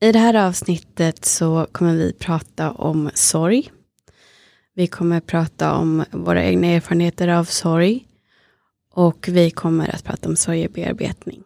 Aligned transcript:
I 0.00 0.12
det 0.12 0.18
här 0.18 0.34
avsnittet 0.34 1.24
så 1.24 1.66
kommer 1.72 1.94
vi 1.94 2.12
prata 2.12 2.72
om 2.72 3.10
sorg. 3.14 3.70
Vi 4.74 4.86
kommer 4.86 5.20
prata 5.20 5.74
om 5.74 6.04
våra 6.10 6.44
egna 6.44 6.66
erfarenheter 6.66 7.28
av 7.28 7.44
sorg. 7.44 8.04
Och 8.94 9.28
vi 9.28 9.50
kommer 9.50 9.94
att 9.94 10.04
prata 10.04 10.28
om 10.28 10.36
sorgebearbetning. 10.36 11.42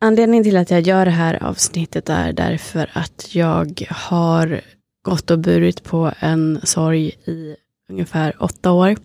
Anledningen 0.00 0.44
till 0.44 0.56
att 0.56 0.70
jag 0.70 0.80
gör 0.80 1.04
det 1.04 1.10
här 1.10 1.42
avsnittet 1.42 2.08
är 2.08 2.32
därför 2.32 2.90
att 2.92 3.34
jag 3.34 3.86
har 3.90 4.60
gått 5.02 5.30
och 5.30 5.38
burit 5.38 5.82
på 5.82 6.12
en 6.18 6.60
sorg 6.62 7.08
i 7.08 7.56
ungefär 7.88 8.42
åtta 8.42 8.72
år. 8.72 8.96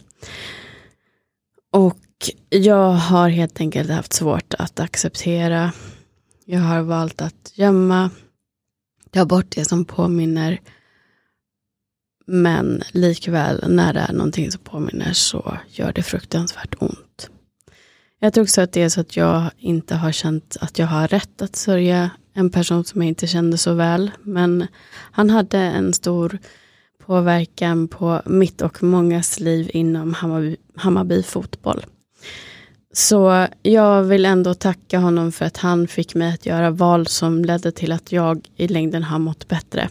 Och 1.71 1.99
jag 2.49 2.91
har 2.91 3.29
helt 3.29 3.59
enkelt 3.59 3.89
haft 3.89 4.13
svårt 4.13 4.54
att 4.54 4.79
acceptera. 4.79 5.71
Jag 6.52 6.59
har 6.59 6.81
valt 6.81 7.21
att 7.21 7.51
gömma, 7.55 8.10
ta 9.11 9.25
bort 9.25 9.55
det 9.55 9.65
som 9.65 9.86
påminner. 9.86 10.60
Men 12.25 12.83
likväl 12.91 13.64
när 13.68 13.93
det 13.93 14.00
är 14.00 14.14
någonting 14.14 14.51
som 14.51 14.61
påminner 14.61 15.14
så 15.14 15.57
gör 15.68 15.93
det 15.93 16.04
fruktansvärt 16.04 16.75
ont. 16.79 17.29
Jag 18.19 18.33
tror 18.33 18.43
också 18.43 18.61
att 18.61 18.71
det 18.71 18.82
är 18.82 18.89
så 18.89 19.01
att 19.01 19.15
jag 19.15 19.50
inte 19.57 19.96
har 19.96 20.11
känt 20.11 20.57
att 20.61 20.79
jag 20.79 20.88
har 20.88 21.07
rätt 21.07 21.41
att 21.41 21.55
sörja 21.55 22.10
en 22.33 22.50
person 22.50 22.83
som 22.83 23.02
jag 23.02 23.07
inte 23.07 23.27
kände 23.27 23.57
så 23.57 23.74
väl. 23.74 24.11
Men 24.24 24.68
han 25.11 25.29
hade 25.29 25.60
en 25.60 25.93
stor 25.93 26.38
påverkan 27.05 27.88
på 27.88 28.21
mitt 28.25 28.61
och 28.61 28.83
mångas 28.83 29.39
liv 29.39 29.69
inom 29.74 30.13
Hammarby, 30.13 30.55
Hammarby 30.75 31.24
fotboll. 31.24 31.86
Så 32.94 33.48
jag 33.61 34.03
vill 34.03 34.25
ändå 34.25 34.53
tacka 34.53 35.00
honom 35.00 35.31
för 35.31 35.45
att 35.45 35.58
han 35.58 35.88
fick 35.88 36.16
mig 36.16 36.34
att 36.34 36.45
göra 36.45 36.72
val 36.72 37.08
som 37.08 37.45
ledde 37.45 37.72
till 37.72 37.92
att 37.92 38.11
jag 38.11 38.50
i 38.56 38.67
längden 38.67 39.03
har 39.03 39.20
mått 39.20 39.47
bättre. 39.47 39.89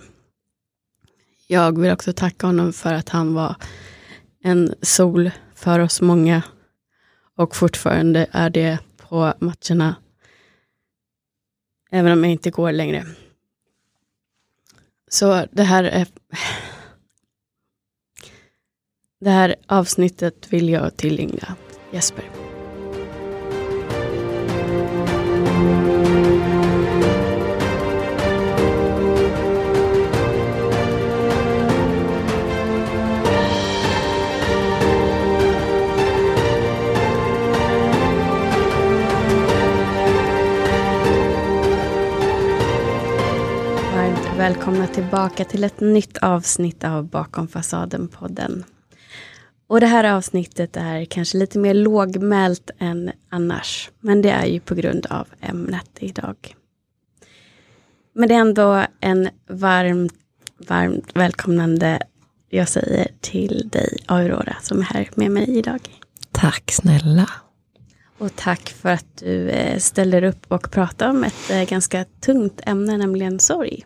Jag 1.47 1.79
vill 1.79 1.93
också 1.93 2.13
tacka 2.13 2.47
honom 2.47 2.73
för 2.73 2.93
att 2.93 3.09
han 3.09 3.35
var 3.35 3.57
en 4.43 4.75
sol 4.83 5.31
för 5.55 5.79
oss 5.79 6.01
många 6.01 6.43
och 7.37 7.57
fortfarande 7.57 8.27
är 8.31 8.51
det 8.51 8.79
på 8.97 9.35
matcherna. 9.39 9.97
Även 11.91 12.13
om 12.13 12.25
jag 12.25 12.33
inte 12.33 12.51
går 12.51 12.73
längre. 12.73 13.07
Så 15.11 15.47
det 15.53 15.63
här 15.63 15.85
är 15.85 16.07
det 19.21 19.31
här 19.31 19.55
avsnittet 19.67 20.53
vill 20.53 20.69
jag 20.69 20.97
tillägna 20.97 21.57
Jesper. 21.93 22.48
Välkomna 44.49 44.87
tillbaka 44.87 45.45
till 45.45 45.65
ett 45.65 45.81
nytt 45.81 46.19
avsnitt 46.19 46.85
av 46.85 47.05
Bakom 47.09 47.49
fasaden-podden. 47.49 48.65
Och 49.67 49.81
det 49.81 49.87
här 49.87 50.05
avsnittet 50.05 50.77
är 50.77 51.05
kanske 51.05 51.39
lite 51.39 51.59
mer 51.59 51.75
lågmält 51.75 52.71
än 52.79 53.11
annars. 53.31 53.91
Men 54.01 54.23
det 54.23 54.31
är 54.31 54.47
ju 54.47 54.61
på 54.61 54.75
grund 54.75 55.07
av 55.07 55.29
ämnet 55.41 55.91
idag. 55.99 56.37
Men 58.15 58.29
det 58.29 58.35
är 58.35 58.39
ändå 58.39 58.85
en 59.01 59.29
varmt, 59.49 60.15
varmt 60.69 61.17
välkomnande 61.17 62.03
jag 62.49 62.69
säger 62.69 63.09
till 63.21 63.69
dig 63.73 63.97
Aurora 64.07 64.57
som 64.63 64.79
är 64.79 64.85
här 64.85 65.11
med 65.15 65.31
mig 65.31 65.59
idag. 65.59 65.81
Tack 66.33 66.71
snälla. 66.71 67.31
Och 68.19 68.37
tack 68.37 68.69
för 68.69 68.89
att 68.89 69.17
du 69.17 69.49
eh, 69.49 69.79
ställer 69.79 70.23
upp 70.23 70.47
och 70.49 70.71
pratar 70.71 71.11
om 71.11 71.25
ett 71.25 71.51
eh, 71.51 71.63
ganska 71.63 72.05
tungt 72.21 72.61
ämne, 72.67 72.97
nämligen 72.97 73.39
sorg. 73.39 73.85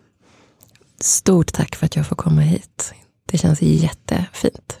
Stort 1.03 1.53
tack 1.53 1.75
för 1.75 1.85
att 1.85 1.95
jag 1.95 2.07
får 2.07 2.15
komma 2.15 2.41
hit. 2.41 2.93
Det 3.25 3.37
känns 3.37 3.61
jättefint. 3.61 4.79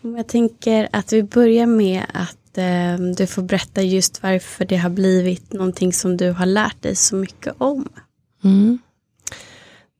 Jag 0.00 0.28
tänker 0.28 0.88
att 0.92 1.12
vi 1.12 1.22
börjar 1.22 1.66
med 1.66 2.04
att 2.14 2.58
eh, 2.58 2.96
du 3.16 3.26
får 3.26 3.42
berätta 3.42 3.82
just 3.82 4.22
varför 4.22 4.64
det 4.64 4.76
har 4.76 4.90
blivit 4.90 5.52
någonting 5.52 5.92
som 5.92 6.16
du 6.16 6.30
har 6.30 6.46
lärt 6.46 6.82
dig 6.82 6.96
så 6.96 7.16
mycket 7.16 7.54
om. 7.58 7.88
Mm. 8.44 8.78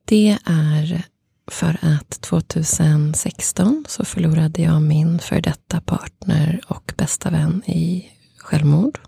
Det 0.05 0.37
är 0.45 1.03
för 1.51 1.77
att 1.81 2.09
2016 2.21 3.85
så 3.87 4.05
förlorade 4.05 4.61
jag 4.61 4.81
min 4.81 5.19
för 5.19 5.41
detta 5.41 5.81
partner 5.81 6.61
och 6.67 6.93
bästa 6.97 7.29
vän 7.29 7.63
i 7.65 8.11
självmord. 8.37 8.99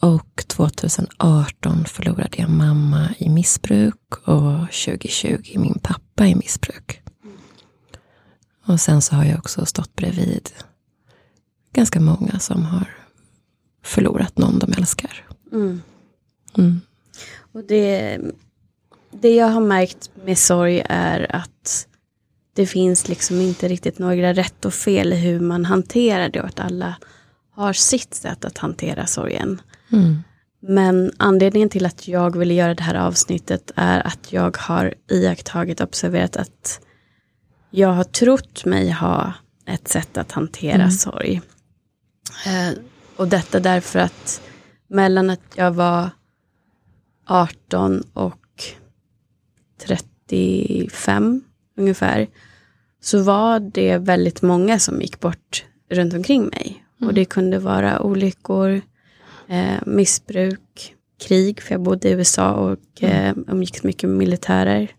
Och 0.00 0.44
2018 0.46 1.84
förlorade 1.84 2.36
jag 2.38 2.50
mamma 2.50 3.14
i 3.18 3.28
missbruk 3.28 4.14
och 4.24 4.72
2020 4.72 5.58
min 5.58 5.78
pappa 5.82 6.26
i 6.26 6.34
missbruk. 6.34 7.02
Och 8.66 8.80
sen 8.80 9.02
så 9.02 9.14
har 9.14 9.24
jag 9.24 9.38
också 9.38 9.66
stått 9.66 9.96
bredvid 9.96 10.50
ganska 11.72 12.00
många 12.00 12.38
som 12.38 12.64
har 12.64 12.96
förlorat 13.82 14.38
någon 14.38 14.58
de 14.58 14.72
älskar. 14.72 15.26
Mm. 15.52 15.82
Mm. 16.58 16.80
Och 17.52 17.64
det, 17.64 18.18
det 19.10 19.34
jag 19.34 19.46
har 19.46 19.60
märkt 19.60 20.10
med 20.24 20.38
sorg 20.38 20.82
är 20.88 21.36
att 21.36 21.86
det 22.54 22.66
finns 22.66 23.08
liksom 23.08 23.40
inte 23.40 23.68
riktigt 23.68 23.98
några 23.98 24.32
rätt 24.32 24.64
och 24.64 24.74
fel 24.74 25.12
i 25.12 25.16
hur 25.16 25.40
man 25.40 25.64
hanterar 25.64 26.28
det 26.28 26.40
och 26.40 26.46
att 26.46 26.60
alla 26.60 26.96
har 27.50 27.72
sitt 27.72 28.14
sätt 28.14 28.44
att 28.44 28.58
hantera 28.58 29.06
sorgen. 29.06 29.60
Mm. 29.92 30.22
Men 30.62 31.12
anledningen 31.16 31.68
till 31.68 31.86
att 31.86 32.08
jag 32.08 32.36
ville 32.36 32.54
göra 32.54 32.74
det 32.74 32.82
här 32.82 32.94
avsnittet 32.94 33.70
är 33.76 34.06
att 34.06 34.32
jag 34.32 34.56
har 34.56 34.94
iakttagit 35.10 35.80
och 35.80 35.88
observerat 35.88 36.36
att 36.36 36.80
jag 37.70 37.88
har 37.88 38.04
trott 38.04 38.64
mig 38.64 38.90
ha 38.90 39.32
ett 39.66 39.88
sätt 39.88 40.16
att 40.16 40.32
hantera 40.32 40.74
mm. 40.74 40.90
sorg. 40.90 41.40
Eh, 42.46 42.78
och 43.16 43.28
detta 43.28 43.60
därför 43.60 43.98
att 43.98 44.42
mellan 44.88 45.30
att 45.30 45.40
jag 45.54 45.72
var 45.72 46.10
18 47.26 48.02
och 48.12 48.64
35 49.86 51.42
ungefär, 51.76 52.28
så 53.00 53.22
var 53.22 53.60
det 53.60 53.98
väldigt 53.98 54.42
många 54.42 54.78
som 54.78 55.00
gick 55.00 55.20
bort 55.20 55.64
runt 55.90 56.14
omkring 56.14 56.46
mig. 56.46 56.84
Mm. 56.98 57.08
Och 57.08 57.14
det 57.14 57.24
kunde 57.24 57.58
vara 57.58 58.02
olyckor, 58.02 58.80
eh, 59.50 59.80
missbruk, 59.86 60.94
krig, 61.20 61.62
för 61.62 61.74
jag 61.74 61.82
bodde 61.82 62.08
i 62.08 62.12
USA 62.12 62.52
och 62.52 63.02
mm. 63.02 63.38
eh, 63.46 63.54
umgicks 63.54 63.82
mycket 63.82 64.08
med 64.08 64.18
militärer, 64.18 64.90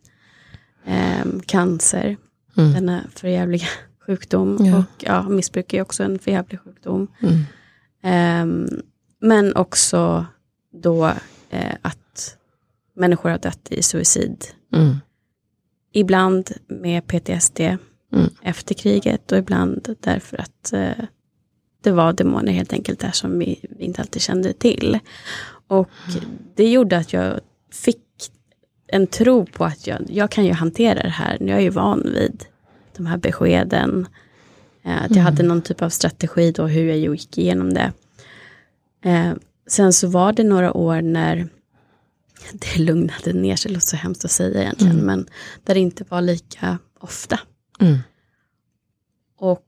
eh, 0.85 1.25
cancer 1.45 2.17
mm. 2.57 2.73
denna 2.73 3.03
förjävliga 3.15 3.67
sjukdom. 4.05 4.57
Ja. 4.65 4.77
Och 4.77 5.03
ja, 5.03 5.29
missbruk 5.29 5.73
är 5.73 5.81
också 5.81 6.03
en 6.03 6.19
förjävlig 6.19 6.59
sjukdom. 6.59 7.07
Mm. 7.19 7.43
Um, 8.43 8.81
men 9.19 9.55
också 9.55 10.25
då 10.73 11.05
uh, 11.53 11.75
att 11.81 12.37
människor 12.95 13.29
har 13.29 13.37
dött 13.37 13.67
i 13.71 13.83
suicid. 13.83 14.45
Mm. 14.73 14.95
Ibland 15.93 16.51
med 16.67 17.07
PTSD 17.07 17.59
mm. 17.59 18.29
efter 18.41 18.75
kriget 18.75 19.31
och 19.31 19.37
ibland 19.37 19.95
därför 19.99 20.37
att 20.37 20.73
uh, 20.73 21.05
det 21.81 21.91
var 21.91 22.13
demoner 22.13 22.51
helt 22.51 22.73
enkelt 22.73 22.99
där 22.99 23.11
som 23.11 23.39
vi, 23.39 23.65
inte 23.79 24.01
alltid 24.01 24.21
kände 24.21 24.53
till. 24.53 24.99
Och 25.67 25.89
det 26.55 26.71
gjorde 26.71 26.97
att 26.97 27.13
jag 27.13 27.39
fick 27.71 27.97
en 28.87 29.07
tro 29.07 29.45
på 29.45 29.65
att 29.65 29.87
jag, 29.87 30.01
jag 30.09 30.31
kan 30.31 30.45
ju 30.45 30.53
hantera 30.53 31.03
det 31.03 31.09
här. 31.09 31.37
Jag 31.39 31.57
är 31.57 31.61
ju 31.61 31.69
van 31.69 32.01
vid 32.13 32.45
de 32.97 33.05
här 33.05 33.17
beskeden. 33.17 34.07
Eh, 34.83 34.95
att 34.95 35.09
jag 35.09 35.11
mm. 35.11 35.25
hade 35.25 35.43
någon 35.43 35.61
typ 35.61 35.81
av 35.81 35.89
strategi 35.89 36.51
då 36.51 36.67
hur 36.67 36.87
jag 36.87 36.97
gick 36.97 37.37
igenom 37.37 37.73
det. 37.73 37.93
Eh, 39.03 39.33
sen 39.67 39.93
så 39.93 40.07
var 40.07 40.33
det 40.33 40.43
några 40.43 40.73
år 40.73 41.01
när 41.01 41.49
det 42.51 42.79
lugnade 42.79 43.33
ner 43.33 43.55
sig, 43.55 43.71
låter 43.71 43.87
så 43.87 43.95
hemskt 43.95 44.25
att 44.25 44.31
säga 44.31 44.61
egentligen, 44.61 44.93
mm. 44.93 45.05
men 45.05 45.27
där 45.63 45.73
det 45.73 45.79
inte 45.79 46.03
var 46.09 46.21
lika 46.21 46.77
ofta. 46.99 47.39
Mm. 47.79 47.97
Och 49.37 49.65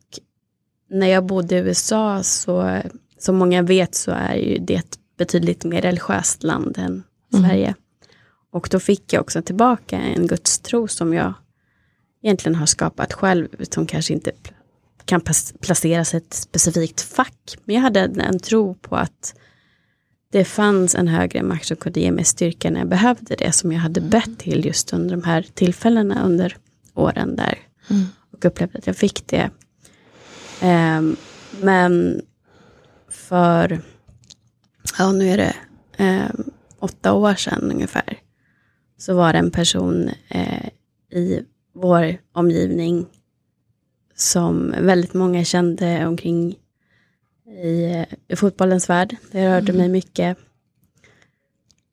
när 0.93 1.07
jag 1.07 1.25
bodde 1.25 1.55
i 1.55 1.59
USA 1.59 2.23
så, 2.23 2.81
som 3.17 3.35
många 3.35 3.61
vet 3.61 3.95
så 3.95 4.11
är 4.11 4.35
ju 4.35 4.57
det 4.57 4.75
ett 4.75 4.99
betydligt 5.17 5.63
mer 5.63 5.81
religiöst 5.81 6.43
land 6.43 6.77
än 6.77 6.85
mm. 6.85 7.03
Sverige. 7.49 7.75
Och 8.51 8.67
då 8.71 8.79
fick 8.79 9.13
jag 9.13 9.21
också 9.21 9.41
tillbaka 9.41 9.97
en 9.97 10.27
gudstro 10.27 10.87
som 10.87 11.13
jag 11.13 11.33
egentligen 12.23 12.55
har 12.55 12.65
skapat 12.65 13.13
själv, 13.13 13.47
som 13.69 13.85
kanske 13.85 14.13
inte 14.13 14.31
kan 15.05 15.21
placeras 15.59 16.13
i 16.13 16.17
ett 16.17 16.33
specifikt 16.33 17.01
fack. 17.01 17.57
Men 17.63 17.75
jag 17.75 17.81
hade 17.81 17.99
en 17.99 18.39
tro 18.39 18.73
på 18.73 18.95
att 18.95 19.35
det 20.31 20.45
fanns 20.45 20.95
en 20.95 21.07
högre 21.07 21.43
makt 21.43 21.65
som 21.65 21.77
kunde 21.77 21.99
ge 21.99 22.11
mig 22.11 22.25
styrka 22.25 22.71
när 22.71 22.79
jag 22.79 22.89
behövde 22.89 23.35
det, 23.35 23.51
som 23.51 23.71
jag 23.71 23.79
hade 23.79 24.01
bett 24.01 24.39
till 24.39 24.65
just 24.65 24.93
under 24.93 25.15
de 25.15 25.23
här 25.23 25.45
tillfällena 25.53 26.25
under 26.25 26.57
åren 26.93 27.35
där. 27.35 27.59
Mm. 27.89 28.05
Och 28.31 28.45
upplevde 28.45 28.77
att 28.77 28.87
jag 28.87 28.97
fick 28.97 29.27
det. 29.27 29.49
Um, 30.63 31.15
men 31.61 32.21
för, 33.09 33.81
ja 34.97 35.11
nu 35.11 35.29
är 35.29 35.37
det 35.37 35.55
um, 35.99 36.51
åtta 36.79 37.13
år 37.13 37.35
sedan 37.35 37.71
ungefär, 37.71 38.17
så 38.97 39.13
var 39.13 39.33
det 39.33 39.39
en 39.39 39.51
person 39.51 40.09
uh, 40.35 40.67
i 41.11 41.45
vår 41.73 42.17
omgivning 42.31 43.05
som 44.15 44.75
väldigt 44.79 45.13
många 45.13 45.43
kände 45.43 46.05
omkring 46.05 46.55
i, 47.63 47.83
eh, 47.83 48.05
i 48.27 48.35
fotbollens 48.35 48.89
värld. 48.89 49.15
Det 49.31 49.47
rörde 49.47 49.71
mm. 49.71 49.77
mig 49.77 49.89
mycket. 49.89 50.37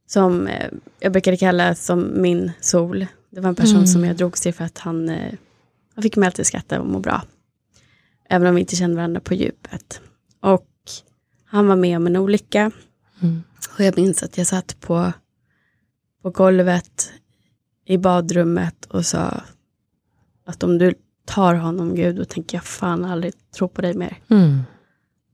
Som 0.07 0.47
eh, 0.47 0.71
jag 1.01 1.13
brukade 1.13 1.37
kalla 1.37 1.75
som 1.75 2.23
min 2.23 2.53
sol. 2.61 3.07
Det 3.31 3.41
var 3.41 3.49
en 3.49 3.55
person 3.55 3.77
mm. 3.77 3.87
som 3.87 4.05
jag 4.05 4.17
drogs 4.17 4.41
till 4.41 4.55
för 4.55 4.65
att 4.65 4.79
han, 4.79 5.09
han 5.95 6.03
fick 6.03 6.17
mig 6.17 6.27
alltid 6.27 6.47
skratta 6.47 6.81
och 6.81 6.87
må 6.87 6.99
bra. 6.99 7.23
Även 8.33 8.49
om 8.49 8.55
vi 8.55 8.61
inte 8.61 8.77
kände 8.77 8.97
varandra 8.97 9.21
på 9.21 9.35
djupet. 9.35 10.01
Och 10.41 10.69
han 11.45 11.67
var 11.67 11.77
med 11.77 11.97
om 11.97 12.07
en 12.07 12.17
olycka. 12.17 12.71
Mm. 13.23 13.43
Och 13.75 13.85
jag 13.85 13.97
minns 13.97 14.23
att 14.23 14.39
jag 14.39 14.47
satt 14.47 14.81
på, 14.81 15.13
på 16.23 16.31
golvet 16.31 17.13
i 17.85 17.99
badrummet 17.99 18.85
och 18.85 19.07
sa 19.07 19.43
att 20.45 20.63
om 20.63 20.79
du 20.79 20.95
tar 21.25 21.55
honom 21.55 21.95
Gud, 21.95 22.17
då 22.17 22.25
tänker 22.25 22.57
jag 22.57 22.65
fan 22.65 23.05
aldrig 23.05 23.35
tro 23.51 23.69
på 23.69 23.83
dig 23.83 23.95
mer. 23.95 24.19
Mm. 24.29 24.61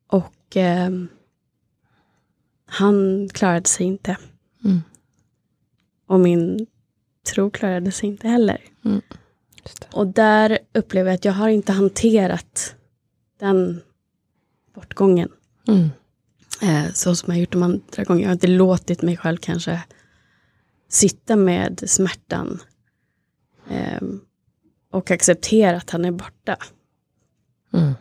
Och 0.06 0.56
eh, 0.56 0.90
han 2.66 3.28
klarade 3.32 3.68
sig 3.68 3.86
inte. 3.86 4.16
Mm. 4.64 4.80
Och 6.06 6.20
min 6.20 6.66
tro 7.34 7.50
klarade 7.50 7.92
sig 7.92 8.08
inte 8.08 8.28
heller. 8.28 8.60
Mm. 8.84 9.00
Och 9.92 10.06
där 10.06 10.58
upplever 10.74 11.10
jag 11.10 11.14
att 11.14 11.24
jag 11.24 11.32
har 11.32 11.48
inte 11.48 11.72
hanterat 11.72 12.75
den 13.38 13.80
bortgången. 14.74 15.28
Mm. 15.68 15.88
Eh, 16.62 16.92
så 16.92 17.16
som 17.16 17.32
jag 17.32 17.40
gjort 17.40 17.52
de 17.52 17.62
andra 17.62 18.04
gångerna. 18.04 18.22
Jag 18.22 18.28
har 18.28 18.32
inte 18.34 18.46
låtit 18.46 19.02
mig 19.02 19.16
själv 19.16 19.36
kanske 19.36 19.82
sitta 20.88 21.36
med 21.36 21.82
smärtan. 21.86 22.62
Eh, 23.70 24.02
och 24.90 25.10
acceptera 25.10 25.76
att 25.76 25.90
han 25.90 26.04
är 26.04 26.10
borta. 26.10 26.56
Mm. 27.72 27.94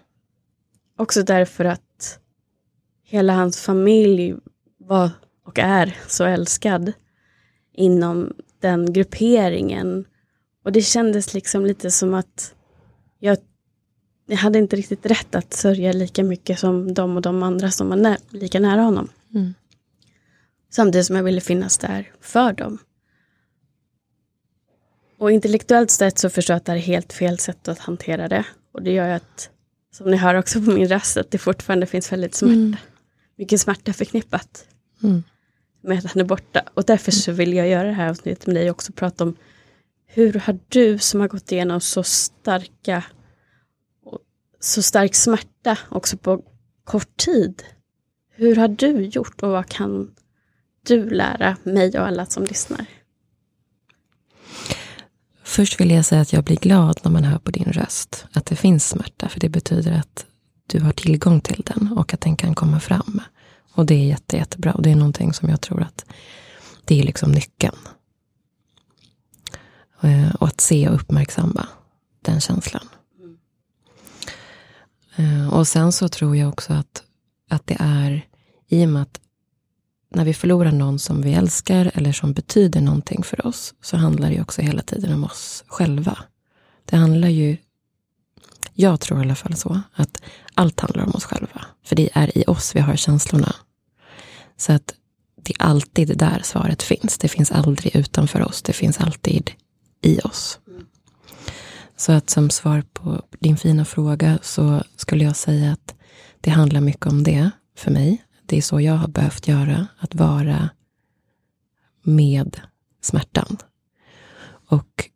Också 0.98 1.24
därför 1.24 1.66
att 1.66 2.20
hela 3.04 3.34
hans 3.34 3.62
familj 3.62 4.36
var 4.78 5.10
och 5.44 5.60
är 5.60 5.98
så 6.08 6.24
älskad 6.26 6.94
inom 7.74 8.34
den 8.60 8.94
grupperingen. 8.94 10.06
Och 10.64 10.72
det 10.72 10.82
kändes 10.82 11.34
liksom 11.34 11.66
lite 11.66 11.92
som 11.92 12.14
att 12.14 12.56
jag, 13.20 13.38
jag 14.26 14.38
hade 14.38 14.60
inte 14.60 14.76
riktigt 14.76 15.06
rätt 15.06 15.36
att 15.36 15.54
sörja 15.54 15.92
lika 15.92 16.24
mycket 16.24 16.60
som 16.60 16.94
de 16.94 17.16
och 17.16 17.22
de 17.22 17.44
andra 17.44 17.72
som 17.72 17.90
var 17.90 17.98
nä 17.98 18.18
lika 18.30 18.60
nära 18.60 18.82
honom. 18.82 19.10
Mm. 19.34 19.54
Samtidigt 20.70 21.08
som 21.08 21.16
jag 21.16 21.24
ville 21.24 21.42
finnas 21.42 21.78
där 21.78 22.12
för 22.22 22.54
dem. 22.54 22.78
Och 25.18 25.32
intellektuellt 25.32 25.92
sett 25.92 26.20
så 26.20 26.30
förstår 26.30 26.54
jag 26.54 26.58
att 26.58 26.66
det 26.66 26.72
är 26.72 26.78
helt 26.78 27.14
fel 27.14 27.40
sätt 27.40 27.68
att 27.68 27.80
hantera 27.80 28.28
det. 28.28 28.46
Och 28.72 28.82
det 28.82 28.92
gör 28.92 29.08
ju 29.08 29.14
att, 29.14 29.50
som 29.92 30.12
ni 30.12 30.18
hör 30.18 30.36
också 30.36 30.62
på 30.62 30.72
min 30.72 30.88
röst, 30.88 31.18
att 31.18 31.32
det 31.32 31.38
fortfarande 31.38 31.86
finns 31.86 32.12
väldigt 32.12 32.36
smärta. 32.36 32.54
Mm. 32.54 32.76
Mycket 33.36 33.62
smärta 33.62 33.94
förknippat 33.94 34.68
mm. 35.04 35.24
med 35.82 35.98
att 35.98 36.06
han 36.06 36.20
är 36.20 36.26
borta. 36.26 36.64
Och 36.74 36.84
därför 36.84 37.12
så 37.12 37.32
vill 37.32 37.54
jag 37.54 37.68
göra 37.68 37.88
det 37.88 37.94
här 37.94 38.10
avsnittet 38.10 38.48
med 38.48 38.56
dig 38.56 38.72
också 38.72 38.92
prata 38.92 39.24
om 39.24 39.36
hur 40.06 40.34
har 40.34 40.60
du 40.70 40.98
som 40.98 41.20
har 41.20 41.28
gått 41.28 41.52
igenom 41.52 41.82
så 41.82 42.04
starka 42.04 43.04
så 44.66 44.82
stark 44.82 45.16
smärta 45.16 45.78
också 45.90 46.18
på 46.18 46.42
kort 46.84 47.18
tid. 47.18 47.64
Hur 48.36 48.56
har 48.56 48.68
du 48.68 49.06
gjort 49.06 49.44
och 49.44 49.50
vad 49.50 49.70
kan 49.70 50.12
du 50.88 51.10
lära 51.10 51.58
mig 51.64 52.00
och 52.00 52.08
alla 52.08 52.26
som 52.26 52.44
lyssnar? 52.44 52.86
Först 55.44 55.80
vill 55.80 55.92
jag 55.92 56.06
säga 56.06 56.22
att 56.22 56.34
jag 56.34 56.44
blir 56.44 56.58
glad 56.58 57.00
när 57.04 57.12
man 57.12 57.24
hör 57.24 57.40
på 57.40 57.52
din 57.52 57.66
röst 57.66 58.26
att 58.34 58.46
det 58.46 58.56
finns 58.56 58.90
smärta, 58.90 59.30
för 59.30 59.40
det 59.40 59.50
betyder 59.50 59.92
att 59.92 60.26
du 60.68 60.80
har 60.80 60.92
tillgång 60.92 61.42
till 61.42 61.64
den 61.66 61.94
och 61.98 62.14
att 62.14 62.22
den 62.22 62.36
kan 62.36 62.56
komma 62.56 62.80
fram. 62.80 63.22
Och 63.74 63.86
det 63.86 63.96
är 63.96 64.08
jätte, 64.08 64.38
jättebra 64.38 64.74
och 64.74 64.82
det 64.82 64.92
är 64.92 64.96
någonting 64.96 65.34
som 65.34 65.50
jag 65.50 65.62
tror 65.62 65.82
att 65.82 66.06
det 66.86 67.00
är 67.00 67.04
liksom 67.04 67.32
nyckeln. 67.32 67.78
Eh, 70.02 70.36
och 70.36 70.48
att 70.48 70.62
se 70.62 70.90
och 70.90 70.96
uppmärksamma 70.96 71.68
den 72.22 72.42
känslan. 72.42 72.90
Eh, 75.16 75.54
och 75.54 75.68
sen 75.68 75.92
så 75.92 76.10
tror 76.10 76.38
jag 76.38 76.50
också 76.50 76.74
att, 76.74 77.04
att 77.50 77.68
det 77.68 77.78
är 77.80 78.28
i 78.68 78.86
och 78.86 78.90
med 78.90 79.02
att 79.02 79.20
när 80.16 80.26
vi 80.26 80.34
förlorar 80.34 80.72
någon 80.72 81.00
som 81.00 81.22
vi 81.22 81.34
älskar 81.34 81.92
eller 81.94 82.12
som 82.12 82.34
betyder 82.34 82.82
någonting 82.82 83.24
för 83.24 83.48
oss, 83.48 83.74
så 83.82 83.98
handlar 83.98 84.30
det 84.30 84.42
också 84.42 84.62
hela 84.62 84.82
tiden 84.82 85.14
om 85.14 85.24
oss 85.24 85.64
själva. 85.68 86.18
Det 86.86 86.96
handlar 86.96 87.28
ju, 87.28 87.58
jag 88.74 89.00
tror 89.00 89.20
i 89.20 89.22
alla 89.22 89.36
fall 89.36 89.56
så, 89.56 89.82
att 89.94 90.22
allt 90.54 90.80
handlar 90.80 91.04
om 91.04 91.16
oss 91.16 91.26
själva. 91.26 91.66
För 91.86 91.96
det 91.96 92.10
är 92.14 92.38
i 92.38 92.44
oss 92.48 92.76
vi 92.76 92.80
har 92.80 92.96
känslorna. 92.96 93.56
Så 94.58 94.74
att 94.74 94.94
det 95.42 95.54
är 95.60 95.66
alltid 95.66 96.18
där 96.18 96.42
svaret 96.44 96.84
finns. 96.84 97.18
Det 97.18 97.28
finns 97.28 97.52
aldrig 97.52 97.96
utanför 97.96 98.42
oss. 98.42 98.62
Det 98.62 98.74
finns 98.74 99.00
alltid 99.00 99.52
i 100.02 100.20
oss. 100.20 100.60
Så 101.98 102.12
att 102.12 102.30
som 102.30 102.50
svar 102.50 102.84
på 102.94 103.22
din 103.40 103.58
fina 103.58 103.86
fråga 103.86 104.40
så 104.42 104.84
skulle 104.96 105.24
jag 105.24 105.36
säga 105.36 105.72
att 105.72 105.96
det 106.42 106.50
handlar 106.50 106.82
mycket 106.82 107.06
om 107.06 107.24
det 107.24 107.52
för 107.78 107.92
mig 107.92 108.26
det 108.46 108.58
är 108.58 108.62
så 108.62 108.82
jag 108.82 108.94
har 108.94 109.08
behövt 109.08 109.48
göra, 109.48 109.88
att 110.00 110.16
vara 110.16 110.70
med 112.04 112.62
smärtan. 113.02 113.58
Och 114.70 115.10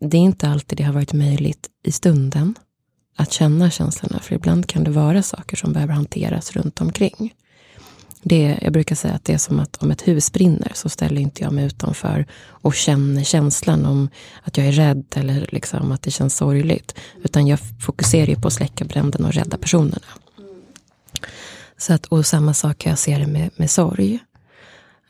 det 0.00 0.16
är 0.16 0.20
inte 0.20 0.48
alltid 0.48 0.78
det 0.78 0.84
har 0.84 0.92
varit 0.92 1.12
möjligt 1.12 1.70
i 1.82 1.92
stunden 1.92 2.54
att 3.16 3.32
känna 3.32 3.70
känslorna, 3.70 4.20
för 4.20 4.34
ibland 4.34 4.66
kan 4.66 4.84
det 4.84 4.90
vara 4.90 5.22
saker 5.22 5.56
som 5.56 5.72
behöver 5.72 5.94
hanteras 5.94 6.52
runt 6.52 6.80
omkring. 6.80 7.34
Det, 8.28 8.58
jag 8.62 8.72
brukar 8.72 8.96
säga 8.96 9.14
att 9.14 9.24
det 9.24 9.32
är 9.32 9.38
som 9.38 9.60
att 9.60 9.82
om 9.82 9.90
ett 9.90 10.08
hus 10.08 10.32
brinner 10.32 10.72
så 10.74 10.88
ställer 10.88 11.20
inte 11.20 11.42
jag 11.42 11.52
mig 11.52 11.64
utanför 11.64 12.26
och 12.46 12.74
känner 12.74 13.24
känslan 13.24 13.86
om 13.86 14.08
att 14.42 14.56
jag 14.56 14.66
är 14.66 14.72
rädd 14.72 15.04
eller 15.16 15.48
liksom 15.52 15.92
att 15.92 16.02
det 16.02 16.10
känns 16.10 16.36
sorgligt. 16.36 16.94
Utan 17.22 17.46
jag 17.46 17.58
fokuserar 17.80 18.34
på 18.34 18.48
att 18.48 18.54
släcka 18.54 18.84
bränden 18.84 19.24
och 19.24 19.32
rädda 19.32 19.58
personerna. 19.58 20.06
Så 21.76 21.92
att, 21.92 22.06
och 22.06 22.26
samma 22.26 22.54
sak 22.54 22.78
kan 22.78 22.90
jag 22.90 22.98
se 22.98 23.18
det 23.18 23.26
med, 23.26 23.50
med 23.56 23.70
sorg. 23.70 24.18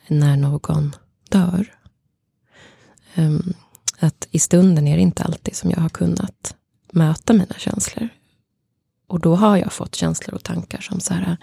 När 0.09 0.37
någon 0.37 0.97
dör. 1.29 1.75
Um, 3.15 3.55
att 3.99 4.29
i 4.31 4.39
stunden 4.39 4.89
är 4.89 4.97
det 4.97 5.03
inte 5.03 5.23
alltid 5.23 5.57
som 5.57 5.71
jag 5.71 5.81
har 5.81 5.89
kunnat 5.89 6.55
möta 6.93 7.33
mina 7.33 7.55
känslor. 7.59 8.09
Och 9.07 9.21
då 9.21 9.37
har 9.37 9.57
jag 9.57 9.73
fått 9.73 9.95
känslor 9.95 10.35
och 10.35 10.45
tankar 10.45 10.81
som 10.81 11.01
så 11.01 11.15
här. 11.15 11.37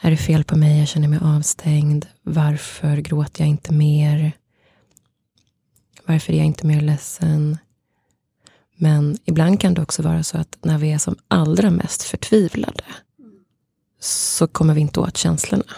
Är 0.00 0.10
det 0.10 0.16
fel 0.16 0.44
på 0.44 0.56
mig? 0.56 0.78
Jag 0.78 0.88
känner 0.88 1.08
mig 1.08 1.18
avstängd. 1.22 2.06
Varför 2.22 2.96
gråter 2.96 3.40
jag 3.40 3.48
inte 3.48 3.72
mer? 3.72 4.32
Varför 6.06 6.32
är 6.32 6.36
jag 6.36 6.46
inte 6.46 6.66
mer 6.66 6.80
ledsen? 6.80 7.58
Men 8.76 9.18
ibland 9.24 9.60
kan 9.60 9.74
det 9.74 9.82
också 9.82 10.02
vara 10.02 10.22
så 10.22 10.38
att 10.38 10.58
när 10.62 10.78
vi 10.78 10.92
är 10.92 10.98
som 10.98 11.16
allra 11.28 11.70
mest 11.70 12.02
förtvivlade 12.02 12.84
så 14.00 14.46
kommer 14.46 14.74
vi 14.74 14.80
inte 14.80 15.00
åt 15.00 15.16
känslorna. 15.16 15.74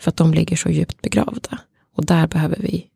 För 0.00 0.10
att 0.10 0.16
de 0.16 0.34
ligger 0.34 0.56
så 0.56 0.68
djupt 0.68 1.02
begravda. 1.02 1.58
Och 1.94 2.06
där 2.06 2.26
behöver 2.26 2.56
vi 2.56 2.86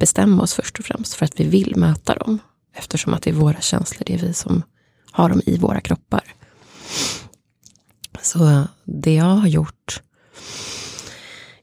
bestämma 0.00 0.42
oss 0.42 0.54
först 0.54 0.78
och 0.78 0.84
främst 0.84 1.14
för 1.14 1.24
att 1.24 1.40
vi 1.40 1.44
vill 1.44 1.76
möta 1.76 2.14
dem. 2.14 2.38
Eftersom 2.74 3.14
att 3.14 3.22
det 3.22 3.30
är 3.30 3.34
våra 3.34 3.60
känslor, 3.60 4.02
det 4.06 4.14
är 4.14 4.18
vi 4.18 4.34
som 4.34 4.62
har 5.10 5.28
dem 5.28 5.42
i 5.46 5.58
våra 5.58 5.80
kroppar. 5.80 6.34
Så 8.22 8.64
det 8.84 9.14
jag 9.14 9.24
har 9.24 9.48
gjort 9.48 10.02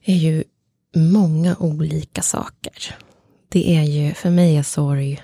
är 0.04 0.14
ju 0.14 0.44
många 0.94 1.56
olika 1.56 2.22
saker. 2.22 2.96
Det 3.48 3.76
är 3.76 3.82
ju, 3.82 4.14
för 4.14 4.30
mig 4.30 4.56
är 4.56 4.62
sorg 4.62 5.22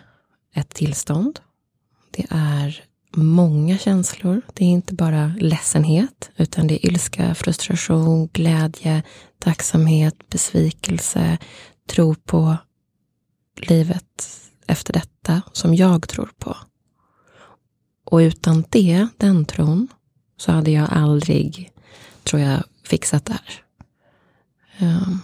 ett 0.55 0.69
tillstånd. 0.69 1.41
Det 2.11 2.27
är 2.31 2.85
många 3.17 3.79
känslor. 3.79 4.43
Det 4.55 4.65
är 4.65 4.69
inte 4.69 4.95
bara 4.95 5.35
ledsenhet, 5.39 6.31
utan 6.37 6.67
det 6.67 6.75
är 6.87 6.91
ilska, 6.91 7.35
frustration, 7.35 8.27
glädje, 8.33 9.03
tacksamhet, 9.39 10.29
besvikelse, 10.31 11.39
tro 11.89 12.15
på 12.15 12.57
livet 13.57 14.27
efter 14.67 14.93
detta, 14.93 15.43
som 15.53 15.75
jag 15.75 16.09
tror 16.09 16.31
på. 16.39 16.57
Och 18.05 18.19
utan 18.19 18.65
det, 18.71 19.09
den 19.17 19.45
tron, 19.45 19.89
så 20.37 20.53
hade 20.53 20.71
jag 20.71 20.89
aldrig 20.91 21.73
tror 22.23 22.43
jag 22.43 22.63
fixat 22.85 23.25
det 23.25 23.33
här. 23.33 23.63
Ehm, 24.79 25.19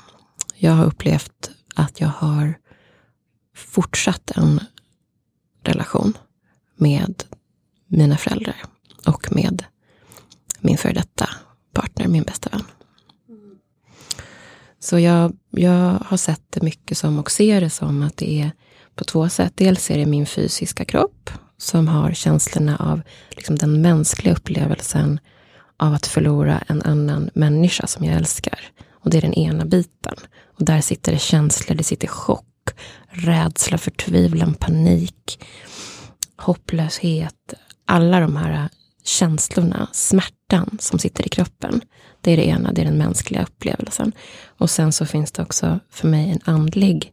jag 0.56 0.72
har 0.72 0.84
upplevt 0.84 1.50
att 1.74 2.00
jag 2.00 2.08
har 2.08 2.58
fortsatt 3.54 4.30
en 4.30 4.60
relation 5.64 6.18
med 6.76 7.24
mina 7.86 8.16
föräldrar 8.16 8.62
och 9.06 9.32
med 9.32 9.64
min 10.60 10.78
före 10.78 10.92
detta 10.92 11.28
partner, 11.72 12.08
min 12.08 12.22
bästa 12.22 12.50
vän. 12.50 12.64
Så 14.78 14.98
jag, 14.98 15.36
jag 15.50 15.98
har 16.06 16.16
sett 16.16 16.42
det 16.50 16.62
mycket 16.62 16.98
som 16.98 17.18
och 17.18 17.30
ser 17.30 17.60
det 17.60 17.70
som 17.70 18.02
att 18.02 18.16
det 18.16 18.40
är 18.40 18.50
på 18.94 19.04
två 19.04 19.28
sätt. 19.28 19.52
Dels 19.56 19.90
är 19.90 19.98
det 19.98 20.06
min 20.06 20.26
fysiska 20.26 20.84
kropp 20.84 21.30
som 21.62 21.88
har 21.88 22.12
känslorna 22.12 22.76
av 22.76 23.02
liksom 23.30 23.56
den 23.56 23.82
mänskliga 23.82 24.34
upplevelsen 24.34 25.20
av 25.76 25.94
att 25.94 26.06
förlora 26.06 26.64
en 26.66 26.82
annan 26.82 27.30
människa 27.34 27.86
som 27.86 28.04
jag 28.04 28.16
älskar. 28.16 28.60
Och 28.92 29.10
det 29.10 29.18
är 29.18 29.22
den 29.22 29.34
ena 29.34 29.64
biten. 29.64 30.14
Och 30.58 30.64
där 30.64 30.80
sitter 30.80 31.12
det 31.12 31.18
känslor, 31.18 31.76
det 31.76 31.84
sitter 31.84 32.08
chock, 32.08 32.70
rädsla, 33.08 33.78
förtvivlan, 33.78 34.54
panik, 34.54 35.44
hopplöshet. 36.36 37.54
Alla 37.84 38.20
de 38.20 38.36
här 38.36 38.68
känslorna, 39.04 39.88
smärtan 39.92 40.78
som 40.80 40.98
sitter 40.98 41.26
i 41.26 41.28
kroppen. 41.28 41.80
Det 42.20 42.30
är 42.32 42.36
det 42.36 42.46
ena, 42.46 42.72
det 42.72 42.80
är 42.80 42.84
den 42.84 42.98
mänskliga 42.98 43.42
upplevelsen. 43.42 44.12
Och 44.58 44.70
sen 44.70 44.92
så 44.92 45.06
finns 45.06 45.32
det 45.32 45.42
också 45.42 45.80
för 45.90 46.08
mig 46.08 46.30
en 46.30 46.54
andlig 46.54 47.12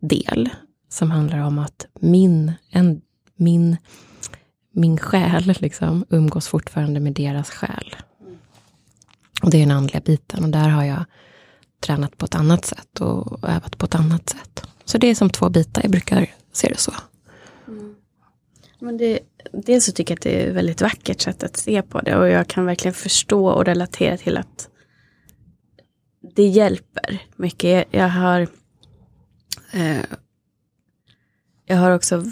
del 0.00 0.48
som 0.88 1.10
handlar 1.10 1.38
om 1.38 1.58
att 1.58 1.86
min, 2.00 2.52
en, 2.70 3.00
min, 3.36 3.76
min 4.72 4.98
själ 4.98 5.54
liksom, 5.60 6.04
umgås 6.10 6.48
fortfarande 6.48 7.00
med 7.00 7.12
deras 7.12 7.50
själ. 7.50 7.96
Och 9.42 9.50
det 9.50 9.56
är 9.56 9.60
den 9.60 9.76
andliga 9.76 10.00
biten 10.00 10.44
och 10.44 10.50
där 10.50 10.68
har 10.68 10.84
jag 10.84 11.04
tränat 11.80 12.18
på 12.18 12.24
ett 12.24 12.34
annat 12.34 12.64
sätt 12.64 13.00
och 13.00 13.48
övat 13.48 13.78
på 13.78 13.86
ett 13.86 13.94
annat 13.94 14.28
sätt. 14.28 14.62
Så 14.84 14.98
det 14.98 15.06
är 15.06 15.14
som 15.14 15.30
två 15.30 15.48
bitar, 15.48 15.82
jag 15.82 15.90
brukar 15.90 16.30
se 16.52 16.68
det 16.68 16.78
så. 16.78 16.92
Mm. 17.68 17.94
Men 18.78 18.96
det, 18.96 19.18
dels 19.52 19.84
så 19.84 19.92
tycker 19.92 20.14
jag 20.14 20.18
att 20.18 20.22
det 20.22 20.42
är 20.42 20.48
ett 20.48 20.56
väldigt 20.56 20.80
vackert 20.80 21.20
sätt 21.20 21.42
att 21.42 21.56
se 21.56 21.82
på 21.82 22.00
det 22.00 22.16
och 22.16 22.28
jag 22.28 22.48
kan 22.48 22.66
verkligen 22.66 22.94
förstå 22.94 23.46
och 23.46 23.64
relatera 23.64 24.16
till 24.16 24.36
att 24.36 24.68
det 26.34 26.46
hjälper 26.46 27.18
mycket. 27.36 27.88
Jag 27.90 28.08
har 28.08 28.40
eh, 29.72 30.04
jag 31.66 31.76
har 31.76 31.90
också 31.90 32.24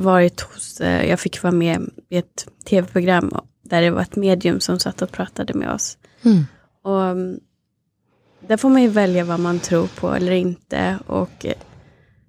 varit 0.00 0.40
hos, 0.40 0.80
eh, 0.80 1.08
jag 1.08 1.20
fick 1.20 1.42
vara 1.42 1.52
med 1.52 1.90
i 2.08 2.16
ett 2.16 2.48
tv-program 2.64 3.32
där 3.62 3.82
det 3.82 3.90
var 3.90 4.02
ett 4.02 4.16
medium 4.16 4.60
som 4.60 4.78
satt 4.78 5.02
och 5.02 5.12
pratade 5.12 5.54
med 5.54 5.72
oss. 5.72 5.98
Mm. 6.22 6.44
Och 6.82 7.02
mm, 7.02 7.40
där 8.48 8.56
får 8.56 8.68
man 8.68 8.82
ju 8.82 8.88
välja 8.88 9.24
vad 9.24 9.40
man 9.40 9.58
tror 9.58 9.86
på 9.86 10.14
eller 10.14 10.32
inte. 10.32 10.98
Och 11.06 11.46
eh, 11.46 11.54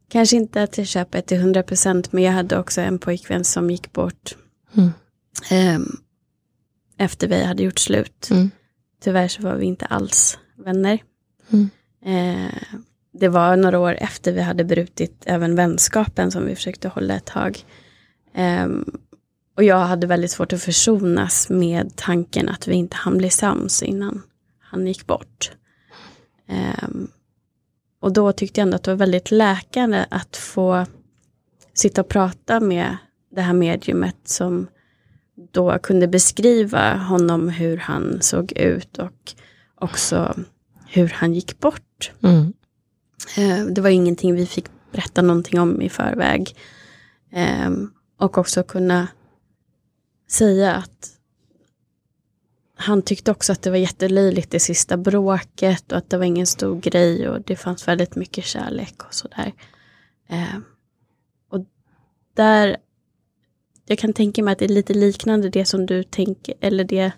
kanske 0.09 0.35
inte 0.35 0.63
att 0.63 0.77
jag 0.77 0.87
köper 0.87 1.21
till 1.21 1.37
100 1.37 1.63
procent, 1.63 2.11
men 2.11 2.23
jag 2.23 2.31
hade 2.31 2.59
också 2.59 2.81
en 2.81 2.99
pojkvän 2.99 3.43
som 3.43 3.69
gick 3.69 3.93
bort 3.93 4.35
mm. 4.73 4.91
eh, 5.51 5.87
efter 6.97 7.27
vi 7.27 7.43
hade 7.43 7.63
gjort 7.63 7.79
slut. 7.79 8.27
Mm. 8.31 8.51
Tyvärr 9.03 9.27
så 9.27 9.41
var 9.41 9.55
vi 9.55 9.65
inte 9.65 9.85
alls 9.85 10.37
vänner. 10.55 10.99
Mm. 11.49 11.69
Eh, 12.05 12.79
det 13.13 13.27
var 13.27 13.55
några 13.55 13.79
år 13.79 13.97
efter 13.99 14.31
vi 14.31 14.41
hade 14.41 14.63
brutit 14.63 15.23
även 15.25 15.55
vänskapen 15.55 16.31
som 16.31 16.45
vi 16.45 16.55
försökte 16.55 16.87
hålla 16.87 17.15
ett 17.15 17.25
tag. 17.25 17.65
Um, 18.37 18.99
och 19.57 19.63
jag 19.63 19.79
hade 19.79 20.07
väldigt 20.07 20.31
svårt 20.31 20.53
att 20.53 20.61
försonas 20.61 21.49
med 21.49 21.95
tanken 21.95 22.49
att 22.49 22.67
vi 22.67 22.75
inte 22.75 22.95
hann 22.95 23.17
bli 23.17 23.29
sams 23.29 23.83
innan 23.83 24.21
han 24.59 24.87
gick 24.87 25.07
bort. 25.07 25.51
Um, 26.83 27.07
och 27.99 28.13
då 28.13 28.31
tyckte 28.31 28.61
jag 28.61 28.65
ändå 28.65 28.75
att 28.75 28.83
det 28.83 28.91
var 28.91 28.97
väldigt 28.97 29.31
läkande 29.31 30.05
att 30.09 30.37
få 30.37 30.85
sitta 31.73 32.01
och 32.01 32.07
prata 32.07 32.59
med 32.59 32.97
det 33.31 33.41
här 33.41 33.53
mediumet 33.53 34.17
som 34.23 34.67
då 35.51 35.79
kunde 35.79 36.07
beskriva 36.07 36.95
honom 36.95 37.49
hur 37.49 37.77
han 37.77 38.21
såg 38.21 38.51
ut 38.51 38.97
och 38.97 39.33
också 39.75 40.35
hur 40.87 41.09
han 41.09 41.33
gick 41.33 41.59
bort. 41.59 42.11
Mm. 42.23 42.53
Eh, 43.37 43.65
det 43.65 43.81
var 43.81 43.89
ingenting 43.89 44.35
vi 44.35 44.45
fick 44.45 44.65
berätta 44.91 45.21
någonting 45.21 45.59
om 45.59 45.81
i 45.81 45.89
förväg. 45.89 46.55
Ehm, 47.31 47.91
och 48.17 48.37
också 48.37 48.63
kunna 48.63 49.07
säga 50.27 50.73
att 50.73 51.17
han 52.75 53.01
tyckte 53.01 53.31
också 53.31 53.51
att 53.51 53.61
det 53.61 53.69
var 53.69 53.77
jättelöjligt 53.77 54.51
det 54.51 54.59
sista 54.59 54.97
bråket 54.97 55.91
och 55.91 55.97
att 55.97 56.09
det 56.09 56.17
var 56.17 56.25
ingen 56.25 56.47
stor 56.47 56.79
grej 56.79 57.29
och 57.29 57.41
det 57.41 57.55
fanns 57.55 57.87
väldigt 57.87 58.15
mycket 58.15 58.45
kärlek 58.45 59.03
och 59.03 59.13
sådär. 59.13 59.53
Ehm, 60.27 60.63
och 61.49 61.65
där, 62.33 62.77
jag 63.85 63.97
kan 63.97 64.13
tänka 64.13 64.43
mig 64.43 64.51
att 64.51 64.59
det 64.59 64.65
är 64.65 64.69
lite 64.69 64.93
liknande 64.93 65.49
det 65.49 65.65
som 65.65 65.85
du 65.85 66.03
tänker, 66.03 66.55
eller 66.61 66.83
det 66.83 67.11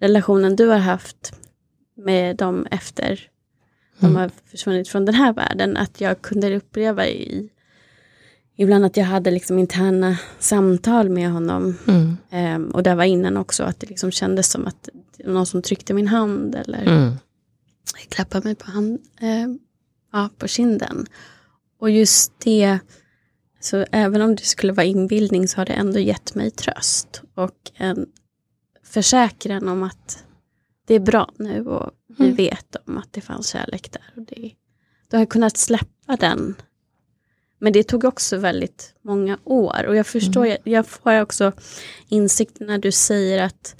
relationen 0.00 0.56
du 0.56 0.68
har 0.68 0.78
haft 0.78 1.40
med 1.94 2.36
dem 2.36 2.66
efter 2.70 3.30
mm. 4.00 4.14
de 4.14 4.20
har 4.20 4.30
försvunnit 4.46 4.88
från 4.88 5.04
den 5.04 5.14
här 5.14 5.32
världen, 5.32 5.76
att 5.76 6.00
jag 6.00 6.22
kunde 6.22 6.56
uppleva 6.56 7.06
i 7.06 7.50
ibland 8.56 8.84
att 8.84 8.96
jag 8.96 9.04
hade 9.04 9.30
liksom 9.30 9.58
interna 9.58 10.18
samtal 10.38 11.08
med 11.08 11.30
honom. 11.30 11.78
Mm. 11.86 12.16
Um, 12.56 12.70
och 12.70 12.82
det 12.82 12.94
var 12.94 13.04
innan 13.04 13.36
också 13.36 13.62
att 13.62 13.80
det 13.80 13.86
liksom 13.86 14.10
kändes 14.10 14.50
som 14.50 14.66
att 14.66 14.88
någon 15.24 15.46
som 15.46 15.62
tryckte 15.62 15.94
min 15.94 16.08
hand 16.08 16.54
eller 16.54 16.86
mm. 16.86 17.12
klappade 18.08 18.44
mig 18.44 18.54
på, 18.54 18.70
hand, 18.70 18.98
uh, 19.22 19.56
ja, 20.12 20.30
på 20.38 20.48
kinden. 20.48 21.06
Och 21.80 21.90
just 21.90 22.32
det, 22.44 22.78
så 23.60 23.84
även 23.90 24.22
om 24.22 24.36
det 24.36 24.42
skulle 24.42 24.72
vara 24.72 24.86
inbildning 24.86 25.48
så 25.48 25.60
har 25.60 25.66
det 25.66 25.72
ändå 25.72 25.98
gett 25.98 26.34
mig 26.34 26.50
tröst 26.50 27.22
och 27.34 27.70
en 27.74 28.06
försäkran 28.84 29.68
om 29.68 29.82
att 29.82 30.24
det 30.86 30.94
är 30.94 31.00
bra 31.00 31.32
nu 31.36 31.66
och 31.66 31.90
vi 32.06 32.24
mm. 32.24 32.36
vet 32.36 32.76
om 32.86 32.98
att 32.98 33.12
det 33.12 33.20
fanns 33.20 33.48
kärlek 33.48 33.92
där. 33.92 34.12
Och 34.16 34.22
det, 34.22 34.52
då 35.10 35.16
har 35.16 35.26
kunnat 35.26 35.56
släppa 35.56 36.16
den 36.16 36.54
men 37.64 37.72
det 37.72 37.82
tog 37.82 38.04
också 38.04 38.36
väldigt 38.36 38.94
många 39.02 39.38
år 39.44 39.84
och 39.86 39.96
jag 39.96 40.06
förstår, 40.06 40.46
mm. 40.46 40.58
jag, 40.64 40.72
jag 40.72 40.86
får 40.86 41.20
också 41.20 41.52
insikt 42.08 42.60
när 42.60 42.78
du 42.78 42.92
säger 42.92 43.42
att 43.42 43.76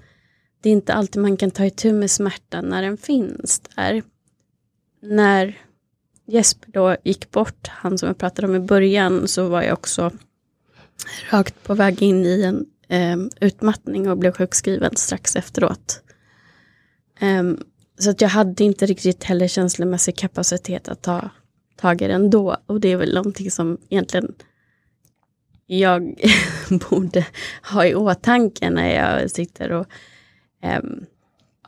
det 0.62 0.68
är 0.68 0.73
inte 0.73 0.94
alltid 0.94 1.23
man 1.23 1.37
kan 1.37 1.50
ta 1.50 1.64
itu 1.64 1.92
med 1.92 2.11
smärtan 2.11 2.64
när 2.64 2.82
den 2.82 2.96
finns 2.96 3.61
där. 3.76 4.02
När 5.02 5.58
Jesper 6.26 6.70
då 6.73 6.96
gick 7.04 7.30
bort, 7.30 7.68
han 7.68 7.99
som 7.99 8.06
jag 8.06 8.18
pratade 8.18 8.49
om 8.49 8.54
i 8.54 8.61
början, 8.61 9.28
så 9.28 9.49
var 9.49 9.62
jag 9.62 9.73
också 9.73 10.11
rakt 11.30 11.62
på 11.62 11.75
väg 11.75 12.02
in 12.02 12.26
i 12.26 12.42
en 12.42 12.66
eh, 12.88 13.46
utmattning 13.46 14.11
och 14.11 14.18
blev 14.18 14.32
sjukskriven 14.32 14.96
strax 14.96 15.37
efteråt. 15.37 16.03
Um, 17.25 17.59
så 17.99 18.11
att 18.11 18.21
jag 18.21 18.28
hade 18.28 18.64
inte 18.64 18.87
riktigt 18.87 19.25
heller 19.25 19.49
känslomässig 19.49 20.16
kapacitet 20.16 20.88
att 20.88 21.02
ta 21.02 21.31
tag 21.76 22.02
i 22.02 22.07
den 22.07 22.31
då. 22.31 22.57
Och 22.66 22.81
det 22.81 22.88
är 22.88 22.97
väl 22.97 23.14
någonting 23.14 23.50
som 23.50 23.78
egentligen 23.88 24.35
jag 25.66 26.21
borde 26.90 27.26
ha 27.73 27.87
i 27.87 27.95
åtanke 27.95 28.71
när 28.71 28.95
jag 28.95 29.31
sitter 29.31 29.73
och 29.73 29.87
um, 30.78 31.07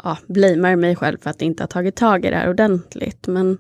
ja, 0.05 0.19
blamear 0.27 0.77
mig 0.77 0.97
själv 0.97 1.19
för 1.19 1.31
att 1.31 1.43
inte 1.43 1.63
ha 1.63 1.69
tagit 1.69 1.97
tag 1.97 2.25
i 2.25 2.31
det 2.31 2.37
här 2.37 2.51
ordentligt. 2.51 3.27
Men 3.27 3.59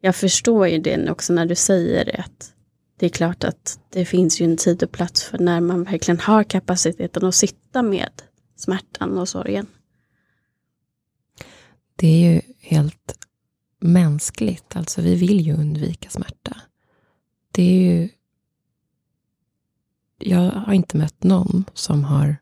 jag 0.00 0.16
förstår 0.16 0.68
ju 0.68 0.78
det 0.78 1.10
också 1.10 1.32
när 1.32 1.46
du 1.46 1.54
säger 1.54 2.04
det. 2.04 2.16
Att 2.18 2.52
det 2.98 3.06
är 3.06 3.10
klart 3.10 3.44
att 3.44 3.78
det 3.90 4.04
finns 4.04 4.40
ju 4.40 4.44
en 4.44 4.56
tid 4.56 4.82
och 4.82 4.92
plats 4.92 5.24
för 5.24 5.38
när 5.38 5.60
man 5.60 5.84
verkligen 5.84 6.20
har 6.20 6.44
kapaciteten 6.44 7.24
att 7.24 7.34
sitta 7.34 7.82
med 7.82 8.10
smärtan 8.56 9.18
och 9.18 9.28
sorgen. 9.28 9.66
Det 11.96 12.06
är 12.06 12.32
ju 12.32 12.40
helt 12.60 13.18
mänskligt. 13.80 14.76
Alltså 14.76 15.02
vi 15.02 15.14
vill 15.14 15.40
ju 15.40 15.54
undvika 15.54 16.10
smärta. 16.10 16.56
Det 17.52 17.62
är 17.62 17.80
ju... 17.80 18.08
Jag 20.18 20.50
har 20.50 20.72
inte 20.72 20.96
mött 20.96 21.22
någon 21.22 21.64
som 21.74 22.04
har 22.04 22.36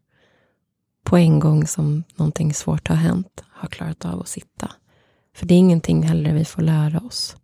på 1.04 1.16
en 1.16 1.38
gång 1.38 1.66
som 1.66 2.04
någonting 2.16 2.54
svårt 2.54 2.88
har 2.88 2.96
hänt 2.96 3.44
har 3.48 3.68
klarat 3.68 4.04
av 4.04 4.20
att 4.20 4.28
sitta. 4.28 4.72
För 5.34 5.46
det 5.46 5.54
är 5.54 5.58
ingenting 5.58 6.02
heller 6.02 6.34
vi 6.34 6.44
får 6.44 6.62
lära 6.62 7.00
oss. 7.00 7.36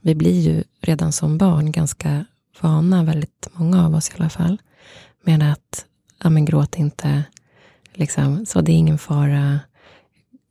Vi 0.00 0.14
blir 0.14 0.40
ju 0.40 0.64
redan 0.80 1.12
som 1.12 1.38
barn 1.38 1.72
ganska 1.72 2.24
vana, 2.60 3.04
väldigt 3.04 3.48
många 3.52 3.86
av 3.86 3.94
oss 3.94 4.10
i 4.10 4.12
alla 4.18 4.30
fall, 4.30 4.62
med 5.22 5.52
att 5.52 5.86
ja, 6.22 6.30
men 6.30 6.44
gråt 6.44 6.78
inte, 6.78 7.24
liksom, 7.92 8.46
så 8.46 8.60
det 8.60 8.72
är 8.72 8.76
ingen 8.76 8.98
fara, 8.98 9.60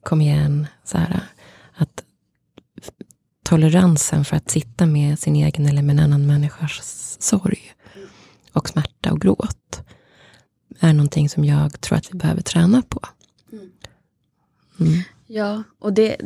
kom 0.08 0.22
igen. 0.22 0.68
Så 0.84 0.98
här, 0.98 1.20
att 1.74 2.04
toleransen 3.44 4.26
för 4.26 4.36
att 4.36 4.50
sitta 4.50 4.86
med 4.86 5.20
sin 5.20 5.36
egen 5.36 5.66
eller 5.66 5.82
med 5.82 5.94
en 5.94 6.00
annan 6.00 6.28
människas 6.28 7.18
sorg 7.20 7.74
och 8.54 8.70
smärta 8.70 9.12
och 9.12 9.22
gråt 9.22 9.82
är 10.80 10.94
någonting 10.94 11.30
som 11.30 11.46
jag 11.46 11.82
tror 11.82 11.98
att 11.98 12.14
vi 12.14 12.18
behöver 12.18 12.42
träna 12.42 12.82
på. 12.82 13.00
Mm. 14.80 15.02
Ja, 15.28 15.64
och 15.80 15.94
det, 15.94 16.18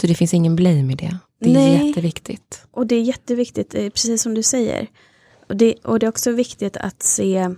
Så 0.00 0.06
det 0.06 0.14
finns 0.14 0.34
ingen 0.34 0.56
blame 0.56 0.92
i 0.92 0.96
det. 0.96 1.18
Det 1.38 1.50
är 1.50 1.54
Nej. 1.54 1.86
jätteviktigt. 1.86 2.66
och 2.70 2.86
det 2.86 2.94
är 2.94 3.02
jätteviktigt, 3.02 3.74
eh, 3.74 3.90
precis 3.90 4.22
som 4.22 4.34
du 4.34 4.42
säger. 4.42 4.86
Och 5.48 5.56
det, 5.56 5.74
och 5.74 5.98
det 5.98 6.06
är 6.06 6.08
också 6.08 6.32
viktigt 6.32 6.76
att 6.76 7.02
se, 7.02 7.54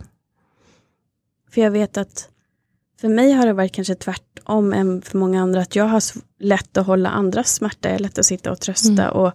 för 1.51 1.61
jag 1.61 1.71
vet 1.71 1.97
att 1.97 2.29
för 3.07 3.15
mig 3.15 3.33
har 3.33 3.47
det 3.47 3.53
varit 3.53 3.73
kanske 3.73 3.95
tvärtom 3.95 4.73
än 4.73 5.03
för 5.03 5.19
många 5.19 5.43
andra, 5.43 5.61
att 5.61 5.77
jag 5.77 5.85
har 5.85 6.03
lätt 6.41 6.77
att 6.77 6.87
hålla 6.87 7.09
andras 7.11 7.55
smärta, 7.55 7.89
jag 7.89 7.95
är 7.95 7.99
lätt 7.99 8.19
att 8.19 8.27
sitta 8.27 8.51
och 8.53 8.61
trösta 8.61 9.03
Mm. 9.03 9.17
och 9.17 9.33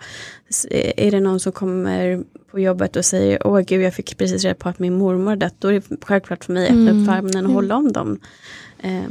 är 0.72 1.12
det 1.12 1.20
någon 1.20 1.40
som 1.40 1.51
kommer 1.51 2.24
på 2.51 2.60
jobbet 2.60 2.96
och 2.96 3.06
säger, 3.06 3.48
åh 3.48 3.60
gud 3.60 3.82
jag 3.82 3.94
fick 3.94 4.18
precis 4.18 4.44
reda 4.44 4.56
på 4.56 4.70
att 4.70 4.80
min 4.80 4.94
mormor 4.98 5.36
dött, 5.36 5.56
då 5.60 5.68
är 5.68 5.74
det 5.74 6.06
självklart 6.06 6.44
för 6.46 6.54
mig 6.54 6.63
att 6.66 6.70
öppna 6.72 6.90
Mm. 6.90 7.01
upp 7.01 7.08
famnen 7.08 7.36
och 7.46 7.51
Mm. 7.51 7.51
hålla 7.51 7.75
om 7.75 7.92
dem. 7.92 8.20
Eh, 8.80 9.04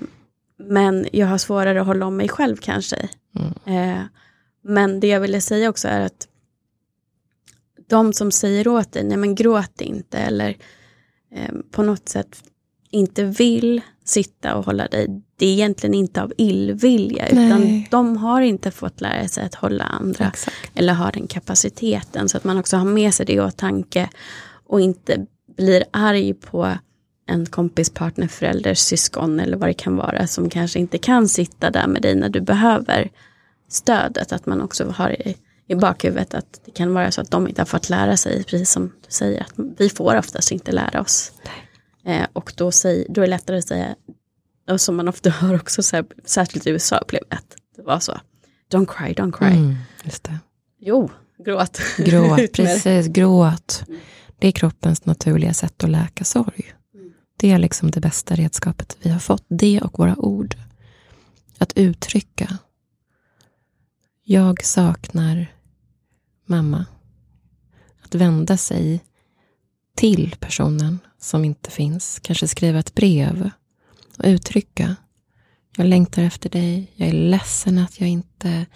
men 0.58 1.06
jag 1.12 1.26
har 1.26 1.38
svårare 1.38 1.80
att 1.80 1.86
hålla 1.86 2.06
om 2.06 2.16
mig 2.16 2.28
själv 2.28 2.56
kanske. 2.56 3.08
Mm. 3.66 3.90
Eh, 3.98 4.02
men 4.64 5.00
det 5.00 5.06
jag 5.06 5.20
ville 5.20 5.40
säga 5.40 5.70
också 5.70 5.88
är 5.88 6.00
att 6.00 6.28
de 7.88 8.12
som 8.12 8.30
säger 8.32 8.68
åt 8.68 8.92
dig, 8.92 9.04
nej 9.04 9.16
men 9.16 9.34
gråt 9.34 9.80
inte 9.80 10.18
eller 10.18 10.56
eh, 11.34 11.54
på 11.70 11.82
något 11.82 12.08
sätt 12.08 12.42
inte 12.90 13.24
vill 13.24 13.80
sitta 14.10 14.54
och 14.54 14.64
hålla 14.64 14.86
dig, 14.86 15.22
det 15.36 15.46
är 15.46 15.52
egentligen 15.52 15.94
inte 15.94 16.22
av 16.22 16.32
illvilja 16.36 17.28
utan 17.28 17.60
Nej. 17.60 17.88
de 17.90 18.16
har 18.16 18.40
inte 18.40 18.70
fått 18.70 19.00
lära 19.00 19.28
sig 19.28 19.44
att 19.44 19.54
hålla 19.54 19.84
andra 19.84 20.28
Exakt. 20.28 20.56
eller 20.74 20.92
har 20.92 21.12
den 21.12 21.26
kapaciteten 21.26 22.28
så 22.28 22.36
att 22.36 22.44
man 22.44 22.58
också 22.58 22.76
har 22.76 22.84
med 22.84 23.14
sig 23.14 23.26
det 23.26 23.32
i 23.32 23.40
åtanke 23.40 24.08
och 24.66 24.80
inte 24.80 25.26
blir 25.56 25.84
arg 25.90 26.34
på 26.34 26.72
en 27.26 27.46
kompis, 27.46 27.90
partner, 27.90 28.28
förälder, 28.28 28.74
syskon 28.74 29.40
eller 29.40 29.56
vad 29.56 29.68
det 29.68 29.74
kan 29.74 29.96
vara 29.96 30.26
som 30.26 30.50
kanske 30.50 30.78
inte 30.78 30.98
kan 30.98 31.28
sitta 31.28 31.70
där 31.70 31.86
med 31.86 32.02
dig 32.02 32.14
när 32.14 32.28
du 32.28 32.40
behöver 32.40 33.10
stödet. 33.68 34.32
Att 34.32 34.46
man 34.46 34.60
också 34.60 34.90
har 34.96 35.10
i, 35.10 35.36
i 35.66 35.74
bakhuvudet 35.74 36.34
att 36.34 36.60
det 36.64 36.70
kan 36.70 36.94
vara 36.94 37.10
så 37.10 37.20
att 37.20 37.30
de 37.30 37.48
inte 37.48 37.60
har 37.60 37.66
fått 37.66 37.88
lära 37.88 38.16
sig, 38.16 38.44
precis 38.44 38.70
som 38.70 38.86
du 38.86 39.10
säger, 39.12 39.40
att 39.40 39.52
vi 39.78 39.88
får 39.88 40.16
oftast 40.16 40.52
inte 40.52 40.72
lära 40.72 41.00
oss. 41.00 41.32
Eh, 42.10 42.26
och 42.32 42.52
då, 42.56 42.72
säg, 42.72 43.06
då 43.08 43.20
är 43.20 43.24
det 43.24 43.30
lättare 43.30 43.58
att 43.58 43.68
säga, 43.68 43.96
och 44.70 44.80
som 44.80 44.96
man 44.96 45.08
ofta 45.08 45.30
hör 45.40 45.54
också, 45.54 45.82
så 45.82 45.96
här, 45.96 46.06
särskilt 46.24 46.66
i 46.66 46.70
USA 46.70 47.02
jag 47.10 47.22
att 47.28 47.56
det 47.76 47.82
var 47.82 48.00
så. 48.00 48.20
Don't 48.72 48.86
cry, 48.86 49.12
don't 49.14 49.32
cry. 49.32 49.46
Mm, 49.46 49.76
just 50.04 50.24
det. 50.24 50.38
Jo, 50.78 51.10
gråt. 51.38 51.80
Gråt, 51.98 52.52
precis. 52.52 53.06
Gråt. 53.06 53.84
Det 54.38 54.48
är 54.48 54.52
kroppens 54.52 55.04
naturliga 55.04 55.54
sätt 55.54 55.84
att 55.84 55.90
läka 55.90 56.24
sorg. 56.24 56.72
Mm. 56.94 57.12
Det 57.36 57.50
är 57.50 57.58
liksom 57.58 57.90
det 57.90 58.00
bästa 58.00 58.34
redskapet 58.34 58.96
vi 59.02 59.10
har 59.10 59.18
fått. 59.18 59.44
Det 59.48 59.80
och 59.80 59.98
våra 59.98 60.16
ord. 60.16 60.54
Att 61.58 61.72
uttrycka. 61.76 62.58
Jag 64.24 64.64
saknar 64.64 65.46
mamma. 66.46 66.86
Att 68.02 68.14
vända 68.14 68.56
sig 68.56 69.04
till 69.96 70.36
personen 70.40 70.98
som 71.20 71.44
inte 71.44 71.70
finns. 71.70 72.18
Kanske 72.22 72.48
skriva 72.48 72.78
ett 72.78 72.94
brev 72.94 73.50
och 74.18 74.24
uttrycka. 74.24 74.96
Jag 75.76 75.86
längtar 75.86 76.22
efter 76.22 76.50
dig. 76.50 76.92
Jag 76.94 77.08
är 77.08 77.12
ledsen 77.12 77.78
att 77.78 78.00
jag 78.00 78.08
inte 78.08 78.66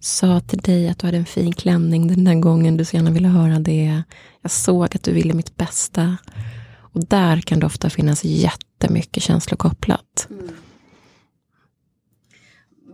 sa 0.00 0.40
till 0.40 0.58
dig 0.58 0.88
att 0.88 0.98
du 0.98 1.06
hade 1.06 1.18
en 1.18 1.26
fin 1.26 1.52
klänning 1.52 2.08
den 2.08 2.24
där 2.24 2.34
gången 2.34 2.76
du 2.76 2.84
så 2.84 2.96
gärna 2.96 3.10
ville 3.10 3.28
höra 3.28 3.58
det. 3.58 4.02
Jag 4.42 4.50
såg 4.50 4.84
att 4.84 5.02
du 5.02 5.12
ville 5.12 5.34
mitt 5.34 5.56
bästa. 5.56 6.16
Och 6.78 7.06
där 7.06 7.40
kan 7.40 7.60
det 7.60 7.66
ofta 7.66 7.90
finnas 7.90 8.24
jättemycket 8.24 9.22
känslor 9.22 9.56
kopplat. 9.56 10.26
Mm. 10.30 10.48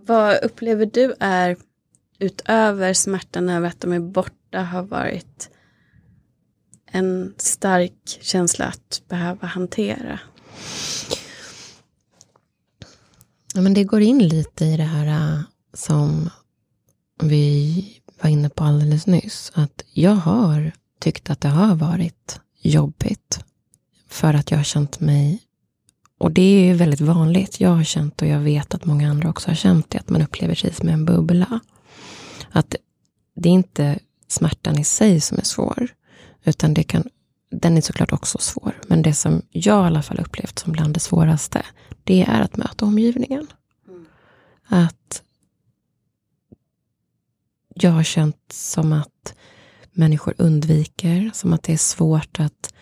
Vad 0.07 0.45
upplever 0.45 0.87
du 0.87 1.15
är 1.21 1.57
utöver 2.19 2.95
smärtan 2.95 3.49
över 3.49 3.69
att 3.69 3.81
de 3.81 3.93
är 3.93 4.01
borta 4.01 4.63
har 4.63 4.83
varit 4.83 5.51
en 6.93 7.35
stark 7.37 8.19
känsla 8.21 8.65
att 8.65 9.03
behöva 9.09 9.47
hantera? 9.47 10.19
Ja, 13.55 13.61
men 13.61 13.75
det 13.75 13.85
går 13.85 14.01
in 14.01 14.19
lite 14.29 14.65
i 14.65 14.77
det 14.77 14.83
här 14.83 15.07
äh, 15.07 15.41
som 15.75 16.31
vi 17.23 18.03
var 18.23 18.31
inne 18.31 18.49
på 18.49 18.65
alldeles 18.65 19.07
nyss. 19.07 19.53
Att 19.55 19.85
jag 19.93 20.15
har 20.15 20.73
tyckt 21.01 21.31
att 21.31 21.41
det 21.41 21.49
har 21.49 21.75
varit 21.75 22.41
jobbigt. 22.63 23.45
För 24.09 24.35
att 24.35 24.51
jag 24.51 24.59
har 24.59 24.65
känt 24.65 25.01
mig, 25.01 25.43
och 26.19 26.33
det 26.33 26.71
är 26.71 26.75
väldigt 26.75 27.01
vanligt. 27.01 27.61
Jag 27.61 27.71
har 27.71 27.85
känt 27.85 28.23
och 28.23 28.29
jag 28.29 28.41
vet 28.41 28.75
att 28.75 28.85
många 28.85 29.11
andra 29.11 29.31
också 29.31 29.51
har 29.51 29.55
känt 29.55 29.91
det. 29.91 29.99
Att 29.99 30.09
man 30.09 30.23
upplever 30.23 30.55
sig 30.55 30.75
som 30.75 30.89
en 30.89 31.05
bubbla. 31.05 31.61
Att 32.51 32.77
det 33.37 33.49
är 33.49 33.53
inte 33.53 33.99
smärtan 34.29 34.79
i 34.79 34.85
sig 34.85 35.21
som 35.21 35.39
är 35.39 35.45
svår. 35.45 35.89
Utan 36.45 36.75
det 36.75 36.83
kan, 36.83 37.05
den 37.51 37.77
är 37.77 37.81
såklart 37.81 38.13
också 38.13 38.39
svår. 38.39 38.81
Men 38.87 39.03
det 39.03 39.15
som 39.15 39.43
jag 39.51 39.85
i 39.85 39.87
alla 39.87 40.03
fall 40.03 40.21
upplevt 40.21 40.59
som 40.59 40.73
bland 40.73 40.95
det 40.95 41.01
svåraste. 41.01 41.63
Det 42.05 42.23
är 42.23 42.41
att 42.41 42.57
möta 42.57 42.85
omgivningen. 42.85 43.47
Att 44.67 45.23
jag 47.75 47.91
har 47.91 48.03
känt 48.03 48.53
som 48.53 48.93
att 48.93 49.35
människor 49.93 50.35
undviker, 50.39 51.31
som 51.35 51.53
att 51.53 51.63
det 51.63 51.73
är 51.73 51.77
svårt 51.77 52.41
att 52.41 52.75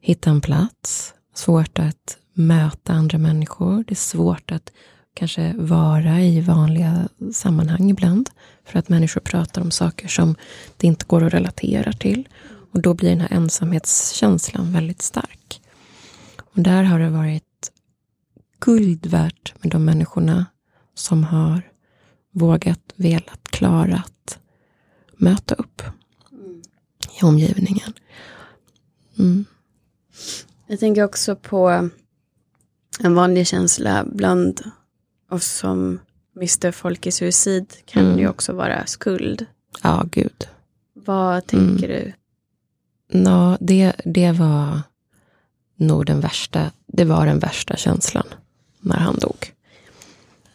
hitta 0.00 0.30
en 0.30 0.40
plats, 0.40 1.14
svårt 1.34 1.78
att 1.78 2.18
möta 2.32 2.92
andra 2.92 3.18
människor. 3.18 3.84
Det 3.86 3.92
är 3.92 3.96
svårt 3.96 4.52
att 4.52 4.72
kanske 5.14 5.52
vara 5.56 6.20
i 6.20 6.40
vanliga 6.40 7.08
sammanhang 7.32 7.90
ibland. 7.90 8.30
För 8.64 8.78
att 8.78 8.88
människor 8.88 9.20
pratar 9.20 9.62
om 9.62 9.70
saker 9.70 10.08
som 10.08 10.36
det 10.76 10.86
inte 10.86 11.04
går 11.04 11.22
att 11.24 11.34
relatera 11.34 11.92
till. 11.92 12.28
Och 12.72 12.82
då 12.82 12.94
blir 12.94 13.10
den 13.10 13.20
här 13.20 13.32
ensamhetskänslan 13.32 14.72
väldigt 14.72 15.02
stark. 15.02 15.62
Och 16.54 16.60
där 16.62 16.82
har 16.82 16.98
det 16.98 17.10
varit 17.10 17.72
guld 18.60 19.06
värt 19.06 19.54
med 19.62 19.72
de 19.72 19.84
människorna 19.84 20.46
som 20.94 21.24
har 21.24 21.62
vågat, 22.30 22.92
velat, 22.96 23.48
klarat 23.50 24.38
möta 25.16 25.54
upp 25.54 25.82
i 27.20 27.24
omgivningen. 27.24 27.92
Mm. 29.18 29.44
Jag 30.66 30.80
tänker 30.80 31.04
också 31.04 31.36
på 31.36 31.90
en 33.00 33.14
vanlig 33.14 33.46
känsla 33.46 34.04
bland 34.12 34.60
oss 35.30 35.46
som 35.52 36.00
mister 36.34 36.72
folk 36.72 37.06
i 37.06 37.12
suicid 37.12 37.72
kan 37.84 38.06
Mm. 38.06 38.18
ju 38.18 38.28
också 38.28 38.52
vara 38.52 38.86
skuld. 38.86 39.46
Ja, 39.82 40.04
gud. 40.10 40.48
Vad 40.94 41.46
tänker 41.46 41.88
du? 41.88 42.12
Nå, 43.12 43.56
det, 43.60 43.92
det 44.04 44.32
var 44.32 44.82
nog 45.76 46.06
den 46.06 46.20
värsta, 46.20 46.70
det 46.86 47.04
var 47.04 47.26
den 47.26 47.38
värsta 47.38 47.76
känslan 47.76 48.26
när 48.80 48.96
han 48.96 49.18
dog. 49.18 49.52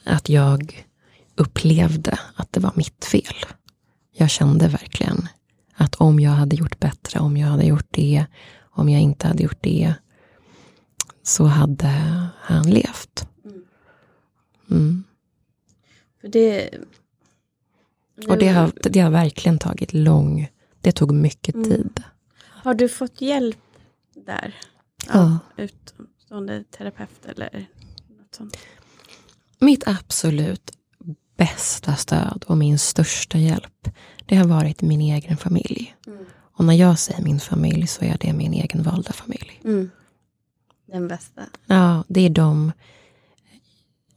Att 0.04 0.30
jag 0.30 0.88
upplevde 1.36 2.20
att 2.36 2.54
det 2.54 2.60
var 2.60 2.72
mitt 2.76 3.06
fel. 3.06 3.36
Jag 4.12 4.30
kände 4.30 4.68
verkligen 4.68 5.28
att 5.76 5.96
om 5.96 6.20
jag 6.20 6.32
hade 6.32 6.56
gjort 6.56 6.80
bättre, 6.80 7.20
om 7.20 7.38
jag 7.38 7.48
hade 7.48 7.66
gjort 7.66 7.88
det, 7.90 8.26
om 8.60 8.90
jag 8.90 9.02
inte 9.02 9.28
hade 9.28 9.44
gjort 9.44 9.62
det, 9.62 9.94
så 11.24 11.46
hade 11.46 11.88
han 12.40 12.70
levt. 12.70 13.28
Mm. 14.72 15.04
För 16.22 16.28
det, 16.28 16.70
Och 18.28 18.38
det 18.38 18.48
har, 18.48 18.72
det 18.84 19.00
har 19.00 19.12
verkligen 19.12 19.60
tagit 19.60 19.94
lång, 19.94 20.50
det 20.82 20.92
tog 20.92 21.12
mycket 21.12 21.56
Mm. 21.56 21.94
Har 22.68 22.74
du 22.74 22.90
fått 22.90 23.22
hjälp 23.22 23.58
där? 24.26 24.56
Ja. 25.08 25.40
Utomstående 25.58 26.64
terapeut 26.64 27.26
eller 27.26 27.68
något 28.20 28.36
sånt? 28.36 28.58
Mitt 29.60 29.88
absolut 29.88 30.72
bästa 31.38 31.96
stöd 31.96 32.44
och 32.48 32.58
min 32.58 32.80
största 32.80 33.38
hjälp, 33.38 33.90
det 34.26 34.36
har 34.36 34.48
varit 34.48 34.82
min 34.82 35.02
egen 35.02 35.38
familj. 35.38 35.96
Och 36.54 36.66
när 36.66 36.74
jag 36.74 37.00
säger 37.00 37.24
min 37.24 37.40
familj 37.40 37.88
så 37.88 38.06
är 38.06 38.18
det 38.20 38.34
min 38.34 38.54
egen 38.54 38.84
valda 38.84 39.14
familj. 39.14 39.62
Mm. 39.64 39.92
Den 40.86 41.08
bästa. 41.08 41.42
Ja, 41.66 42.04
det 42.08 42.22
är 42.22 42.30
de 42.30 42.72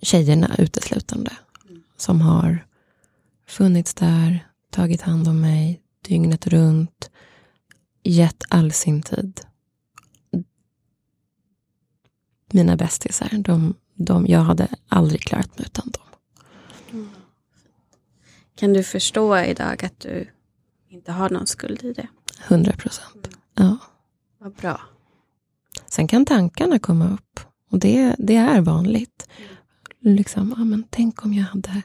tjejerna 0.02 0.54
uteslutande 0.58 1.32
som 1.96 2.20
har 2.20 2.66
funnits 3.46 3.94
där, 3.94 4.48
tagit 4.70 5.02
hand 5.02 5.28
om 5.28 5.40
mig 5.40 5.80
dygnet 6.08 6.46
runt, 6.46 7.10
gett 8.02 8.42
all 8.48 8.72
sin 8.72 9.02
tid. 9.02 9.40
Mina 12.52 12.76
bästisar, 12.76 13.28
de, 13.32 13.74
de, 13.94 14.26
jag 14.26 14.40
hade 14.40 14.68
aldrig 14.88 15.20
klarat 15.20 15.58
mig 15.58 15.66
utan 15.66 15.90
dem. 15.90 16.02
Kan 18.54 18.72
du 18.72 18.82
förstå 18.82 19.38
idag 19.38 19.84
att 19.84 20.00
du 20.00 20.28
inte 20.88 21.12
har 21.12 21.30
någon 21.30 21.46
skuld 21.46 21.84
i 21.84 21.92
det? 21.92 22.08
100 22.48 22.72
procent. 22.72 23.28
Ja. 23.54 23.76
Vad 24.38 24.52
bra. 24.52 24.80
Sen 25.86 26.08
kan 26.08 26.26
tankarna 26.26 26.78
komma 26.78 27.08
upp 27.14 27.40
och 27.70 27.78
det, 27.78 28.14
det 28.18 28.36
är 28.36 28.60
vanligt. 28.60 29.28
liksom, 30.00 30.54
ja, 30.58 30.64
men 30.64 30.84
tänk 30.90 31.24
om 31.24 31.34
jag 31.34 31.44
hade 31.44 31.82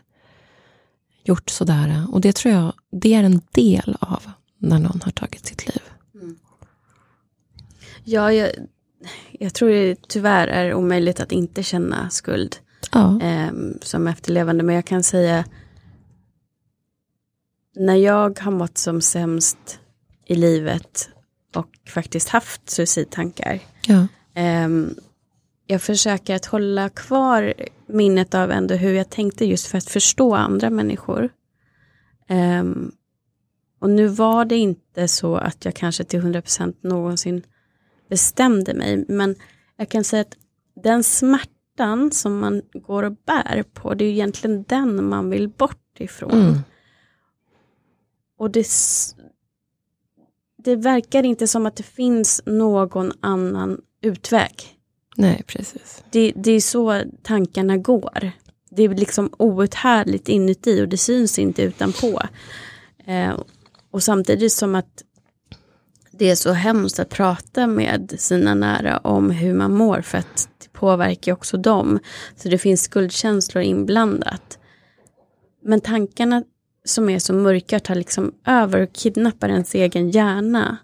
gjort 1.23 1.49
sådär. 1.49 2.07
Och 2.11 2.21
det 2.21 2.35
tror 2.35 2.53
jag, 2.53 2.73
det 2.91 3.13
är 3.13 3.23
en 3.23 3.41
del 3.51 3.97
av 3.99 4.31
när 4.57 4.79
någon 4.79 5.01
har 5.03 5.11
tagit 5.11 5.45
sitt 5.45 5.67
liv. 5.67 5.81
Ja, 8.05 8.33
jag, 8.33 8.51
jag 9.31 9.53
tror 9.53 9.69
det 9.69 10.07
tyvärr 10.07 10.47
är 10.47 10.73
omöjligt 10.73 11.19
att 11.19 11.31
inte 11.31 11.63
känna 11.63 12.09
skuld 12.09 12.55
ja. 12.91 13.21
eh, 13.21 13.51
som 13.81 14.07
efterlevande. 14.07 14.63
Men 14.63 14.75
jag 14.75 14.85
kan 14.85 15.03
säga, 15.03 15.45
när 17.75 17.95
jag 17.95 18.39
har 18.39 18.51
mått 18.51 18.77
som 18.77 19.01
sämst 19.01 19.79
i 20.25 20.35
livet 20.35 21.09
och 21.55 21.69
faktiskt 21.89 22.29
haft 22.29 22.69
suicidtankar. 22.69 23.59
Ja. 23.87 24.07
Eh, 24.41 24.69
jag 25.67 25.81
försöker 25.81 26.35
att 26.35 26.45
hålla 26.45 26.89
kvar 26.89 27.53
minnet 27.87 28.33
av 28.33 28.51
ändå 28.51 28.75
hur 28.75 28.93
jag 28.93 29.09
tänkte 29.09 29.45
just 29.45 29.67
för 29.67 29.77
att 29.77 29.89
förstå 29.89 30.35
andra 30.35 30.69
människor. 30.69 31.29
Um, 32.29 32.91
och 33.79 33.89
nu 33.89 34.07
var 34.07 34.45
det 34.45 34.55
inte 34.55 35.07
så 35.07 35.35
att 35.35 35.65
jag 35.65 35.75
kanske 35.75 36.03
till 36.03 36.21
100% 36.21 36.75
någonsin 36.81 37.43
bestämde 38.09 38.73
mig, 38.73 39.05
men 39.07 39.35
jag 39.77 39.89
kan 39.89 40.03
säga 40.03 40.21
att 40.21 40.37
den 40.83 41.03
smärtan 41.03 42.11
som 42.11 42.39
man 42.39 42.61
går 42.73 43.03
och 43.03 43.15
bär 43.25 43.63
på, 43.73 43.93
det 43.93 44.05
är 44.05 44.09
egentligen 44.09 44.63
den 44.67 45.09
man 45.09 45.29
vill 45.29 45.49
bort 45.49 45.99
ifrån. 45.99 46.31
Mm. 46.31 46.57
Och 48.37 48.51
det, 48.51 48.67
det 50.57 50.75
verkar 50.75 51.23
inte 51.23 51.47
som 51.47 51.65
att 51.65 51.75
det 51.75 51.83
finns 51.83 52.41
någon 52.45 53.11
annan 53.19 53.81
utväg. 54.01 54.77
Nej, 55.17 55.43
precis. 55.47 56.03
Det, 56.11 56.33
det 56.35 56.51
är 56.51 56.61
så 56.61 57.01
tankarna 57.23 57.77
går. 57.77 58.31
Det 58.69 58.83
är 58.83 58.89
liksom 58.89 59.29
outhärdligt 59.37 60.29
inuti 60.29 60.81
och 60.81 60.87
det 60.87 60.97
syns 60.97 61.39
inte 61.39 61.61
utanpå. 61.61 62.21
Eh, 63.05 63.39
och 63.91 64.03
samtidigt 64.03 64.53
som 64.53 64.75
att 64.75 65.03
det 66.17 66.29
är 66.29 66.35
så 66.35 66.51
hemskt 66.51 66.99
att 66.99 67.09
prata 67.09 67.67
med 67.67 68.15
sina 68.17 68.53
nära 68.53 68.97
om 68.97 69.29
hur 69.29 69.53
man 69.53 69.73
mår 69.73 70.01
för 70.01 70.17
att 70.17 70.49
det 70.57 70.69
påverkar 70.71 71.33
också 71.33 71.57
dem. 71.57 71.99
Så 72.35 72.49
det 72.49 72.57
finns 72.57 72.81
skuldkänslor 72.81 73.63
inblandat. 73.63 74.59
Men 75.63 75.81
tankarna 75.81 76.43
som 76.85 77.09
är 77.09 77.19
så 77.19 77.33
mörka 77.33 77.79
tar 77.79 77.95
liksom 77.95 78.33
över 78.45 78.81
och 78.81 78.93
kidnappar 78.93 79.49
ens 79.49 79.75
egen 79.75 80.11
hjärna. 80.11 80.77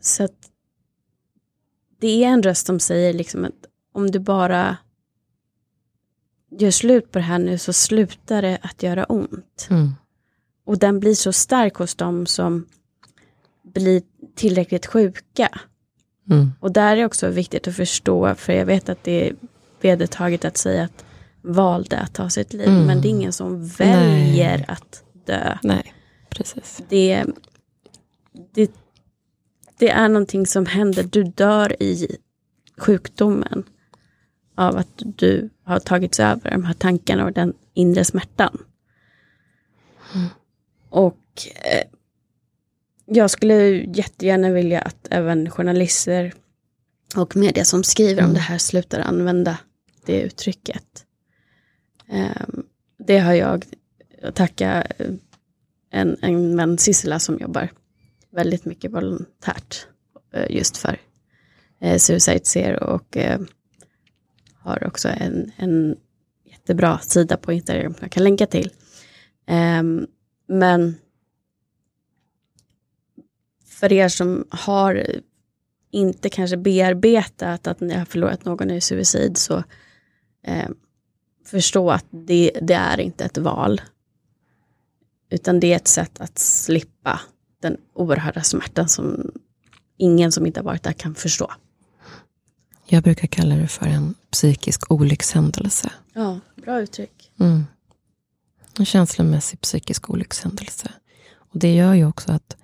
Så 0.00 0.24
att 0.24 0.50
det 2.00 2.24
är 2.24 2.28
en 2.28 2.42
röst 2.42 2.66
som 2.66 2.80
säger 2.80 3.12
liksom 3.12 3.44
att 3.44 3.66
om 3.92 4.10
du 4.10 4.18
bara 4.18 4.76
gör 6.50 6.70
slut 6.70 7.12
på 7.12 7.18
det 7.18 7.24
här 7.24 7.38
nu 7.38 7.58
så 7.58 7.72
slutar 7.72 8.42
det 8.42 8.58
att 8.62 8.82
göra 8.82 9.04
ont. 9.04 9.66
Mm. 9.70 9.94
Och 10.64 10.78
den 10.78 11.00
blir 11.00 11.14
så 11.14 11.32
stark 11.32 11.74
hos 11.74 11.94
dem 11.94 12.26
som 12.26 12.66
blir 13.72 14.02
tillräckligt 14.34 14.86
sjuka. 14.86 15.48
Mm. 16.30 16.52
Och 16.60 16.72
där 16.72 16.96
är 16.96 17.04
också 17.04 17.28
viktigt 17.28 17.68
att 17.68 17.76
förstå, 17.76 18.34
för 18.34 18.52
jag 18.52 18.66
vet 18.66 18.88
att 18.88 19.04
det 19.04 19.28
är 19.28 19.34
vedertaget 19.80 20.44
att 20.44 20.56
säga 20.56 20.84
att 20.84 21.04
valde 21.42 21.98
att 21.98 22.14
ta 22.14 22.30
sitt 22.30 22.52
liv, 22.52 22.68
mm. 22.68 22.86
men 22.86 23.00
det 23.00 23.08
är 23.08 23.10
ingen 23.10 23.32
som 23.32 23.66
väljer 23.66 24.56
Nej. 24.56 24.64
att 24.68 25.04
dö. 25.26 25.58
Nej, 25.62 25.94
precis. 26.30 26.82
Det, 26.88 27.24
det, 28.54 28.70
det 29.78 29.90
är 29.90 30.08
någonting 30.08 30.46
som 30.46 30.66
händer, 30.66 31.02
du 31.02 31.22
dör 31.24 31.82
i 31.82 32.16
sjukdomen 32.76 33.64
av 34.54 34.76
att 34.76 34.92
du 34.96 35.50
har 35.64 35.78
tagits 35.78 36.20
över 36.20 36.50
de 36.50 36.64
här 36.64 36.74
tankarna 36.74 37.24
och 37.24 37.32
den 37.32 37.54
inre 37.74 38.04
smärtan. 38.04 38.58
Mm. 40.14 40.26
Och 40.88 41.24
eh, 41.64 41.88
jag 43.12 43.30
skulle 43.30 43.54
jättegärna 43.94 44.50
vilja 44.50 44.80
att 44.80 45.08
även 45.10 45.50
journalister 45.50 46.32
och 47.16 47.36
media 47.36 47.64
som 47.64 47.84
skriver 47.84 48.18
mm. 48.18 48.24
om 48.28 48.34
det 48.34 48.40
här 48.40 48.58
slutar 48.58 49.00
använda 49.00 49.58
det 50.06 50.20
uttrycket. 50.20 51.04
Eh, 52.08 52.48
det 52.98 53.18
har 53.18 53.32
jag 53.32 53.64
att 54.22 54.34
tacka 54.34 54.86
eh, 54.98 55.10
en, 55.90 56.16
en 56.22 56.56
vän 56.56 56.78
Sissela 56.78 57.18
som 57.18 57.38
jobbar 57.38 57.68
väldigt 58.30 58.64
mycket 58.64 58.92
volontärt 58.92 59.86
eh, 60.34 60.56
just 60.56 60.76
för 60.76 61.00
eh, 61.80 61.98
Suicide 61.98 62.44
Zero 62.44 62.84
och 62.84 63.16
har 64.54 64.86
också 64.86 65.08
en, 65.08 65.52
en 65.56 65.96
jättebra 66.44 66.98
sida 66.98 67.36
på 67.36 67.52
Instagram 67.52 67.94
jag 68.00 68.10
kan 68.10 68.24
länka 68.24 68.46
till. 68.46 68.70
Um, 69.80 70.06
men 70.46 70.96
för 73.80 73.92
er 73.92 74.08
som 74.08 74.44
har 74.50 75.06
inte 75.90 76.28
kanske 76.28 76.56
bearbetat 76.56 77.66
att 77.66 77.80
ni 77.80 77.94
har 77.94 78.04
förlorat 78.04 78.44
någon 78.44 78.70
i 78.70 78.80
suicid 78.80 79.38
så 79.38 79.64
eh, 80.46 80.68
förstå 81.46 81.90
att 81.90 82.04
det, 82.10 82.50
det, 82.62 82.74
är 82.74 83.00
inte 83.00 83.24
ett 83.24 83.38
val. 83.38 83.80
Utan 85.30 85.60
det 85.60 85.72
är 85.72 85.76
ett 85.76 85.88
sätt 85.88 86.20
att 86.20 86.38
slippa 86.38 87.20
den 87.62 87.76
oerhörda 87.94 88.42
smärtan 88.42 88.88
som 88.88 89.30
ingen 89.96 90.32
som 90.32 90.46
inte 90.46 90.60
har 90.60 90.64
varit 90.64 90.82
där 90.82 90.92
kan 90.92 91.14
förstå. 91.14 91.52
Jag 92.86 93.02
brukar 93.02 93.26
kalla 93.26 93.54
det 93.54 93.68
för 93.68 93.86
en 93.86 94.14
psykisk 94.30 94.90
olyckshändelse. 94.90 95.92
Ja, 96.12 96.40
bra 96.56 96.80
uttryck. 96.80 97.32
Mm. 97.40 97.64
En 98.78 98.86
känslomässig 98.86 99.60
psykisk 99.60 100.10
olyckshändelse. 100.10 100.92
Och 101.34 101.58
det 101.58 101.74
gör 101.74 101.94
ju 101.94 102.06
också 102.06 102.32
att 102.32 102.56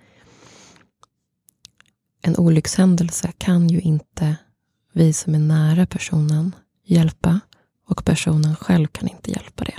en 2.26 2.36
olyckshändelse 2.36 3.32
kan 3.38 3.68
ju 3.68 3.80
inte 3.80 4.36
vi 4.92 5.12
som 5.12 5.34
är 5.34 5.38
nära 5.38 5.86
personen 5.86 6.54
hjälpa 6.84 7.40
och 7.88 8.04
personen 8.04 8.56
själv 8.56 8.86
kan 8.86 9.08
inte 9.08 9.30
hjälpa 9.30 9.64
det. 9.64 9.78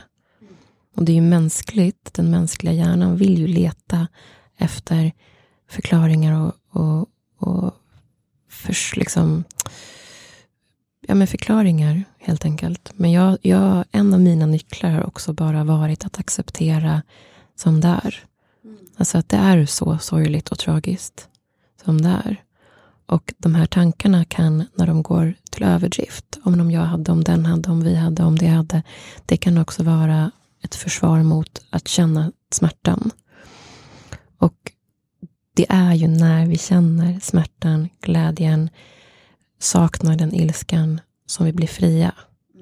Och 0.95 1.03
det 1.03 1.11
är 1.11 1.15
ju 1.15 1.21
mänskligt, 1.21 2.13
den 2.13 2.31
mänskliga 2.31 2.73
hjärnan 2.73 3.17
vill 3.17 3.37
ju 3.37 3.47
leta 3.47 4.07
efter 4.57 5.11
förklaringar 5.69 6.41
och, 6.41 6.53
och, 6.69 7.07
och 7.37 7.73
för, 8.49 8.97
liksom, 8.97 9.43
ja, 11.07 11.15
men 11.15 11.27
förklaringar 11.27 12.03
helt 12.17 12.45
enkelt. 12.45 12.91
Men 12.95 13.11
jag, 13.11 13.37
jag, 13.41 13.85
en 13.91 14.13
av 14.13 14.21
mina 14.21 14.45
nycklar 14.45 14.91
har 14.91 15.07
också 15.07 15.33
bara 15.33 15.63
varit 15.63 16.05
att 16.05 16.19
acceptera 16.19 17.01
som 17.55 17.81
det 17.81 17.87
är. 17.87 18.23
Mm. 18.63 18.77
Alltså 18.97 19.17
att 19.17 19.29
det 19.29 19.37
är 19.37 19.65
så 19.65 19.97
sorgligt 19.97 20.49
och 20.49 20.59
tragiskt 20.59 21.29
som 21.87 22.01
det 22.01 22.09
är. 22.09 22.43
Och 23.05 23.33
de 23.37 23.55
här 23.55 23.65
tankarna 23.65 24.25
kan, 24.25 24.65
när 24.75 24.87
de 24.87 25.03
går 25.03 25.33
till 25.51 25.63
överdrift, 25.63 26.37
om 26.43 26.57
de 26.57 26.71
jag 26.71 26.81
hade, 26.81 27.11
om 27.11 27.23
den 27.23 27.45
hade, 27.45 27.69
om 27.69 27.83
vi 27.83 27.95
hade, 27.95 28.23
om 28.23 28.37
det 28.37 28.47
hade, 28.47 28.83
det 29.25 29.37
kan 29.37 29.57
också 29.57 29.83
vara 29.83 30.31
ett 30.63 30.75
försvar 30.75 31.23
mot 31.23 31.61
att 31.69 31.87
känna 31.87 32.31
smärtan. 32.51 33.11
Och 34.37 34.71
det 35.53 35.65
är 35.69 35.93
ju 35.93 36.07
när 36.07 36.45
vi 36.45 36.57
känner 36.57 37.19
smärtan, 37.19 37.89
glädjen, 38.01 38.69
saknaden, 39.59 40.33
ilskan 40.33 41.01
som 41.25 41.45
vi 41.45 41.53
blir 41.53 41.67
fria. 41.67 42.13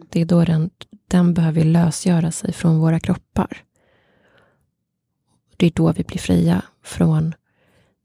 Det 0.10 0.22
är 0.22 0.26
då 0.26 0.46
den, 0.46 0.70
den 1.08 1.34
behöver 1.34 1.64
lösgöra 1.64 2.32
sig 2.32 2.54
från 2.54 2.80
våra 2.80 3.00
kroppar. 3.00 3.58
Det 5.58 5.66
är 5.66 5.72
då 5.76 5.92
vi 5.92 6.04
blir 6.04 6.20
fria 6.20 6.62
från 6.84 7.34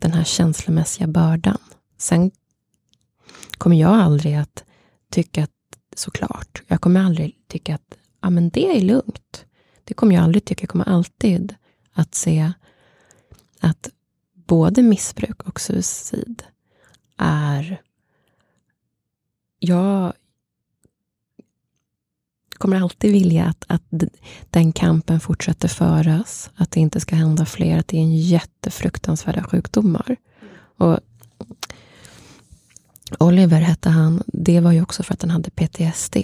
den 0.01 0.13
här 0.13 0.25
känslomässiga 0.25 1.07
bördan. 1.07 1.59
Sen 1.99 2.31
kommer 3.59 3.77
jag 3.77 3.93
aldrig 3.93 4.35
att 4.35 4.65
tycka 5.11 5.45
att, 5.45 5.51
såklart, 5.97 6.63
jag 6.67 6.81
kommer 6.81 7.01
aldrig 7.01 7.37
tycka 7.49 7.75
att 7.75 7.99
ja, 8.21 8.31
men 8.31 8.51
det 8.51 8.77
är 8.77 8.81
lugnt. 8.81 9.45
Det 9.85 9.95
kommer 9.95 10.15
jag 10.15 10.25
aldrig 10.25 10.45
tycka. 10.45 10.63
Jag 10.63 10.69
kommer 10.71 10.89
alltid 10.89 11.55
att 11.93 12.15
se 12.15 12.53
att 13.61 13.91
både 14.35 14.83
missbruk 14.83 15.43
och 15.43 15.61
suicid 15.61 16.43
är... 17.17 17.83
Jag 19.59 20.13
kommer 22.61 22.81
alltid 22.81 23.13
vilja 23.13 23.45
att, 23.45 23.65
att 23.69 23.83
den 24.51 24.73
kampen 24.73 25.21
fortsätter 25.21 25.69
föras. 25.69 26.51
Att 26.55 26.71
det 26.71 26.81
inte 26.81 27.01
ska 27.01 27.17
hända 27.17 27.47
fler. 27.47 27.79
Att 27.79 27.89
det 27.89 27.97
är 27.97 28.01
en 28.01 28.17
jättefruktansvärda 28.17 29.45
sjukdomar. 29.45 30.17
Och 30.77 30.99
Oliver 33.19 33.61
hette 33.61 33.89
han. 33.89 34.23
Det 34.27 34.61
var 34.61 34.73
ju 34.73 34.83
också 34.83 35.03
för 35.03 35.15
att 35.15 35.23
han 35.23 35.31
hade 35.31 35.51
PTSD. 35.51 36.17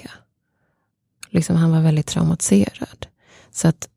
Liksom 1.31 1.57
han 1.57 1.71
var 1.71 1.81
väldigt 1.81 2.07
traumatiserad. 2.07 3.07
Så, 3.51 3.69
att, 3.69 3.89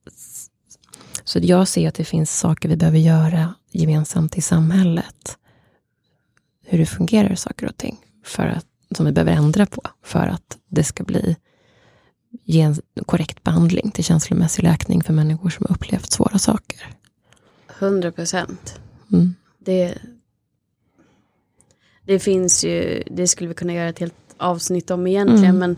så 1.23 1.39
jag 1.41 1.67
ser 1.67 1.87
att 1.87 1.95
det 1.95 2.05
finns 2.05 2.39
saker 2.39 2.69
vi 2.69 2.75
behöver 2.75 2.99
göra 2.99 3.53
gemensamt 3.71 4.37
i 4.37 4.41
samhället. 4.41 5.37
Hur 6.65 6.77
det 6.77 6.85
fungerar 6.85 7.35
saker 7.35 7.67
och 7.67 7.77
ting. 7.77 7.97
För 8.25 8.47
att, 8.47 8.65
som 8.95 9.05
vi 9.05 9.11
behöver 9.11 9.31
ändra 9.31 9.65
på 9.65 9.81
för 10.03 10.27
att 10.27 10.57
det 10.69 10.83
ska 10.83 11.03
bli 11.03 11.35
ge 12.43 12.61
en 12.61 12.75
korrekt 13.05 13.43
behandling 13.43 13.91
till 13.91 14.03
känslomässig 14.03 14.63
läkning 14.63 15.03
för 15.03 15.13
människor 15.13 15.49
som 15.49 15.65
har 15.69 15.75
upplevt 15.75 16.11
svåra 16.11 16.39
saker. 16.39 16.87
100 17.79 18.11
procent. 18.11 18.79
Mm. 19.11 19.35
Det, 19.59 19.97
det 22.05 22.19
finns 22.19 22.63
ju, 22.63 23.03
det 23.11 23.27
skulle 23.27 23.47
vi 23.47 23.53
kunna 23.53 23.73
göra 23.73 23.89
ett 23.89 23.99
helt 23.99 24.13
avsnitt 24.37 24.91
om 24.91 25.07
egentligen, 25.07 25.55
Mm. 25.55 25.59
men 25.59 25.77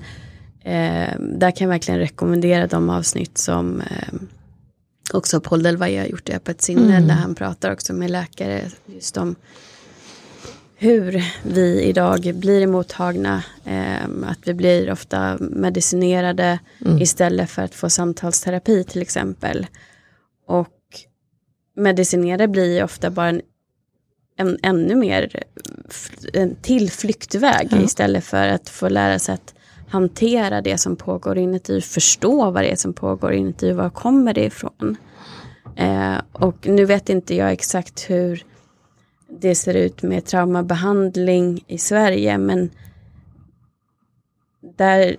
eh, 0.62 1.20
där 1.20 1.52
kan 1.52 1.66
jag 1.66 1.70
verkligen 1.70 2.00
rekommendera 2.00 2.68
de 2.68 2.90
avsnitt 2.90 3.38
som 3.38 3.82
eh, 3.82 4.14
också 5.14 5.42
Paul 5.42 5.64
Delvay 5.64 5.98
har 5.98 6.06
gjort 6.06 6.30
i 6.30 6.34
Öppet 6.34 6.62
sinne, 6.62 6.96
Mm. 6.98 7.08
där 7.08 7.16
han 7.16 7.36
pratar 7.36 7.74
också 7.74 7.94
med 7.94 8.12
läkare 8.12 8.72
just 8.86 9.18
om 9.18 9.36
hur 10.82 11.24
vi 11.44 11.82
idag 11.82 12.32
blir 12.36 12.62
emottagna, 12.62 13.44
eh, 13.66 14.04
att 14.24 14.38
vi 14.48 14.54
blir 14.54 14.92
ofta 14.92 15.38
medicinerade 15.40 16.60
Mm. 16.86 17.02
istället 17.02 17.50
för 17.50 17.62
att 17.62 17.76
få 17.76 17.90
samtalsterapi 17.90 18.84
till 18.84 19.02
exempel. 19.02 19.68
Och 20.48 20.68
medicinerade 21.76 22.48
blir 22.48 22.84
ofta 22.84 23.10
bara 23.10 23.30
en, 23.30 23.42
en 24.38 24.58
ännu 24.64 24.96
mer 24.96 25.44
en 26.34 26.56
till 26.56 26.92
flyktväg 26.92 27.68
Ja. 27.72 27.82
istället 27.82 28.24
för 28.24 28.48
att 28.48 28.70
få 28.70 28.90
lära 28.90 29.20
sig 29.20 29.34
att 29.34 29.54
hantera 29.90 30.62
det 30.62 30.78
som 30.78 30.96
pågår 30.96 31.38
inuti, 31.38 31.82
förstå 31.82 32.52
vad 32.52 32.64
det 32.64 32.72
är 32.72 32.76
som 32.76 32.94
pågår 32.94 33.34
inuti, 33.34 33.72
var 33.72 33.90
kommer 33.90 34.34
det 34.34 34.46
ifrån. 34.46 34.98
Eh, 35.76 36.16
och 36.32 36.68
nu 36.68 36.86
vet 36.86 37.10
inte 37.10 37.36
jag 37.36 37.52
exakt 37.52 38.10
hur 38.10 38.44
det 39.40 39.56
ser 39.56 39.74
ut 39.74 40.04
med 40.04 40.26
traumabehandling 40.26 41.64
i 41.68 41.78
Sverige, 41.78 42.38
men 42.38 42.70
där 44.78 45.16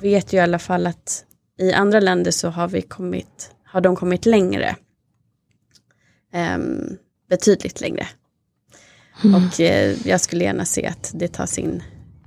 vet 0.00 0.32
jag 0.32 0.40
i 0.40 0.42
alla 0.42 0.58
fall 0.58 0.86
att 0.86 1.24
i 1.58 1.72
andra 1.72 2.00
länder 2.00 2.30
så 2.30 2.48
har 2.48 2.68
vi 2.68 2.82
kommit, 2.82 3.50
har 3.64 3.80
de 3.80 3.96
kommit 3.96 4.26
längre. 4.26 4.76
Ehm, 6.32 6.96
betydligt 7.28 7.80
längre. 7.80 8.06
Och 9.24 9.60
eh, 9.60 9.96
jag 10.04 10.20
skulle 10.20 10.44
gärna 10.44 10.64
se 10.64 10.86
att 10.86 11.10
det 11.14 11.28
tas 11.28 11.58
in 11.58 11.82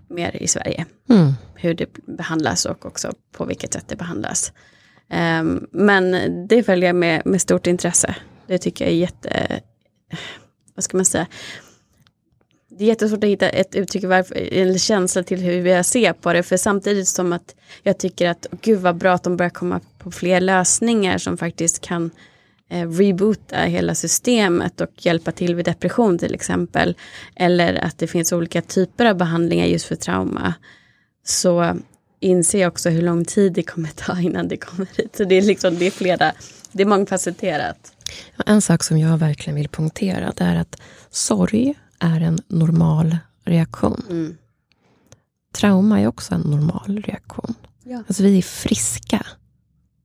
mer 0.09 0.35
i 0.35 0.47
Sverige. 0.47 0.85
Mm. 1.09 1.33
Hur 1.55 1.73
det 1.73 1.87
behandlas 2.05 2.65
och 2.65 2.85
också 2.85 3.13
på 3.31 3.45
vilket 3.45 3.73
sätt 3.73 3.85
det 3.87 3.95
behandlas. 3.95 4.53
Ehm, 5.09 5.67
men 5.71 6.11
det 6.47 6.63
följer 6.63 6.89
jag 6.89 6.95
med, 6.95 7.21
med 7.25 7.41
stort 7.41 7.67
intresse. 7.67 8.15
Det 8.47 8.57
tycker 8.57 8.85
jag 8.85 8.93
är 8.93 8.97
jätte, 8.97 9.61
vad 10.75 10.83
ska 10.83 10.97
man 10.97 11.05
säga, 11.05 11.27
det 12.77 12.83
är 12.83 12.87
jättesvårt 12.87 13.23
att 13.23 13.29
hitta 13.29 13.49
ett 13.49 13.75
uttryck 13.75 14.03
varför, 14.03 14.35
eller 14.35 14.77
känsla 14.77 15.23
till 15.23 15.39
hur 15.39 15.65
jag 15.65 15.85
ser 15.85 16.13
på 16.13 16.33
det. 16.33 16.43
För 16.43 16.57
samtidigt 16.57 17.07
som 17.07 17.33
att 17.33 17.55
jag 17.83 17.97
tycker 17.97 18.29
att 18.29 18.47
gud 18.61 18.79
vad 18.79 18.95
bra 18.95 19.13
att 19.13 19.23
de 19.23 19.37
börjar 19.37 19.49
komma 19.49 19.81
på 19.97 20.11
fler 20.11 20.41
lösningar 20.41 21.17
som 21.17 21.37
faktiskt 21.37 21.81
kan 21.81 22.11
eh, 22.69 22.89
reboota 22.89 23.57
hela 23.57 23.95
systemet 23.95 24.81
och 24.81 24.91
hjälpa 24.97 25.31
till 25.31 25.55
vid 25.55 25.65
depression 25.65 26.17
till 26.17 26.33
exempel. 26.33 26.95
Eller 27.35 27.73
att 27.73 27.97
det 27.97 28.07
finns 28.07 28.33
olika 28.33 28.61
typer 28.61 29.05
av 29.05 29.17
behandlingar 29.17 29.65
just 29.65 29.85
för 29.85 29.95
trauma. 29.95 30.53
Så 31.25 31.75
inser 32.19 32.61
jag 32.61 32.71
också 32.71 32.89
hur 32.89 33.01
lång 33.01 33.25
tid 33.25 33.53
det 33.53 33.63
kommer 33.63 33.89
ta 33.89 34.19
innan 34.19 34.47
det 34.47 34.57
kommer 34.57 34.87
hit. 34.97 35.15
Så 35.15 35.23
det 35.23 35.35
är 35.35 35.41
liksom, 35.41 35.77
det 35.77 35.87
är 35.87 35.91
flera, 35.91 36.31
det 36.71 36.83
är 36.83 36.87
mångfacetterat. 36.87 37.94
En 38.45 38.61
sak 38.61 38.83
som 38.83 38.97
jag 38.97 39.17
verkligen 39.17 39.55
vill 39.55 39.69
punktera 39.69 40.33
det 40.37 40.43
är 40.43 40.55
att 40.55 40.81
sorg 41.09 41.73
är 41.99 42.21
en 42.21 42.39
normal 42.47 43.17
reaktion. 43.45 44.03
Mm. 44.09 44.37
Trauma 45.53 46.01
är 46.01 46.07
också 46.07 46.35
en 46.35 46.41
normal 46.41 47.03
reaktion. 47.05 47.53
Ja. 47.83 48.03
Alltså 48.07 48.23
vi 48.23 48.37
är 48.37 48.41
friska 48.41 49.25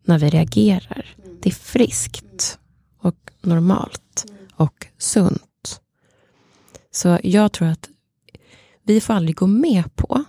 när 0.05 0.19
vi 0.19 0.31
reagerar. 0.31 1.17
Det 1.43 1.49
är 1.49 1.55
friskt 1.55 2.59
och 2.99 3.31
normalt 3.41 4.27
och 4.55 4.87
sunt. 4.99 5.81
Så 6.91 7.19
jag 7.23 7.53
tror 7.53 7.69
att 7.69 7.89
vi 8.83 9.01
får 9.01 9.15
aldrig 9.15 9.37
gå 9.37 9.47
med 9.47 9.97
på 9.97 10.25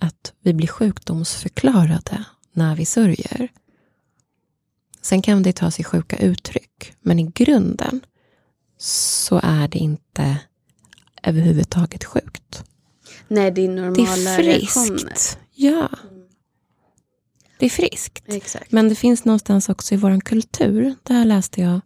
att 0.00 0.32
vi 0.40 0.54
blir 0.54 0.68
sjukdomsförklarade 0.68 2.24
när 2.52 2.76
vi 2.76 2.86
sörjer. 2.86 3.48
Sen 5.04 5.22
kan 5.22 5.42
det 5.42 5.52
ta 5.52 5.70
sig 5.70 5.84
sjuka 5.84 6.16
uttryck, 6.18 6.94
men 7.00 7.18
i 7.18 7.22
grunden 7.34 8.00
så 8.78 9.40
är 9.42 9.68
det 9.68 9.78
inte 9.78 10.38
överhuvudtaget 11.22 12.04
sjukt. 12.04 12.64
Nej, 13.28 13.50
det 13.50 13.60
är 13.64 13.68
Det 13.68 13.74
normala 13.74 14.30
är 14.30 14.42
reaktioner. 14.42 14.98
friskt. 14.98 15.38
Ja. 15.54 15.88
Det 17.58 17.66
är 17.66 17.70
friskt. 17.70 18.24
Exakt. 18.26 18.72
Men 18.72 18.88
det 18.88 18.94
finns 18.94 19.24
någonstans 19.24 19.68
också 19.68 19.94
i 19.94 19.96
vår 19.96 20.20
kultur. 20.20 20.94
Det 21.02 21.12
här 21.14 21.24
läste 21.24 21.60
jag 21.60 21.80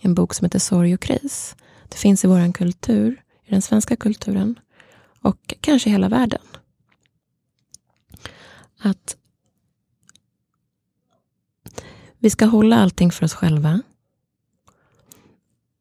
i 0.00 0.06
en 0.06 0.14
bok 0.14 0.34
som 0.34 0.44
heter 0.44 0.58
Sorg 0.58 0.94
och 0.94 1.00
kris. 1.00 1.56
Det 1.88 1.96
finns 1.96 2.24
i 2.24 2.28
vår 2.28 2.52
kultur, 2.52 3.22
i 3.46 3.50
den 3.50 3.62
svenska 3.62 3.96
kulturen 3.96 4.58
och 5.22 5.54
kanske 5.60 5.88
i 5.88 5.92
hela 5.92 6.08
världen. 6.08 6.42
Att 8.80 9.16
vi 12.24 12.30
ska 12.30 12.44
hålla 12.44 12.76
allting 12.76 13.10
för 13.10 13.24
oss 13.24 13.34
själva 13.34 13.80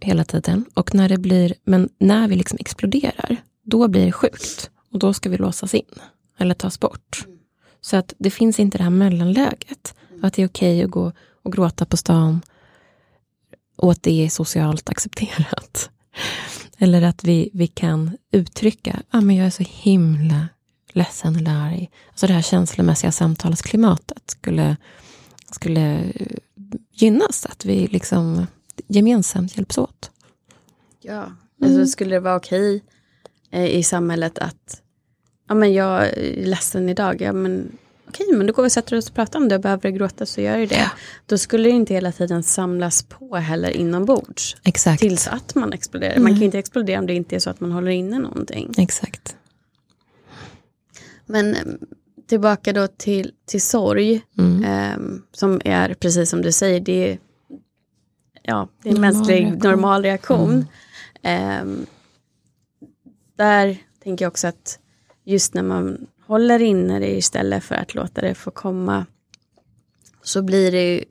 hela 0.02 0.24
tiden. 0.24 0.66
Och 0.74 0.96
när 0.96 1.10
det 1.10 1.18
blir, 1.18 1.54
men 1.64 1.90
när 1.98 2.28
vi 2.28 2.36
liksom 2.36 2.58
exploderar, 2.62 3.38
då 3.62 3.88
blir 3.88 4.06
det 4.06 4.12
sjukt. 4.12 4.70
Och 4.92 5.00
då 5.00 5.14
ska 5.14 5.30
vi 5.30 5.38
låsas 5.38 5.74
in 5.74 6.00
eller 6.38 6.56
tas 6.56 6.80
bort. 6.80 7.26
Så 7.82 7.98
att 7.98 8.14
det 8.18 8.32
finns 8.32 8.60
inte 8.60 8.78
det 8.78 8.84
här 8.84 8.92
mellanläget. 8.92 9.96
Att 10.22 10.34
det 10.34 10.42
är 10.42 10.48
okej 10.48 10.84
att 10.84 10.92
gå 10.92 11.12
och 11.44 11.54
gråta 11.54 11.86
på 11.86 11.98
stan 11.98 12.42
och 13.76 13.92
att 13.92 14.04
det 14.04 14.26
är 14.26 14.30
socialt 14.30 14.90
accepterat. 14.90 15.90
Eller 16.78 17.02
att 17.02 17.24
vi, 17.24 17.50
vi 17.54 17.68
kan 17.68 18.18
uttrycka, 18.32 19.02
ah, 19.10 19.22
men 19.22 19.36
jag 19.36 19.48
är 19.48 19.52
så 19.52 19.64
himla 19.70 20.48
ledsen 20.94 21.36
eller 21.36 21.52
arg. 21.52 21.90
Alltså 22.10 22.28
det 22.28 22.34
här 22.34 22.42
känslomässiga 22.42 23.12
samtalsklimatet 23.12 24.24
skulle, 24.26 24.78
skulle 25.54 26.04
gynnas. 26.92 27.46
Att 27.46 27.66
vi 27.66 27.88
liksom 27.88 28.48
gemensamt 28.88 29.58
hjälps 29.58 29.78
åt. 29.78 30.12
Ja, 31.02 31.32
alltså 31.62 31.86
skulle 31.86 32.16
det 32.16 32.20
vara 32.20 32.36
okej 32.36 32.84
eh, 33.52 33.66
i 33.66 33.84
samhället 33.84 34.40
att 34.40 34.82
ja 35.48 35.56
men 35.56 35.74
jag 35.74 36.08
är 36.08 36.46
ledsen 36.46 36.90
idag, 36.90 37.22
ja 37.22 37.34
men 37.34 37.78
okej 38.08 38.28
men 38.34 38.48
då 38.48 38.54
går 38.54 38.64
vi 38.64 38.68
och 38.68 38.72
sätter 38.72 38.98
oss 38.98 39.10
och 39.10 39.16
pratar 39.16 39.40
om 39.40 39.50
det 39.50 39.56
och 39.56 39.62
behöver 39.62 39.90
gråta 39.90 40.26
så 40.26 40.42
gör 40.42 40.58
det 40.58 40.66
det. 40.66 40.92
Då 41.26 41.38
skulle 41.38 41.70
det 41.70 41.76
inte 41.76 41.94
hela 41.94 42.12
tiden 42.12 42.44
samlas 42.44 43.04
på 43.04 43.36
heller 43.36 43.70
inombords. 43.70 44.56
Exakt. 44.64 45.02
Tills 45.02 45.28
att 45.28 45.56
man 45.56 45.74
exploderar. 45.74 46.20
Man 46.20 46.32
kan 46.32 46.40
ju 46.40 46.46
inte 46.46 46.60
explodera 46.60 47.00
om 47.00 47.08
det 47.08 47.14
inte 47.14 47.36
är 47.36 47.40
så 47.40 47.50
att 47.50 47.60
man 47.60 47.72
håller 47.72 47.92
inne 47.92 48.20
någonting. 48.20 48.74
Exakt. 48.78 49.36
Men 51.26 51.58
tillbaka 52.28 52.74
då 52.74 52.88
till, 52.88 53.32
till 53.46 53.62
sorg. 53.62 54.22
Mm. 54.38 54.64
eh, 54.64 55.20
som 55.32 55.62
är 55.66 55.94
precis 55.94 56.30
som 56.30 56.42
du 56.42 56.52
säger, 56.52 56.80
det 56.80 57.12
är, 57.12 57.20
ja, 58.42 58.68
det 58.84 58.90
är 58.90 58.96
en 58.96 59.02
Normal 59.02 59.14
mänsklig 59.14 59.42
reaktion. 59.46 59.72
normal 59.72 60.04
reaktion. 60.04 60.66
Eh, 61.22 61.66
där 63.38 63.78
tänker 64.04 64.26
jag 64.26 64.32
också 64.32 64.48
att 64.48 64.80
just 65.24 65.54
när 65.54 65.64
man 65.64 66.08
håller 66.28 66.62
inne 66.62 67.00
det 67.00 67.18
istället 67.18 67.64
för 67.64 67.76
att 67.76 67.96
låta 67.96 68.22
det 68.22 68.36
få 68.36 68.52
komma 68.52 69.06
så 70.22 70.42
blir 70.42 70.72
det 70.72 70.94
ju, 70.94 71.04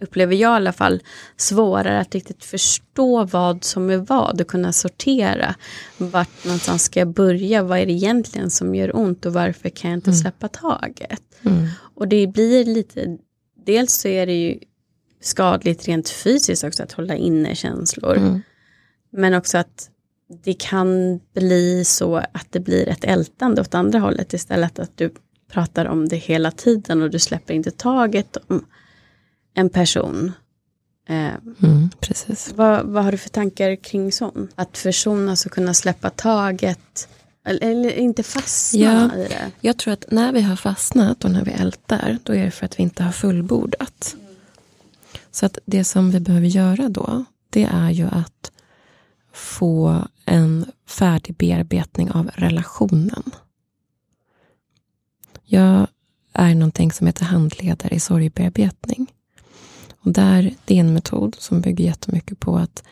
upplever 0.00 0.34
jag 0.34 0.52
i 0.52 0.56
alla 0.56 0.72
fall, 0.72 1.02
svårare 1.36 2.00
att 2.00 2.14
riktigt 2.14 2.44
förstå 2.44 3.24
vad 3.24 3.64
som 3.64 3.90
är 3.90 3.96
vad 3.96 4.40
och 4.40 4.46
kunna 4.46 4.72
sortera. 4.72 5.54
Vart 5.96 6.44
någonstans 6.44 6.82
ska 6.82 7.00
jag 7.00 7.08
börja? 7.08 7.62
Vad 7.62 7.78
är 7.78 7.86
det 7.86 7.92
egentligen 7.92 8.50
som 8.50 8.74
gör 8.74 8.96
ont 8.96 9.26
och 9.26 9.32
varför 9.32 9.68
kan 9.68 9.90
jag 9.90 9.98
inte 9.98 10.12
släppa 10.12 10.48
taget? 10.48 11.22
Mm. 11.42 11.66
Och 11.94 12.08
det 12.08 12.26
blir 12.26 12.64
lite, 12.64 13.18
dels 13.66 13.94
så 13.94 14.08
är 14.08 14.26
det 14.26 14.34
ju 14.34 14.58
skadligt 15.20 15.88
rent 15.88 16.08
fysiskt 16.08 16.64
också 16.64 16.82
att 16.82 16.92
hålla 16.92 17.16
inne 17.16 17.54
känslor. 17.54 18.16
Mm. 18.16 18.40
Men 19.12 19.34
också 19.34 19.58
att 19.58 19.90
det 20.44 20.54
kan 20.54 21.20
bli 21.34 21.84
så 21.84 22.16
att 22.16 22.46
det 22.50 22.60
blir 22.60 22.88
ett 22.88 23.04
ältande 23.04 23.60
åt 23.60 23.74
andra 23.74 23.98
hållet 23.98 24.32
istället 24.32 24.78
att 24.78 24.96
du 24.96 25.14
pratar 25.50 25.84
om 25.86 26.08
det 26.08 26.16
hela 26.16 26.50
tiden 26.50 27.02
och 27.02 27.10
du 27.10 27.18
släpper 27.18 27.54
inte 27.54 27.70
taget 27.70 28.36
om 28.46 28.64
en 29.56 29.70
person. 29.70 30.32
Eh, 31.08 31.32
Mm, 31.62 31.90
precis. 32.00 32.52
vad, 32.56 32.86
vad 32.86 33.04
har 33.04 33.12
du 33.12 33.18
för 33.18 33.28
tankar 33.28 33.76
kring 33.76 34.12
sånt? 34.12 34.50
Att 34.54 34.78
försonas 34.78 35.46
och 35.46 35.52
kunna 35.52 35.74
släppa 35.74 36.10
taget 36.10 37.08
eller, 37.44 37.92
inte 37.92 38.22
fastna 38.22 38.80
Ja. 38.80 39.14
i 39.24 39.28
det. 39.28 39.50
Jag 39.60 39.76
tror 39.78 39.92
att 39.92 40.04
när 40.10 40.32
vi 40.32 40.40
har 40.40 40.56
fastnat 40.56 41.24
och 41.24 41.30
när 41.30 41.44
vi 41.44 41.50
ältar, 41.50 42.18
då 42.22 42.34
är 42.34 42.44
det 42.44 42.50
för 42.50 42.64
att 42.66 42.78
vi 42.78 42.82
inte 42.82 43.02
har 43.02 43.12
fullbordat. 43.12 44.16
Så 45.30 45.46
att 45.46 45.58
det 45.66 45.84
som 45.84 46.10
vi 46.10 46.20
behöver 46.20 46.46
göra 46.46 46.88
då, 46.88 47.24
det 47.50 47.64
är 47.72 47.90
ju 47.90 48.04
att 48.06 48.52
få 49.32 50.04
en 50.24 50.66
färdig 50.86 51.36
bearbetning 51.36 52.10
av 52.10 52.30
relationen. 52.34 53.22
Jag 55.44 55.86
är 56.32 56.54
någonting 56.54 56.92
som 56.92 57.06
heter 57.06 57.24
handledare 57.24 57.94
i 57.94 58.00
sorgbearbetning. 58.00 59.06
Och 60.06 60.12
där, 60.12 60.54
det 60.64 60.74
är 60.74 60.80
en 60.80 60.94
metod 60.94 61.36
som 61.38 61.60
bygger 61.60 61.84
jättemycket 61.84 62.40
på 62.40 62.56
att, 62.56 62.82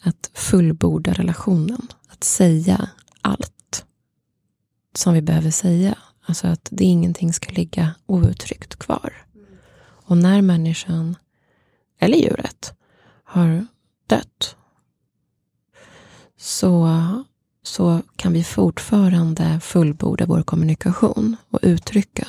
att 0.00 0.30
fullborda 0.34 1.12
relationen. 1.12 1.88
Att 2.08 2.24
säga 2.24 2.90
allt 3.20 3.84
som 4.94 5.14
vi 5.14 5.22
behöver 5.22 5.50
säga. 5.50 5.98
Alltså 6.26 6.46
att 6.46 6.68
det 6.70 6.84
ingenting 6.84 7.32
ska 7.32 7.52
ligga 7.52 7.94
outtryckt 8.06 8.76
kvar. 8.76 9.12
Och 9.78 10.16
när 10.16 10.42
människan, 10.42 11.16
eller 11.98 12.18
djuret, 12.18 12.74
har 13.24 13.66
dött 14.06 14.56
så, 16.36 17.00
så 17.62 18.02
kan 18.16 18.32
vi 18.32 18.44
fortfarande 18.44 19.60
fullborda 19.60 20.26
vår 20.26 20.42
kommunikation 20.42 21.36
och 21.50 21.60
uttrycka. 21.62 22.28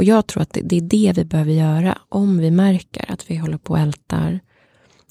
Och 0.00 0.04
jag 0.04 0.26
tror 0.26 0.42
att 0.42 0.52
det, 0.52 0.60
det 0.60 0.76
är 0.76 0.80
det 0.80 1.12
vi 1.16 1.24
behöver 1.24 1.52
göra. 1.52 1.98
Om 2.08 2.38
vi 2.38 2.50
märker 2.50 3.12
att 3.12 3.30
vi 3.30 3.36
håller 3.36 3.58
på 3.58 3.72
och 3.72 3.78
ältar 3.78 4.40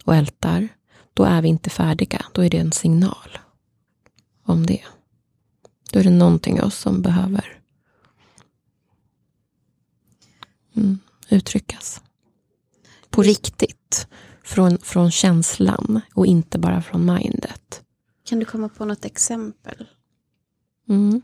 och 0.06 0.15
ältar, 0.15 0.67
då 1.13 1.23
är 1.23 1.41
vi 1.41 1.47
inte 1.47 1.69
färdiga. 1.69 2.25
Då 2.34 2.41
är 2.41 2.49
det 2.49 2.58
en 2.58 2.71
signal 2.71 3.38
om 4.43 4.65
det. 4.65 4.82
Då 5.91 5.99
är 5.99 6.04
det 6.04 6.10
någonting 6.10 6.58
i 6.58 6.62
oss 6.62 6.78
som 6.78 7.02
behöver 7.02 7.62
mm, 10.75 10.99
uttryckas. 11.30 12.02
På 13.10 13.21
riktigt. 13.21 14.08
Från, 14.43 14.78
från 14.78 15.12
känslan 15.12 16.02
och 16.13 16.25
inte 16.25 16.60
bara 16.60 16.82
från 16.82 17.06
mindet. 17.06 17.82
Kan 18.23 18.39
du 18.39 18.45
komma 18.45 18.69
på 18.69 18.86
något 18.86 19.06
exempel? 19.06 19.88
Mm. 20.88 21.21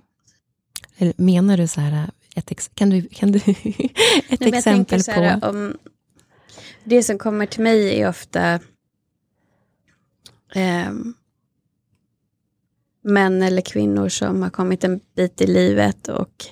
Eller 0.97 1.13
menar 1.17 1.57
du 1.57 1.67
så 1.67 1.81
här, 1.81 2.11
ett 2.35 2.51
ex, 2.51 2.71
kan 2.73 2.89
du, 2.89 3.01
kan 3.01 3.31
du 3.31 3.37
ett 4.29 4.39
Nej, 4.39 4.55
exempel 4.55 5.03
på? 5.03 5.11
Här, 5.11 5.49
om, 5.49 5.77
det 6.83 7.03
som 7.03 7.17
kommer 7.17 7.45
till 7.45 7.63
mig 7.63 8.01
är 8.01 8.09
ofta 8.09 8.53
eh, 10.55 10.91
män 13.03 13.43
eller 13.43 13.61
kvinnor 13.61 14.09
som 14.09 14.41
har 14.41 14.49
kommit 14.49 14.83
en 14.83 14.99
bit 15.15 15.41
i 15.41 15.47
livet 15.47 16.07
och 16.07 16.45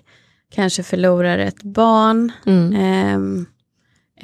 kanske 0.51 0.83
förlorar 0.83 1.37
ett 1.37 1.63
barn. 1.63 2.31
Mm. 2.45 2.73
Eh, 2.75 3.47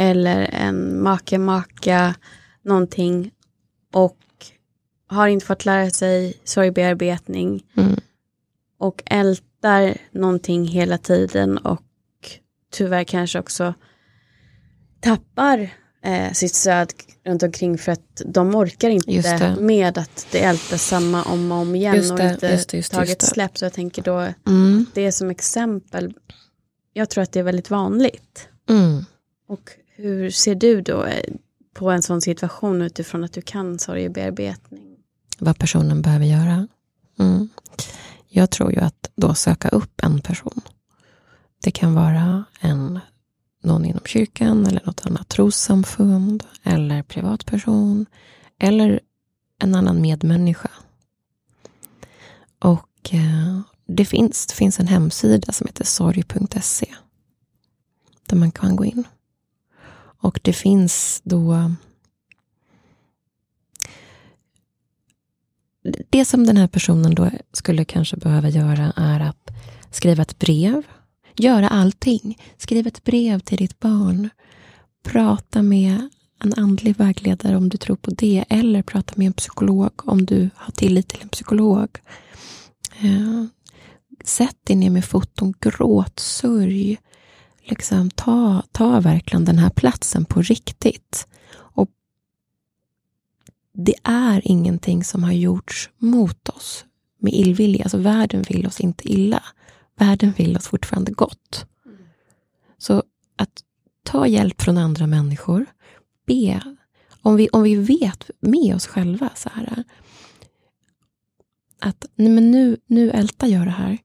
eller 0.07 0.41
en 0.41 1.03
make, 1.03 1.37
maka, 1.37 2.15
någonting. 2.61 3.31
Och 3.93 4.17
har 5.07 5.27
inte 5.27 5.45
fått 5.45 5.65
lära 5.65 5.89
sig 5.89 6.33
sorgbearbetning. 6.43 7.65
Mm. 7.77 7.99
Och 8.77 9.03
ältar 9.59 9.97
någonting 10.11 10.67
hela 10.67 10.97
tiden 10.97 11.57
och 11.57 11.81
tyvärr 12.71 13.03
kanske 13.03 13.39
också 13.39 13.73
tappar 14.99 15.69
eh, 16.03 16.33
sitt 16.33 16.55
stöd 16.55 16.93
runt 17.25 17.43
omkring 17.43 17.77
för 17.77 17.91
att 17.91 18.21
de 18.25 18.55
orkar 18.55 18.89
inte 18.89 19.55
med 19.59 19.97
att 19.97 20.27
det 20.31 20.39
ältas 20.39 20.83
samma 20.83 21.23
om 21.23 21.51
och 21.51 21.57
om 21.57 21.75
igen 21.75 21.95
just 21.95 22.17
det, 22.17 22.25
och 22.25 22.31
inte 22.31 22.47
just 22.47 22.69
det, 22.69 22.77
just 22.77 22.91
taget 22.91 23.21
släpp. 23.21 23.57
Så 23.57 23.65
jag 23.65 23.73
tänker 23.73 24.01
då, 24.01 24.27
mm. 24.47 24.85
det 24.93 25.01
är 25.01 25.11
som 25.11 25.29
exempel, 25.29 26.13
jag 26.93 27.09
tror 27.09 27.23
att 27.23 27.31
det 27.31 27.39
är 27.39 27.43
väldigt 27.43 27.69
vanligt. 27.69 28.47
Mm. 28.69 29.05
Och 29.47 29.71
hur 29.95 30.29
ser 30.29 30.55
du 30.55 30.81
då 30.81 31.03
eh, 31.03 31.23
på 31.73 31.91
en 31.91 32.01
sån 32.01 32.21
situation 32.21 32.81
utifrån 32.81 33.23
att 33.23 33.33
du 33.33 33.41
kan 33.41 33.79
sorgebearbetning? 33.79 34.97
Vad 35.39 35.57
personen 35.57 36.01
behöver 36.01 36.25
göra? 36.25 36.67
Mm. 37.19 37.49
Jag 38.31 38.49
tror 38.49 38.71
ju 38.71 38.79
att 38.79 39.11
då 39.15 39.33
söka 39.33 39.69
upp 39.69 40.01
en 40.03 40.21
person. 40.21 40.61
Det 41.63 41.71
kan 41.71 41.93
vara 41.93 42.43
en, 42.59 42.99
någon 43.63 43.85
inom 43.85 44.01
kyrkan 44.05 44.65
eller 44.67 44.81
något 44.85 45.05
annat 45.05 45.29
trossamfund 45.29 46.43
eller 46.63 47.03
privatperson 47.03 48.05
eller 48.59 48.99
en 49.59 49.75
annan 49.75 50.01
medmänniska. 50.01 50.71
Och 52.59 53.13
eh, 53.13 53.59
det 53.87 54.05
finns, 54.05 54.45
det 54.45 54.53
finns 54.53 54.79
en 54.79 54.87
hemsida 54.87 55.53
som 55.53 55.67
heter 55.67 55.85
sorg.se 55.85 56.95
där 58.27 58.37
man 58.37 58.51
kan 58.51 58.75
gå 58.75 58.85
in. 58.85 59.03
Och 60.21 60.39
det 60.43 60.53
finns 60.53 61.21
då 61.23 61.71
Det 66.09 66.25
som 66.25 66.45
den 66.45 66.57
här 66.57 66.67
personen 66.67 67.15
då 67.15 67.29
skulle 67.53 67.85
kanske 67.85 68.17
behöva 68.17 68.49
göra 68.49 68.93
är 68.95 69.19
att 69.19 69.51
skriva 69.91 70.21
ett 70.21 70.39
brev. 70.39 70.83
Göra 71.35 71.69
allting. 71.69 72.37
Skriv 72.57 72.87
ett 72.87 73.03
brev 73.03 73.39
till 73.39 73.57
ditt 73.57 73.79
barn. 73.79 74.29
Prata 75.03 75.61
med 75.61 76.09
en 76.43 76.53
andlig 76.53 76.97
vägledare 76.97 77.57
om 77.57 77.69
du 77.69 77.77
tror 77.77 77.95
på 77.95 78.11
det. 78.11 78.45
Eller 78.49 78.81
prata 78.81 79.13
med 79.15 79.27
en 79.27 79.33
psykolog 79.33 79.91
om 80.09 80.25
du 80.25 80.49
har 80.55 80.71
tillit 80.71 81.07
till 81.07 81.21
en 81.21 81.29
psykolog. 81.29 81.89
Eh, 83.01 83.45
sätt 84.25 84.57
dig 84.63 84.75
ner 84.75 84.89
med 84.89 85.05
foton, 85.05 85.53
gråt, 85.59 86.19
sörj 86.19 86.97
liksom 87.69 88.09
ta, 88.11 88.63
ta 88.71 88.99
verkligen 88.99 89.45
den 89.45 89.59
här 89.59 89.69
platsen 89.69 90.25
på 90.25 90.41
riktigt. 90.41 91.27
Det 93.85 93.95
är 94.03 94.41
ingenting 94.43 95.03
som 95.03 95.23
har 95.23 95.31
gjorts 95.31 95.89
mot 95.97 96.49
oss 96.49 96.85
med 97.19 97.33
illvilja. 97.33 97.83
Alltså 97.83 97.97
världen 97.97 98.45
vill 98.49 98.67
oss 98.67 98.79
inte 98.79 99.11
illa. 99.11 99.43
Världen 99.95 100.33
vill 100.37 100.57
oss 100.57 100.67
fortfarande 100.67 101.11
gott. 101.11 101.65
Så 102.77 103.03
att 103.35 103.63
ta 104.03 104.27
hjälp 104.27 104.61
från 104.61 104.77
andra 104.77 105.07
människor. 105.07 105.65
Be. 106.25 106.61
Om 107.21 107.35
vi, 107.35 107.49
om 107.49 107.63
vi 107.63 107.75
vet 107.75 108.29
med 108.39 108.75
oss 108.75 108.87
själva 108.87 109.29
så 109.35 109.49
här. 109.53 109.83
Att 111.79 112.05
nej 112.15 112.29
men 112.29 112.51
nu, 112.51 112.77
nu 112.87 113.11
ältar 113.11 113.47
jag 113.47 113.67
det 113.67 113.71
här 113.71 113.97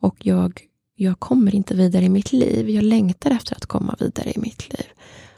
och 0.00 0.16
jag 0.26 0.68
jag 0.94 1.20
kommer 1.20 1.54
inte 1.54 1.74
vidare 1.74 2.04
i 2.04 2.08
mitt 2.08 2.32
liv. 2.32 2.70
Jag 2.70 2.84
längtar 2.84 3.30
efter 3.30 3.56
att 3.56 3.66
komma 3.66 3.96
vidare 4.00 4.30
i 4.30 4.38
mitt 4.38 4.68
liv. 4.72 4.86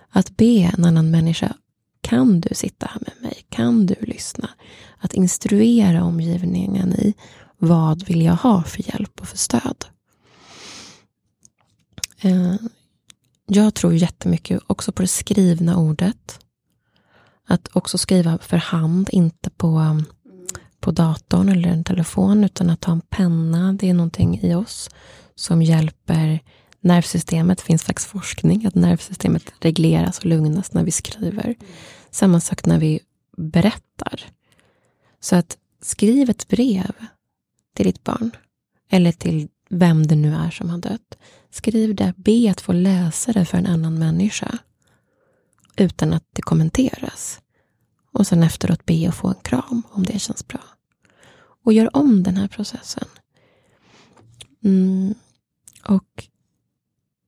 Att 0.09 0.37
be 0.37 0.73
en 0.75 0.85
annan 0.85 1.11
människa, 1.11 1.55
kan 2.11 2.41
du 2.41 2.55
sitta 2.55 2.87
här 2.87 3.01
med 3.01 3.23
mig? 3.23 3.45
Kan 3.49 3.87
du 3.87 3.95
lyssna? 4.01 4.51
Att 4.99 5.15
instruera 5.15 6.05
omgivningen 6.05 6.93
i 6.93 7.15
vad 7.59 8.05
vill 8.05 8.23
jag 8.23 8.35
ha 8.35 8.63
för 8.63 8.89
hjälp 8.89 9.21
och 9.21 9.29
för 9.29 9.37
stöd? 9.37 9.85
Eh, 12.21 12.55
jag 13.47 13.75
tror 13.75 13.95
jättemycket 13.95 14.61
också 14.67 14.93
på 14.93 15.03
det 15.03 15.09
skrivna 15.09 15.77
ordet. 15.77 16.39
Att 17.49 17.69
också 17.73 17.99
skriva 17.99 18.39
för 18.39 18.57
hand, 18.57 19.09
inte 19.13 19.51
på, 19.51 20.03
på 20.81 20.91
datorn 20.91 21.49
eller 21.49 21.69
en 21.69 21.85
telefon, 21.85 22.45
utan 22.45 22.71
att 22.71 22.85
ha 22.85 22.93
en 22.93 23.01
penna. 23.01 23.73
Det 23.73 23.91
är 23.91 23.95
någonting 23.95 24.41
i 24.43 24.55
oss 24.55 24.91
som 25.35 25.63
hjälper 25.63 26.41
nervsystemet. 26.81 27.59
Det 27.59 27.65
finns 27.65 27.85
faktiskt 27.85 28.09
forskning 28.09 28.67
att 28.67 28.75
nervsystemet 28.75 29.53
regleras 29.61 30.19
och 30.19 30.27
lugnas 30.27 30.73
när 30.73 30.85
vi 30.85 30.91
skriver. 30.91 31.57
Samma 32.11 32.41
sak 32.41 32.67
när 32.67 32.79
vi 32.79 33.01
berättar. 33.37 34.25
Så 35.21 35.37
att 35.37 35.59
skriv 35.81 36.31
ett 36.31 36.49
brev 36.49 36.93
till 37.75 37.87
ditt 37.87 38.05
barn. 38.05 38.31
Eller 38.91 39.13
till 39.13 39.49
vem 39.69 40.07
det 40.07 40.17
nu 40.17 40.35
är 40.35 40.51
som 40.51 40.71
har 40.71 40.79
dött. 40.79 41.19
Skriv 41.51 41.95
det, 41.95 42.15
be 42.17 42.51
att 42.51 42.61
få 42.61 42.73
läsa 42.73 43.33
det 43.33 43.45
för 43.45 43.59
en 43.59 43.67
annan 43.67 43.99
människa. 43.99 44.59
Utan 45.77 46.13
att 46.13 46.25
det 46.33 46.43
kommenteras. 46.43 47.41
Och 48.13 48.27
sen 48.27 48.43
efteråt 48.43 48.87
be 48.87 49.09
att 49.09 49.15
få 49.15 49.29
en 49.29 49.35
kram 49.35 49.83
om 49.91 50.03
det 50.03 50.19
känns 50.19 50.49
bra. 50.49 50.61
Och 51.65 51.73
gör 51.73 51.97
om 51.97 52.23
den 52.23 52.37
här 52.37 52.49
processen. 52.49 53.09
Mm. 54.65 55.15
Och 55.85 56.29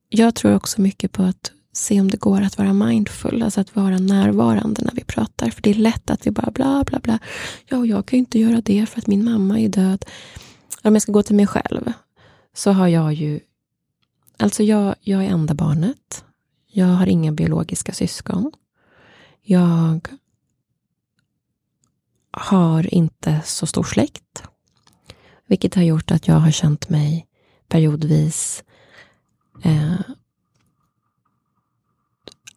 jag 0.08 0.34
tror 0.34 0.54
också 0.54 0.80
mycket 0.80 1.12
på 1.12 1.22
att 1.22 1.52
se 1.72 2.00
om 2.00 2.10
det 2.10 2.20
går 2.20 2.40
att 2.40 2.58
vara 2.58 2.72
mindful, 2.72 3.42
alltså 3.42 3.60
att 3.60 3.76
vara 3.76 3.98
närvarande 3.98 4.82
när 4.82 4.92
vi 4.94 5.04
pratar. 5.04 5.50
För 5.50 5.62
det 5.62 5.70
är 5.70 5.74
lätt 5.74 6.10
att 6.10 6.26
vi 6.26 6.30
bara 6.30 6.50
bla 6.50 6.84
bla 6.84 6.98
bla. 6.98 7.18
Ja, 7.68 7.86
jag 7.86 8.06
kan 8.06 8.16
ju 8.16 8.18
inte 8.18 8.38
göra 8.38 8.60
det 8.60 8.86
för 8.86 8.98
att 8.98 9.06
min 9.06 9.24
mamma 9.24 9.60
är 9.60 9.68
död. 9.68 10.04
Om 10.82 10.94
jag 10.94 11.02
ska 11.02 11.12
gå 11.12 11.22
till 11.22 11.36
mig 11.36 11.46
själv 11.46 11.92
så 12.54 12.72
har 12.72 12.88
jag 12.88 13.12
ju... 13.12 13.40
Alltså 14.36 14.62
jag, 14.62 14.94
jag 15.00 15.24
är 15.24 15.28
enda 15.28 15.54
barnet. 15.54 16.24
Jag 16.66 16.86
har 16.86 17.06
inga 17.06 17.32
biologiska 17.32 17.92
syskon. 17.92 18.52
Jag 19.42 20.08
har 22.30 22.94
inte 22.94 23.40
så 23.44 23.66
stor 23.66 23.84
släkt. 23.84 24.42
Vilket 25.46 25.74
har 25.74 25.82
gjort 25.82 26.10
att 26.10 26.28
jag 26.28 26.34
har 26.34 26.50
känt 26.50 26.88
mig 26.88 27.26
periodvis 27.68 28.64
eh, 29.62 30.00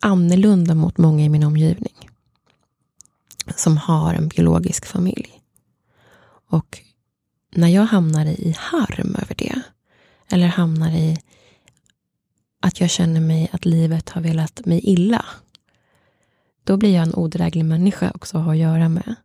annorlunda 0.06 0.76
mot 0.76 0.98
många 0.98 1.26
i 1.26 1.30
min 1.30 1.44
omgivning. 1.44 2.10
Som 3.56 3.78
har 3.78 4.14
en 4.14 4.28
biologisk 4.28 4.86
familj. 4.86 5.42
Och 6.50 6.82
när 7.52 7.68
jag 7.68 7.86
hamnar 7.86 8.26
i 8.26 8.56
harm 8.58 9.16
över 9.22 9.36
det, 9.36 9.62
eller 10.32 10.48
hamnar 10.48 10.92
i 10.92 11.18
att 12.60 12.82
jag 12.82 12.90
känner 12.90 13.22
mig 13.22 13.50
att 13.52 13.66
livet 13.66 14.10
har 14.10 14.22
velat 14.22 14.66
mig 14.66 14.80
illa. 14.84 15.26
Då 16.64 16.78
blir 16.78 16.96
jag 16.96 17.04
en 17.04 17.16
odräglig 17.16 17.66
människa 17.66 18.12
också 18.16 18.38
att 18.38 18.44
ha 18.44 18.52
att 18.52 18.58
göra 18.58 18.90
med. 18.90 19.16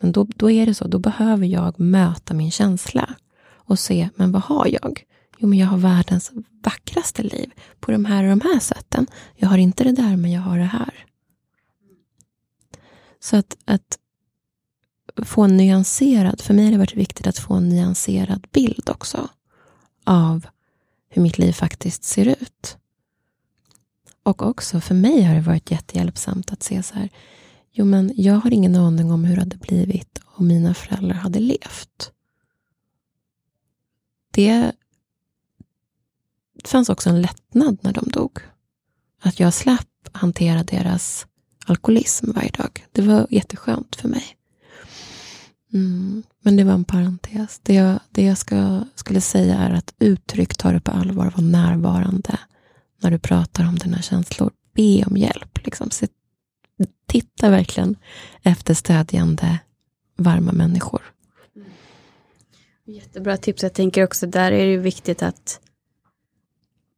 Men 0.00 0.12
då, 0.12 0.26
då 0.36 0.50
är 0.50 0.66
det 0.66 0.74
så, 0.74 0.86
då 0.86 0.98
behöver 0.98 1.46
jag 1.46 1.80
möta 1.80 2.34
min 2.34 2.50
känsla 2.50 3.14
och 3.46 3.78
se, 3.78 4.08
men 4.14 4.32
vad 4.32 4.42
har 4.42 4.66
jag? 4.66 5.04
Jo, 5.38 5.48
men 5.48 5.58
jag 5.58 5.66
har 5.66 5.78
världens 5.78 6.32
vackraste 6.62 7.22
liv 7.22 7.52
på 7.80 7.92
de 7.92 8.04
här 8.04 8.24
och 8.24 8.30
de 8.30 8.40
här 8.40 8.60
sätten. 8.60 9.06
Jag 9.34 9.48
har 9.48 9.58
inte 9.58 9.84
det 9.84 9.92
där, 9.92 10.16
men 10.16 10.32
jag 10.32 10.42
har 10.42 10.58
det 10.58 10.64
här. 10.64 11.06
Så 13.20 13.36
att, 13.36 13.56
att 13.64 13.98
få 15.26 15.42
en 15.42 15.56
nyanserad, 15.56 16.40
för 16.40 16.54
mig 16.54 16.64
har 16.64 16.72
det 16.72 16.78
varit 16.78 16.96
viktigt 16.96 17.26
att 17.26 17.38
få 17.38 17.54
en 17.54 17.68
nyanserad 17.68 18.46
bild 18.52 18.90
också 18.90 19.28
av 20.04 20.46
hur 21.08 21.22
mitt 21.22 21.38
liv 21.38 21.52
faktiskt 21.52 22.04
ser 22.04 22.26
ut. 22.26 22.76
Och 24.22 24.42
också 24.42 24.80
för 24.80 24.94
mig 24.94 25.22
har 25.22 25.34
det 25.34 25.40
varit 25.40 25.70
jättehjälpsamt 25.70 26.52
att 26.52 26.62
se 26.62 26.82
så 26.82 26.94
här, 26.94 27.08
jo 27.72 27.84
men 27.84 28.12
jag 28.16 28.34
har 28.34 28.52
ingen 28.52 28.76
aning 28.76 29.12
om 29.12 29.24
hur 29.24 29.34
det 29.34 29.42
hade 29.42 29.56
blivit 29.56 30.18
om 30.24 30.46
mina 30.46 30.74
föräldrar 30.74 31.14
hade 31.14 31.40
levt. 31.40 32.12
Det 34.30 34.72
fanns 36.68 36.88
också 36.88 37.10
en 37.10 37.22
lättnad 37.22 37.78
när 37.80 37.92
de 37.92 38.04
dog. 38.08 38.38
Att 39.22 39.40
jag 39.40 39.54
slapp 39.54 40.08
hantera 40.12 40.62
deras 40.62 41.26
alkoholism 41.66 42.32
varje 42.32 42.50
dag. 42.50 42.86
Det 42.92 43.02
var 43.02 43.26
jätteskönt 43.30 43.96
för 43.96 44.08
mig. 44.08 44.24
Mm, 45.72 46.22
men 46.40 46.56
det 46.56 46.64
var 46.64 46.72
en 46.72 46.84
parentes. 46.84 47.60
Det 47.62 47.74
jag, 47.74 48.00
det 48.10 48.24
jag 48.24 48.38
ska, 48.38 48.84
skulle 48.94 49.20
säga 49.20 49.54
är 49.58 49.70
att 49.70 49.94
uttryck, 49.98 50.56
ta 50.56 50.72
det 50.72 50.80
på 50.80 50.90
allvar, 50.90 51.32
var 51.36 51.44
närvarande 51.44 52.38
när 53.02 53.10
du 53.10 53.18
pratar 53.18 53.68
om 53.68 53.76
dina 53.76 54.02
känslor. 54.02 54.50
Be 54.74 55.04
om 55.04 55.16
hjälp. 55.16 55.58
Liksom. 55.64 55.90
Titta 57.06 57.50
verkligen 57.50 57.96
efter 58.42 58.74
stödjande, 58.74 59.58
varma 60.16 60.52
människor. 60.52 61.02
Mm. 61.56 61.68
Jättebra 62.84 63.36
tips. 63.36 63.62
Jag 63.62 63.74
tänker 63.74 64.04
också 64.04 64.26
där 64.26 64.52
är 64.52 64.66
det 64.66 64.76
viktigt 64.76 65.22
att 65.22 65.60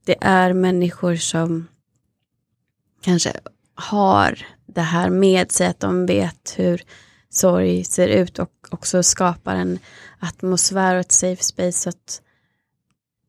det 0.08 0.16
är 0.20 0.52
människor 0.52 1.16
som 1.16 1.68
kanske 3.00 3.32
har 3.74 4.46
det 4.66 4.80
här 4.80 5.10
med 5.10 5.52
sig, 5.52 5.66
att 5.66 5.80
de 5.80 6.06
vet 6.06 6.54
hur 6.56 6.82
sorg 7.30 7.84
ser 7.84 8.08
ut 8.08 8.38
och 8.38 8.50
också 8.70 9.02
skapar 9.02 9.56
en 9.56 9.78
atmosfär 10.18 10.94
och 10.94 11.00
ett 11.00 11.12
safe 11.12 11.42
space 11.42 11.72
så 11.72 11.88
att 11.88 12.22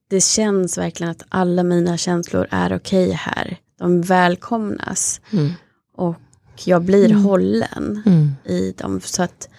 det 0.09 0.21
känns 0.21 0.77
verkligen 0.77 1.11
att 1.11 1.23
alla 1.29 1.63
mina 1.63 1.97
känslor 1.97 2.47
är 2.51 2.75
okej 2.75 3.05
okay 3.05 3.15
här. 3.15 3.57
De 3.79 4.01
välkomnas. 4.01 5.21
Mm. 5.31 5.51
Och 5.95 6.21
jag 6.65 6.81
blir 6.81 7.11
mm. 7.11 7.23
hållen 7.23 8.03
mm. 8.05 8.31
i 8.45 8.71
dem. 8.77 9.01
Så 9.01 9.23
att 9.23 9.49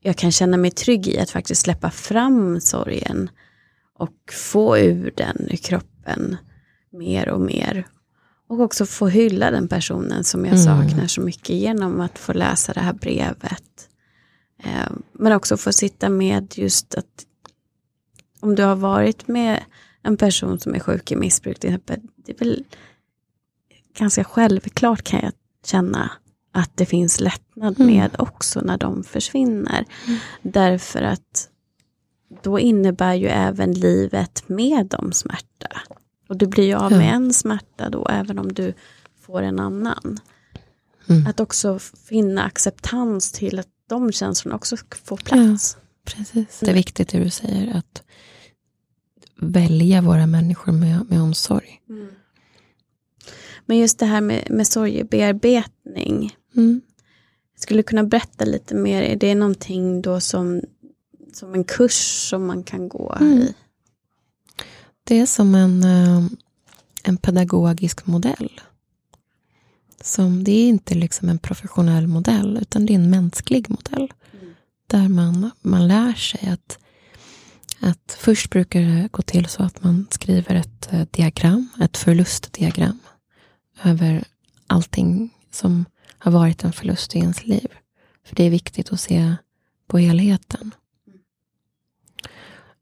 jag 0.00 0.16
kan 0.16 0.32
känna 0.32 0.56
mig 0.56 0.70
trygg 0.70 1.08
i 1.08 1.18
att 1.18 1.30
faktiskt 1.30 1.62
släppa 1.62 1.90
fram 1.90 2.60
sorgen. 2.60 3.30
Och 3.98 4.32
få 4.32 4.78
ur 4.78 5.12
den 5.16 5.48
ur 5.50 5.56
kroppen 5.56 6.36
mer 6.92 7.28
och 7.28 7.40
mer. 7.40 7.86
Och 8.48 8.60
också 8.60 8.86
få 8.86 9.06
hylla 9.06 9.50
den 9.50 9.68
personen 9.68 10.24
som 10.24 10.44
jag 10.44 10.54
mm. 10.54 10.64
saknar 10.64 11.06
så 11.06 11.20
mycket 11.20 11.56
genom 11.56 12.00
att 12.00 12.18
få 12.18 12.32
läsa 12.32 12.72
det 12.72 12.80
här 12.80 12.92
brevet. 12.92 13.88
Eh, 14.62 14.92
men 15.12 15.32
också 15.32 15.56
få 15.56 15.72
sitta 15.72 16.08
med 16.08 16.54
just 16.56 16.94
att 16.94 17.26
om 18.40 18.54
du 18.54 18.62
har 18.62 18.76
varit 18.76 19.28
med 19.28 19.64
en 20.02 20.16
person 20.16 20.60
som 20.60 20.74
är 20.74 20.80
sjuk 20.80 21.12
i 21.12 21.16
missbruk 21.16 21.58
till 21.58 21.70
exempel, 21.70 22.00
det 22.16 22.32
är 22.32 22.38
väl 22.38 22.64
ganska 23.98 24.24
självklart 24.24 25.02
kan 25.02 25.20
jag 25.22 25.32
känna 25.64 26.10
att 26.52 26.70
det 26.74 26.86
finns 26.86 27.20
lättnad 27.20 27.80
mm. 27.80 27.96
med 27.96 28.10
också 28.18 28.60
när 28.60 28.78
de 28.78 29.04
försvinner. 29.04 29.84
Mm. 30.06 30.18
Därför 30.42 31.02
att 31.02 31.48
då 32.42 32.58
innebär 32.58 33.14
ju 33.14 33.26
även 33.26 33.72
livet 33.72 34.48
med 34.48 34.86
dem 34.86 35.12
smärta. 35.12 35.80
Och 36.28 36.36
du 36.36 36.46
blir 36.46 36.64
ju 36.64 36.74
av 36.74 36.90
med 36.90 37.14
en 37.14 37.32
smärta 37.32 37.90
då, 37.90 38.08
även 38.08 38.38
om 38.38 38.52
du 38.52 38.74
får 39.20 39.42
en 39.42 39.60
annan. 39.60 40.18
Mm. 41.08 41.26
Att 41.26 41.40
också 41.40 41.78
finna 41.78 42.44
acceptans 42.44 43.32
till 43.32 43.58
att 43.58 43.68
de 43.88 44.12
känslorna 44.12 44.56
också 44.56 44.76
får 45.04 45.16
plats. 45.16 45.76
Ja, 45.80 45.86
precis. 46.04 46.60
Det 46.60 46.70
är 46.70 46.74
viktigt 46.74 47.08
det 47.08 47.18
du 47.18 47.30
säger, 47.30 47.76
att 47.76 48.02
välja 49.40 50.02
våra 50.02 50.26
människor 50.26 50.72
med, 50.72 51.10
med 51.10 51.22
omsorg. 51.22 51.82
Mm. 51.88 52.08
Men 53.66 53.78
just 53.78 53.98
det 53.98 54.06
här 54.06 54.20
med, 54.20 54.46
med 54.50 54.66
sorgebearbetning. 54.66 56.36
Mm. 56.56 56.80
Skulle 57.56 57.82
kunna 57.82 58.04
berätta 58.04 58.44
lite 58.44 58.74
mer, 58.74 59.02
är 59.02 59.16
det 59.16 59.34
någonting 59.34 60.02
då 60.02 60.20
som, 60.20 60.62
som 61.32 61.54
en 61.54 61.64
kurs 61.64 62.28
som 62.30 62.46
man 62.46 62.62
kan 62.62 62.88
gå 62.88 63.16
mm. 63.20 63.38
i? 63.38 63.54
Det 65.08 65.18
är 65.20 65.26
som 65.26 65.54
en, 65.54 65.84
eh, 65.84 66.24
en 67.02 67.16
pedagogisk 67.16 68.06
modell. 68.06 68.60
Som, 70.00 70.44
det 70.44 70.52
är 70.52 70.68
inte 70.68 70.94
liksom 70.94 71.28
en 71.28 71.38
professionell 71.38 72.06
modell, 72.06 72.58
utan 72.62 72.86
det 72.86 72.92
är 72.92 72.94
en 72.94 73.10
mänsklig 73.10 73.70
modell. 73.70 74.12
Mm. 74.32 74.54
Där 74.86 75.08
man, 75.08 75.50
man 75.60 75.88
lär 75.88 76.14
sig 76.14 76.48
att, 76.48 76.78
att 77.80 78.16
först 78.18 78.50
brukar 78.50 78.80
det 78.80 79.08
gå 79.12 79.22
till 79.22 79.46
så 79.46 79.62
att 79.62 79.82
man 79.82 80.06
skriver 80.10 80.54
ett 80.54 80.92
eh, 80.92 81.02
diagram, 81.10 81.68
ett 81.80 81.96
förlustdiagram 81.96 82.98
över 83.84 84.24
allting 84.66 85.34
som 85.50 85.84
har 86.18 86.32
varit 86.32 86.64
en 86.64 86.72
förlust 86.72 87.16
i 87.16 87.18
ens 87.18 87.46
liv. 87.46 87.68
För 88.24 88.36
det 88.36 88.44
är 88.44 88.50
viktigt 88.50 88.92
att 88.92 89.00
se 89.00 89.36
på 89.86 89.98
helheten. 89.98 90.74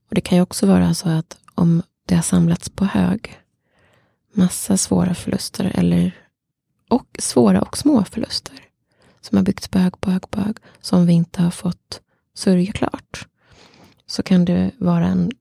Och 0.09 0.14
Det 0.14 0.20
kan 0.20 0.39
ju 0.39 0.43
också 0.43 0.66
vara 0.66 0.95
så 0.95 1.09
att 1.09 1.39
om 1.55 1.83
det 2.05 2.15
har 2.15 2.23
samlats 2.23 2.69
på 2.69 2.85
hög. 2.85 3.41
Massa 4.33 4.77
svåra 4.77 5.15
förluster 5.15 5.73
eller 5.75 6.25
och 6.89 7.17
svåra 7.19 7.63
och 7.63 7.79
små 7.79 8.05
förluster. 8.05 8.61
Som 9.21 9.37
har 9.37 9.45
byggts 9.45 9.69
på 9.69 9.79
hög, 9.79 10.01
på 10.01 10.11
hög, 10.11 10.31
på 10.31 10.41
hög. 10.41 10.57
Som 10.81 11.07
vi 11.07 11.13
inte 11.13 11.43
har 11.43 11.51
fått 11.51 12.01
sörja 12.35 12.73
klart. 12.73 13.29
Så 14.07 14.23
kan 14.23 14.45
det 14.45 14.71
vara 14.79 15.07
en 15.07 15.33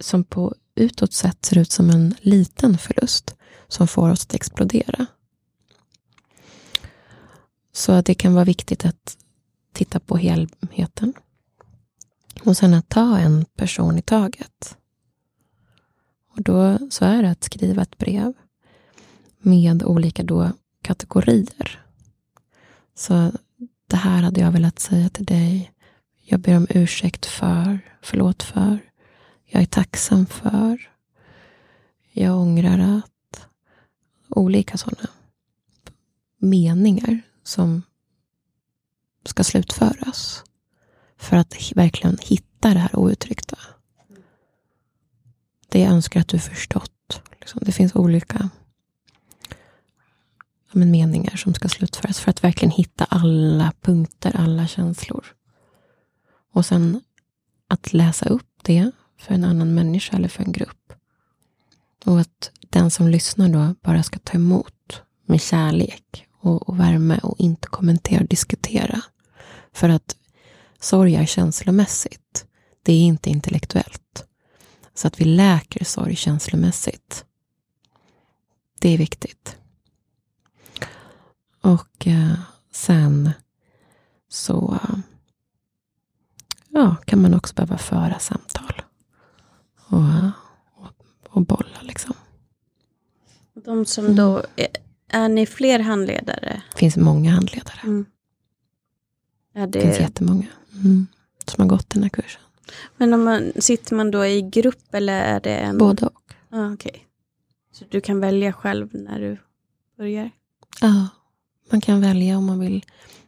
som 0.00 0.24
på 0.24 0.54
utåt 0.74 1.12
sett 1.12 1.44
ser 1.44 1.58
ut 1.58 1.72
som 1.72 1.90
en 1.90 2.14
liten 2.20 2.78
förlust. 2.78 3.36
Som 3.68 3.88
får 3.88 4.10
oss 4.10 4.24
att 4.24 4.34
explodera. 4.34 5.06
Så 7.72 8.00
det 8.00 8.14
kan 8.14 8.34
vara 8.34 8.44
viktigt 8.44 8.84
att 8.84 9.16
titta 9.72 10.00
på 10.00 10.16
helheten. 10.16 11.14
Och 12.44 12.56
sen 12.56 12.74
att 12.74 12.88
ta 12.88 13.18
en 13.18 13.44
person 13.44 13.98
i 13.98 14.02
taget. 14.02 14.76
Och 16.36 16.42
då 16.42 16.78
så 16.90 17.04
är 17.04 17.22
det 17.22 17.30
att 17.30 17.44
skriva 17.44 17.82
ett 17.82 17.98
brev 17.98 18.32
med 19.38 19.82
olika 19.82 20.22
då 20.22 20.50
kategorier. 20.82 21.80
Så 22.94 23.32
det 23.86 23.96
här 23.96 24.22
hade 24.22 24.40
jag 24.40 24.52
velat 24.52 24.78
säga 24.78 25.08
till 25.08 25.24
dig. 25.24 25.72
Jag 26.22 26.40
ber 26.40 26.56
om 26.56 26.66
ursäkt 26.70 27.26
för, 27.26 27.78
förlåt 28.02 28.42
för, 28.42 28.78
jag 29.44 29.62
är 29.62 29.66
tacksam 29.66 30.26
för, 30.26 30.90
jag 32.12 32.38
ångrar 32.38 32.78
att. 32.78 33.08
Olika 34.28 34.78
sådana 34.78 35.08
meningar 36.38 37.20
som 37.42 37.82
ska 39.24 39.44
slutföras. 39.44 40.44
För 41.16 41.36
att 41.36 41.72
verkligen 41.76 42.18
hitta 42.20 42.74
det 42.74 42.78
här 42.78 42.96
outtryckta 42.98 43.58
det 45.72 45.80
jag 45.80 45.92
önskar 45.92 46.20
att 46.20 46.28
du 46.28 46.38
förstått. 46.38 47.22
Liksom, 47.40 47.60
det 47.64 47.72
finns 47.72 47.94
olika 47.94 48.50
ja, 50.72 50.72
men 50.72 50.90
meningar 50.90 51.36
som 51.36 51.54
ska 51.54 51.68
slutföras 51.68 52.20
för 52.20 52.30
att 52.30 52.44
verkligen 52.44 52.70
hitta 52.70 53.04
alla 53.04 53.72
punkter, 53.80 54.36
alla 54.36 54.66
känslor. 54.66 55.26
Och 56.52 56.66
sen 56.66 57.00
att 57.68 57.92
läsa 57.92 58.28
upp 58.28 58.50
det 58.62 58.90
för 59.18 59.34
en 59.34 59.44
annan 59.44 59.74
människa 59.74 60.16
eller 60.16 60.28
för 60.28 60.42
en 60.42 60.52
grupp. 60.52 60.92
Och 62.04 62.20
att 62.20 62.50
den 62.70 62.90
som 62.90 63.08
lyssnar 63.08 63.48
då 63.48 63.74
bara 63.82 64.02
ska 64.02 64.18
ta 64.18 64.34
emot 64.34 65.02
med 65.26 65.40
kärlek 65.40 66.26
och, 66.40 66.68
och 66.68 66.80
värme 66.80 67.18
och 67.22 67.34
inte 67.38 67.68
kommentera 67.68 68.20
och 68.20 68.28
diskutera. 68.28 69.02
För 69.72 69.88
att 69.88 70.16
sorg 70.80 71.14
är 71.14 71.26
känslomässigt. 71.26 72.46
Det 72.82 72.92
är 72.92 73.00
inte 73.00 73.30
intellektuellt. 73.30 74.26
Så 74.94 75.06
att 75.06 75.20
vi 75.20 75.24
läker 75.24 75.84
sorg 75.84 76.16
känslomässigt. 76.16 77.24
Det 78.80 78.88
är 78.88 78.98
viktigt. 78.98 79.56
Och 81.60 82.06
eh, 82.06 82.34
sen 82.70 83.30
så 84.28 84.78
ja, 86.68 86.96
kan 87.04 87.22
man 87.22 87.34
också 87.34 87.54
behöva 87.54 87.78
föra 87.78 88.18
samtal. 88.18 88.82
Och, 89.88 90.04
och, 90.74 91.06
och 91.28 91.46
bolla 91.46 91.82
liksom. 91.82 92.14
De 93.54 93.84
som 93.86 94.16
då, 94.16 94.42
är, 94.56 94.68
är 95.08 95.28
ni 95.28 95.46
fler 95.46 95.78
handledare? 95.78 96.62
Det 96.72 96.78
finns 96.78 96.96
många 96.96 97.30
handledare. 97.30 97.80
Mm. 97.82 98.06
Ja, 99.52 99.66
Det 99.66 99.80
finns 99.80 99.96
det, 99.96 100.02
jättemånga 100.02 100.46
mm. 100.72 101.06
som 101.44 101.62
har 101.62 101.68
gått 101.68 101.90
den 101.90 102.02
här 102.02 102.10
kursen. 102.10 102.42
Men 102.96 103.14
om 103.14 103.24
man, 103.24 103.52
sitter 103.58 103.94
man 103.94 104.10
då 104.10 104.26
i 104.26 104.42
grupp 104.42 104.94
eller 104.94 105.20
är 105.22 105.40
det 105.40 105.56
en? 105.56 105.78
Både 105.78 106.06
och. 106.06 106.32
Ja, 106.48 106.72
okej. 106.72 107.06
Så 107.72 107.84
du 107.88 108.00
kan 108.00 108.20
välja 108.20 108.52
själv 108.52 108.88
när 108.92 109.20
du 109.20 109.38
börjar? 109.96 110.30
Ja, 110.80 111.08
man 111.70 111.80
kan 111.80 112.00
välja 112.00 112.38
om 112.38 112.46
man 112.46 112.60
vill 112.60 112.84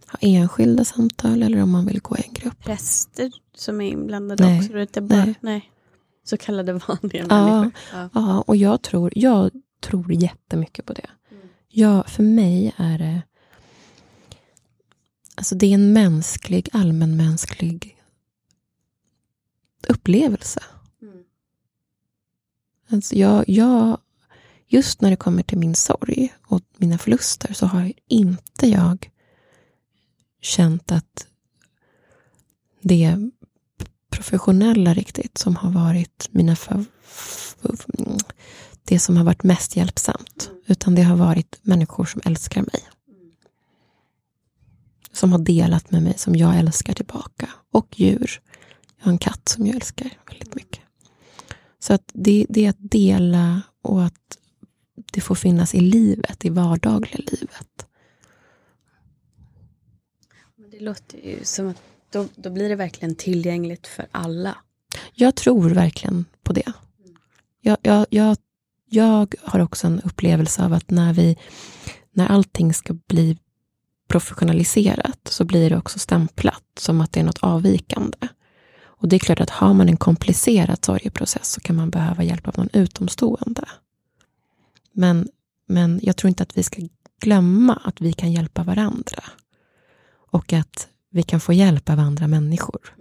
ha 0.07 0.19
enskilda 0.21 0.85
samtal 0.85 1.43
eller 1.43 1.63
om 1.63 1.71
man 1.71 1.87
vill 1.87 2.01
gå 2.01 2.17
i 2.17 2.23
en 2.27 2.35
grupp. 2.35 2.65
Präster 2.65 3.33
som 3.55 3.81
är 3.81 3.89
inblandade 3.89 4.45
Nej, 4.45 4.59
också? 4.59 4.73
Det 4.73 4.97
är 4.97 5.01
bara, 5.01 5.25
nej. 5.25 5.35
nej. 5.41 5.71
Så 6.25 6.37
kallade 6.37 6.73
vanliga 6.73 7.27
Ja, 7.29 7.47
människor? 7.47 7.73
Ja. 7.93 8.09
Ja, 8.15 8.45
och 8.47 8.57
jag 8.57 8.83
tror, 8.83 9.13
jag 9.17 9.51
tror 9.81 10.13
jättemycket 10.13 10.87
på 10.87 10.93
det. 10.93 11.11
Mm. 11.31 11.49
Ja, 11.69 12.03
för 12.03 12.23
mig 12.23 12.75
är 12.77 12.99
det... 12.99 13.23
Alltså 15.35 15.55
det 15.55 15.67
är 15.67 15.75
en 15.75 15.93
mänsklig, 15.93 16.69
allmänmänsklig 16.73 17.94
upplevelse. 19.85 20.63
Mm. 21.03 21.25
Alltså 22.89 23.15
jag, 23.15 23.45
jag, 23.49 23.99
just 24.67 25.01
när 25.01 25.11
det 25.11 25.17
kommer 25.17 25.43
till 25.43 25.59
min 25.59 25.75
sorg 25.75 26.35
och 26.47 26.63
mina 26.77 26.99
förluster 26.99 27.55
så 27.55 27.67
har 27.67 27.93
inte 28.09 28.67
jag 28.67 29.11
känt 30.41 30.93
att 30.93 31.27
det 32.81 33.05
är 33.05 33.31
professionella 34.11 34.95
riktigt 34.95 35.39
som 35.39 35.57
har 35.57 35.71
varit 35.71 36.29
mina 36.31 36.57
det 38.85 38.99
som 38.99 39.17
har 39.17 39.25
varit 39.25 39.43
mest 39.43 39.77
hjälpsamt. 39.77 40.51
Utan 40.67 40.95
det 40.95 41.03
har 41.03 41.17
varit 41.17 41.59
människor 41.63 42.05
som 42.05 42.21
älskar 42.25 42.63
mig. 42.63 42.89
Som 45.13 45.33
har 45.33 45.39
delat 45.39 45.91
med 45.91 46.03
mig, 46.03 46.19
som 46.19 46.37
jag 46.37 46.59
älskar 46.59 46.95
tillbaka. 46.95 47.49
Och 47.73 48.01
djur. 48.01 48.41
Jag 49.05 49.09
har 49.09 49.13
en 49.13 49.19
katt 49.19 49.49
som 49.49 49.67
jag 49.67 49.77
älskar 49.77 50.11
väldigt 50.29 50.55
mycket. 50.55 50.81
Så 51.79 51.95
att 51.95 52.11
det, 52.15 52.47
det 52.49 52.67
är 52.67 52.71
att 52.71 52.91
dela 52.91 53.63
och 53.83 54.05
att 54.05 54.39
det 55.13 55.21
får 55.21 55.35
finnas 55.35 55.75
i 55.75 55.81
livet, 55.81 56.45
i 56.45 56.49
vardagliga 56.49 57.19
livet. 57.19 57.87
Det 60.71 60.81
låter 60.81 61.19
ju 61.19 61.45
som 61.45 61.69
att 61.69 61.83
då, 62.11 62.29
då 62.37 62.51
blir 62.51 62.69
det 62.69 62.77
verkligen 62.77 63.15
tillgängligt 63.15 63.87
för 63.87 64.07
alla. 64.11 64.59
Jag 65.15 65.35
tror 65.35 65.71
verkligen 65.71 66.25
på 66.43 66.53
det. 66.53 66.73
Jag, 67.61 67.77
jag, 67.83 68.07
jag, 68.11 68.37
jag 68.91 69.35
har 69.43 69.61
också 69.61 69.87
en 69.87 70.01
upplevelse 70.01 70.65
av 70.65 70.73
att 70.73 70.91
när, 70.91 71.13
vi, 71.13 71.39
när 72.13 72.27
allting 72.27 72.75
ska 72.75 72.95
bli 72.95 73.39
professionaliserat 74.09 75.29
så 75.29 75.45
blir 75.45 75.71
det 75.71 75.77
också 75.77 75.99
stämplat 75.99 76.65
som 76.79 77.01
att 77.01 77.13
det 77.13 77.21
är 77.21 77.25
något 77.25 77.43
avvikande. 77.43 78.19
Och 79.05 79.09
det 79.09 79.17
är 79.17 79.21
klart 79.21 79.41
att 79.41 79.51
har 79.51 79.75
man 79.75 79.89
en 79.89 79.97
komplicerad 79.97 80.85
sorgeprocess 80.85 81.51
så 81.51 81.61
kan 81.61 81.77
man 81.77 81.91
behöva 81.91 82.23
hjälp 82.23 82.49
av 82.49 82.55
någon 82.59 82.69
utomstående. 82.73 83.69
Men, 84.93 85.29
men 85.67 86.01
jag 86.03 86.17
tror 86.17 86.29
inte 86.29 86.43
att 86.43 86.59
vi 86.59 86.63
ska 86.63 86.83
glömma 87.21 87.75
att 87.85 88.01
vi 88.01 88.13
kan 88.13 88.33
hjälpa 88.33 88.63
varandra. 88.63 89.25
Och 90.31 90.53
att 90.53 90.89
vi 91.11 91.23
kan 91.23 91.41
få 91.41 91.53
hjälp 91.53 91.91
av 91.91 91.99
andra 91.99 92.29
människor. 92.29 92.97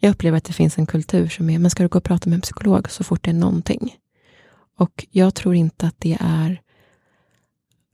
Jag 0.00 0.10
upplever 0.10 0.38
att 0.38 0.44
det 0.44 0.52
finns 0.52 0.78
en 0.78 0.86
kultur 0.86 1.28
som 1.28 1.50
är, 1.50 1.58
men 1.58 1.70
ska 1.70 1.82
du 1.82 1.88
gå 1.88 1.98
och 1.98 2.04
prata 2.04 2.30
med 2.30 2.36
en 2.36 2.40
psykolog 2.40 2.90
så 2.90 3.04
fort 3.04 3.24
det 3.24 3.30
är 3.30 3.34
någonting? 3.34 3.96
Och 4.78 5.06
jag 5.10 5.34
tror 5.34 5.54
inte 5.54 5.86
att 5.86 5.96
det 5.98 6.16
är 6.20 6.62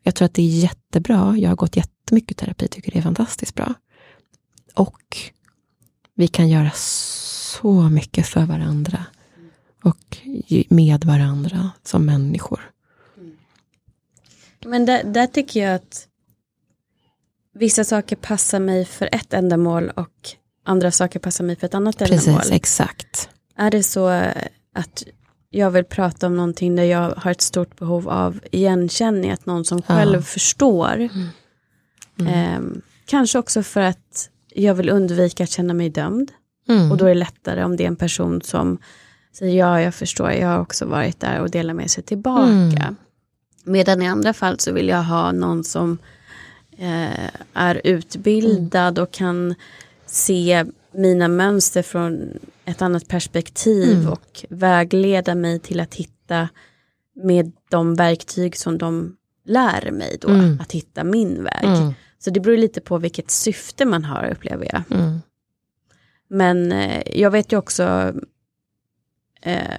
jag 0.02 0.14
tror 0.14 0.26
att 0.26 0.34
det 0.34 0.42
är 0.42 0.58
jättebra. 0.58 1.36
Jag 1.38 1.48
har 1.48 1.56
gått 1.56 1.76
jättemycket 1.76 2.36
terapi, 2.36 2.68
tycker 2.68 2.92
det 2.92 2.98
är 2.98 3.02
fantastiskt 3.02 3.54
bra. 3.54 3.74
Och 4.74 5.32
vi 6.22 6.28
kan 6.28 6.48
göra 6.48 6.70
så 6.74 7.72
mycket 7.72 8.26
för 8.26 8.46
varandra 8.46 9.04
och 9.84 10.16
med 10.68 11.04
varandra 11.04 11.70
som 11.82 12.06
människor. 12.06 12.60
Men 14.64 14.86
där, 14.86 15.04
där 15.04 15.26
tycker 15.26 15.60
jag 15.66 15.74
att 15.74 16.06
vissa 17.54 17.84
saker 17.84 18.16
passar 18.16 18.60
mig 18.60 18.84
för 18.84 19.08
ett 19.12 19.32
ändamål 19.32 19.90
och 19.96 20.30
andra 20.64 20.90
saker 20.90 21.18
passar 21.18 21.44
mig 21.44 21.56
för 21.56 21.66
ett 21.66 21.74
annat 21.74 22.02
ändamål. 22.02 22.38
Precis, 22.38 22.52
exakt. 22.52 23.28
Är 23.56 23.70
det 23.70 23.82
så 23.82 24.06
att 24.74 25.04
jag 25.50 25.70
vill 25.70 25.84
prata 25.84 26.26
om 26.26 26.36
någonting 26.36 26.76
där 26.76 26.84
jag 26.84 27.14
har 27.16 27.30
ett 27.30 27.40
stort 27.42 27.78
behov 27.78 28.08
av 28.08 28.40
igenkänning, 28.52 29.30
att 29.30 29.46
någon 29.46 29.64
som 29.64 29.82
Ja. 29.86 29.94
själv 29.94 30.22
förstår. 30.22 31.08
Ehm, 32.28 32.82
kanske 33.06 33.38
också 33.38 33.62
för 33.62 33.80
att 33.80 34.28
jag 34.54 34.74
vill 34.74 34.88
undvika 34.90 35.44
att 35.44 35.50
känna 35.50 35.74
mig 35.74 35.90
dömd. 35.90 36.32
Mm. 36.68 36.90
Och 36.90 36.96
då 36.96 37.04
är 37.04 37.08
det 37.08 37.14
lättare 37.14 37.64
om 37.64 37.76
det 37.76 37.84
är 37.84 37.88
en 37.88 37.96
person 37.96 38.42
som 38.42 38.78
säger 39.32 39.58
ja, 39.58 39.80
jag 39.80 39.94
förstår, 39.94 40.30
jag 40.32 40.48
har 40.48 40.60
också 40.60 40.84
varit 40.86 41.20
där 41.20 41.40
och 41.40 41.50
delar 41.50 41.74
med 41.74 41.90
sig 41.90 42.04
tillbaka. 42.04 42.46
Mm. 42.82 42.96
Medan 43.64 44.02
i 44.02 44.08
andra 44.08 44.32
fall 44.32 44.58
så 44.58 44.72
vill 44.72 44.88
jag 44.88 45.02
ha 45.02 45.32
någon 45.32 45.64
som 45.64 45.98
eh, 46.78 47.30
är 47.54 47.80
utbildad 47.84 48.98
och 48.98 49.10
kan 49.10 49.54
se 50.06 50.64
mina 50.94 51.28
mönster 51.28 51.82
från 51.82 52.38
ett 52.64 52.82
annat 52.82 53.08
perspektiv 53.08 53.98
Mm. 53.98 54.12
och 54.12 54.44
vägleda 54.48 55.34
mig 55.34 55.58
till 55.58 55.80
att 55.80 55.94
hitta 55.94 56.48
med 57.14 57.52
de 57.70 57.94
verktyg 57.94 58.56
som 58.56 58.78
de 58.78 59.16
lär 59.46 59.90
mig 59.90 60.16
då, 60.20 60.28
Mm. 60.28 60.60
att 60.60 60.72
hitta 60.72 61.04
min 61.04 61.44
väg. 61.44 61.94
Så 62.24 62.30
det 62.30 62.40
beror 62.40 62.56
lite 62.56 62.80
på 62.80 62.98
vilket 62.98 63.30
syfte 63.30 63.84
man 63.84 64.04
har 64.04 64.30
upplever 64.30 64.68
jag. 64.72 65.00
Mm. 65.00 65.18
Men 66.28 66.72
eh, 66.72 67.02
jag 67.20 67.30
vet 67.30 67.52
ju 67.52 67.56
också 67.56 68.14
eh, 69.42 69.78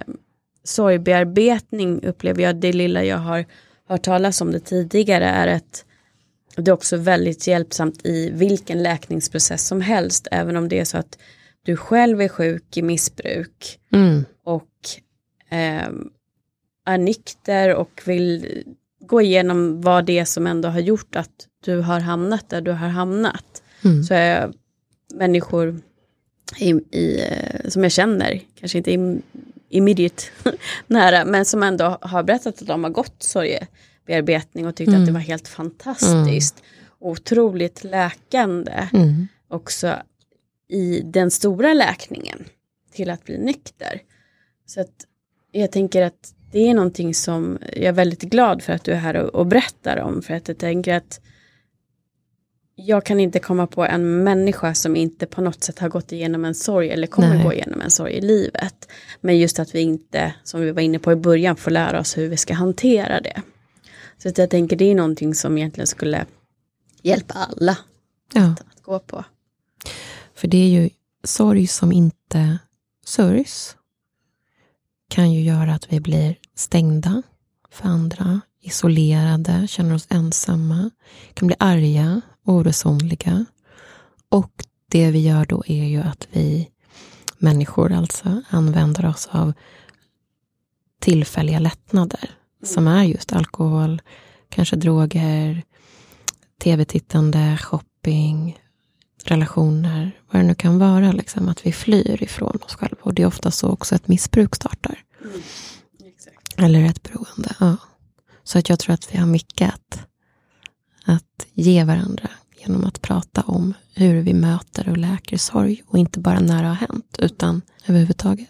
sorgbearbetning 0.64 2.04
upplever 2.04 2.42
jag, 2.42 2.56
det 2.56 2.72
lilla 2.72 3.04
jag 3.04 3.16
har 3.16 3.44
hört 3.88 4.02
talas 4.02 4.40
om 4.40 4.52
det 4.52 4.60
tidigare 4.60 5.24
är 5.24 5.46
att 5.46 5.84
det 6.56 6.70
är 6.70 6.72
också 6.74 6.96
väldigt 6.96 7.46
hjälpsamt 7.46 8.06
i 8.06 8.30
vilken 8.30 8.82
läkningsprocess 8.82 9.66
som 9.66 9.80
helst, 9.80 10.28
även 10.30 10.56
om 10.56 10.68
det 10.68 10.78
är 10.80 10.84
så 10.84 10.98
att 10.98 11.18
du 11.62 11.76
själv 11.76 12.20
är 12.20 12.28
sjuk 12.28 12.76
i 12.76 12.82
missbruk 12.82 13.78
Mm. 13.92 14.24
och 14.44 14.70
eh, 15.48 15.88
är 16.86 16.98
nykter 16.98 17.74
och 17.74 18.02
vill 18.04 18.64
gå 19.06 19.22
igenom 19.22 19.80
vad 19.80 20.04
det 20.06 20.18
är 20.18 20.24
som 20.24 20.46
ändå 20.46 20.68
har 20.68 20.80
gjort 20.80 21.16
att 21.16 21.48
du 21.64 21.76
har 21.80 22.00
hamnat 22.00 22.48
där 22.48 22.60
du 22.60 22.70
har 22.72 22.88
hamnat. 22.88 23.62
Mm. 23.84 24.02
Så 24.02 24.14
är 24.14 24.52
människor 25.14 25.80
i, 26.58 26.70
i, 26.90 27.20
eh, 27.30 27.68
som 27.68 27.82
jag 27.82 27.92
känner, 27.92 28.40
kanske 28.60 28.78
inte 28.78 28.92
im, 28.92 29.22
immediate 29.68 30.22
nära, 30.86 31.24
men 31.24 31.44
som 31.44 31.62
ändå 31.62 31.98
har 32.00 32.22
berättat 32.22 32.62
att 32.62 32.66
de 32.68 32.84
har 32.84 32.90
gått 32.90 33.22
sorgebearbetning 33.22 34.66
och 34.66 34.76
tyckte 34.76 34.90
Mm. 34.90 35.02
att 35.02 35.06
det 35.06 35.12
var 35.12 35.20
helt 35.20 35.48
fantastiskt. 35.48 36.62
Otroligt 36.98 37.84
läkande 37.84 38.88
Mm. 38.92 39.26
också 39.48 39.94
i 40.68 41.00
den 41.00 41.30
stora 41.30 41.74
läkningen 41.74 42.44
till 42.92 43.10
att 43.10 43.24
bli 43.24 43.38
nykter. 43.38 44.00
Så 44.66 44.80
att 44.80 44.92
jag 45.52 45.72
tänker 45.72 46.02
att 46.02 46.34
det 46.54 46.68
är 46.68 46.74
någonting 46.74 47.14
som 47.14 47.58
jag 47.72 47.84
är 47.84 47.92
väldigt 47.92 48.22
glad 48.22 48.62
för 48.62 48.72
att 48.72 48.84
du 48.84 48.92
är 48.92 48.96
här 48.96 49.16
och, 49.16 49.34
och 49.34 49.46
berättar 49.46 49.96
om. 49.96 50.22
För 50.22 50.34
att 50.34 50.48
jag 50.48 50.58
tänker 50.58 50.94
att 50.94 51.20
jag 52.74 53.04
kan 53.04 53.20
inte 53.20 53.38
komma 53.38 53.66
på 53.66 53.84
en 53.84 54.24
människa 54.24 54.74
som 54.74 54.96
inte 54.96 55.26
på 55.26 55.40
något 55.40 55.64
sätt 55.64 55.78
har 55.78 55.88
gått 55.88 56.12
igenom 56.12 56.44
en 56.44 56.54
sorg 56.54 56.90
eller 56.90 57.06
kommer 57.06 57.34
Nej. 57.34 57.44
gå 57.44 57.52
igenom 57.52 57.80
en 57.80 57.90
sorg 57.90 58.12
i 58.12 58.20
livet. 58.20 58.88
Men 59.20 59.38
just 59.38 59.58
att 59.58 59.74
vi 59.74 59.80
inte, 59.80 60.34
som 60.44 60.60
vi 60.60 60.70
var 60.70 60.82
inne 60.82 60.98
på 60.98 61.12
i 61.12 61.16
början, 61.16 61.56
får 61.56 61.70
lära 61.70 62.00
oss 62.00 62.18
hur 62.18 62.28
vi 62.28 62.36
ska 62.36 62.54
hantera 62.54 63.20
det. 63.20 63.42
Så 64.18 64.28
att 64.28 64.38
jag 64.38 64.50
tänker 64.50 64.76
det 64.76 64.90
är 64.90 64.94
någonting 64.94 65.34
som 65.34 65.58
egentligen 65.58 65.86
skulle 65.86 66.26
hjälpa 67.02 67.34
alla 67.34 67.78
Ja. 68.34 68.54
att 68.70 68.82
gå 68.82 68.98
på. 68.98 69.24
För 70.34 70.48
det 70.48 70.58
är 70.58 70.68
ju 70.68 70.90
sorg 71.24 71.66
som 71.66 71.92
inte 71.92 72.58
sörjs. 73.06 73.76
Kan 75.08 75.32
ju 75.32 75.40
göra 75.40 75.74
att 75.74 75.92
vi 75.92 76.00
blir 76.00 76.36
stängda 76.54 77.22
för 77.70 77.88
andra, 77.88 78.40
isolerade, 78.60 79.66
känner 79.68 79.94
oss 79.94 80.06
ensamma, 80.10 80.90
kan 81.34 81.46
bli 81.46 81.56
arga, 81.58 82.20
oresonliga. 82.44 83.44
Och 84.28 84.52
det 84.90 85.10
vi 85.10 85.18
gör 85.18 85.46
då 85.46 85.62
är 85.66 85.84
ju 85.84 86.00
att 86.00 86.28
vi 86.32 86.68
människor 87.38 87.92
alltså 87.92 88.42
använder 88.50 89.06
oss 89.06 89.28
av 89.30 89.52
tillfälliga 91.00 91.58
lättnader 91.58 92.30
som 92.62 92.88
är 92.88 93.04
just 93.04 93.32
alkohol, 93.32 94.02
kanske 94.48 94.76
droger, 94.76 95.62
tv-tittande, 96.62 97.58
shopping, 97.60 98.58
relationer, 99.24 100.20
vad 100.30 100.42
det 100.42 100.46
nu 100.46 100.54
kan 100.54 100.78
vara, 100.78 101.12
liksom, 101.12 101.48
att 101.48 101.66
vi 101.66 101.72
flyr 101.72 102.22
ifrån 102.22 102.58
oss 102.62 102.74
själva. 102.74 102.96
Och 103.00 103.14
det 103.14 103.22
är 103.22 103.26
ofta 103.26 103.50
så 103.50 103.68
också 103.68 103.94
ett 103.94 104.08
missbruk 104.08 104.54
startar. 104.54 105.04
Eller 106.56 106.84
ett 106.84 107.02
beroende, 107.02 107.54
ja. 107.60 107.76
Så 108.44 108.58
att 108.58 108.68
jag 108.68 108.78
tror 108.78 108.94
att 108.94 109.14
vi 109.14 109.18
har 109.18 109.26
mycket 109.26 109.74
att, 109.74 110.06
att 111.04 111.46
ge 111.52 111.84
varandra 111.84 112.30
genom 112.56 112.84
att 112.84 113.02
prata 113.02 113.42
om 113.42 113.74
hur 113.94 114.22
vi 114.22 114.34
möter 114.34 114.88
och 114.88 114.96
läker 114.96 115.36
sorg. 115.36 115.82
Och 115.86 115.98
inte 115.98 116.20
bara 116.20 116.40
när 116.40 116.62
det 116.62 116.68
har 116.68 116.74
hänt, 116.74 117.16
utan 117.18 117.62
överhuvudtaget. 117.88 118.48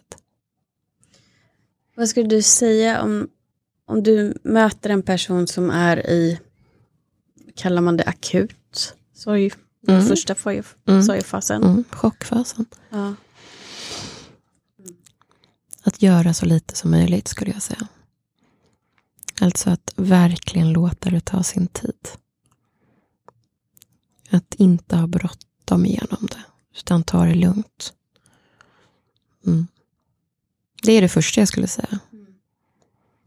Vad 1.96 2.08
skulle 2.08 2.28
du 2.28 2.42
säga 2.42 3.02
om, 3.02 3.28
om 3.86 4.02
du 4.02 4.38
möter 4.44 4.90
en 4.90 5.02
person 5.02 5.46
som 5.46 5.70
är 5.70 6.06
i, 6.10 6.38
kallar 7.54 7.82
man 7.82 7.96
det 7.96 8.04
akut 8.04 8.94
sorg, 9.14 9.50
mm. 9.92 10.06
första 10.06 10.34
mm. 10.86 11.02
sorgfasen? 11.02 11.62
Mm. 11.62 11.84
Chockfasen. 11.90 12.66
Ja. 12.90 13.14
Att 15.82 16.02
göra 16.02 16.34
så 16.34 16.46
lite 16.46 16.76
som 16.76 16.90
möjligt 16.90 17.28
skulle 17.28 17.50
jag 17.50 17.62
säga. 17.62 17.88
Alltså 19.40 19.70
att 19.70 19.92
verkligen 19.96 20.72
låta 20.72 21.10
det 21.10 21.20
ta 21.20 21.42
sin 21.42 21.66
tid. 21.66 22.08
Att 24.30 24.54
inte 24.54 24.96
ha 24.96 25.06
bråttom 25.06 25.86
igenom 25.86 26.28
det, 26.30 26.44
utan 26.78 27.02
ta 27.02 27.24
det 27.24 27.34
lugnt. 27.34 27.92
Mm. 29.46 29.66
Det 30.82 30.92
är 30.92 31.02
det 31.02 31.08
första 31.08 31.40
jag 31.40 31.48
skulle 31.48 31.66
säga. 31.66 31.98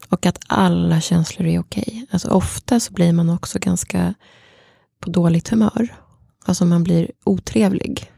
Och 0.10 0.26
att 0.26 0.40
alla 0.48 1.02
känslor 1.02 1.48
är 1.48 1.60
okej. 1.60 2.06
Alltså 2.12 2.30
ofta 2.30 2.80
så 2.80 2.94
blir 2.94 3.14
man 3.14 3.30
också 3.30 3.60
ganska 3.60 4.14
på 5.00 5.10
dåligt 5.10 5.50
humör. 5.50 5.96
Alltså 6.48 6.66
man 6.66 6.84
blir 6.84 7.12
otrevlig. 7.24 8.12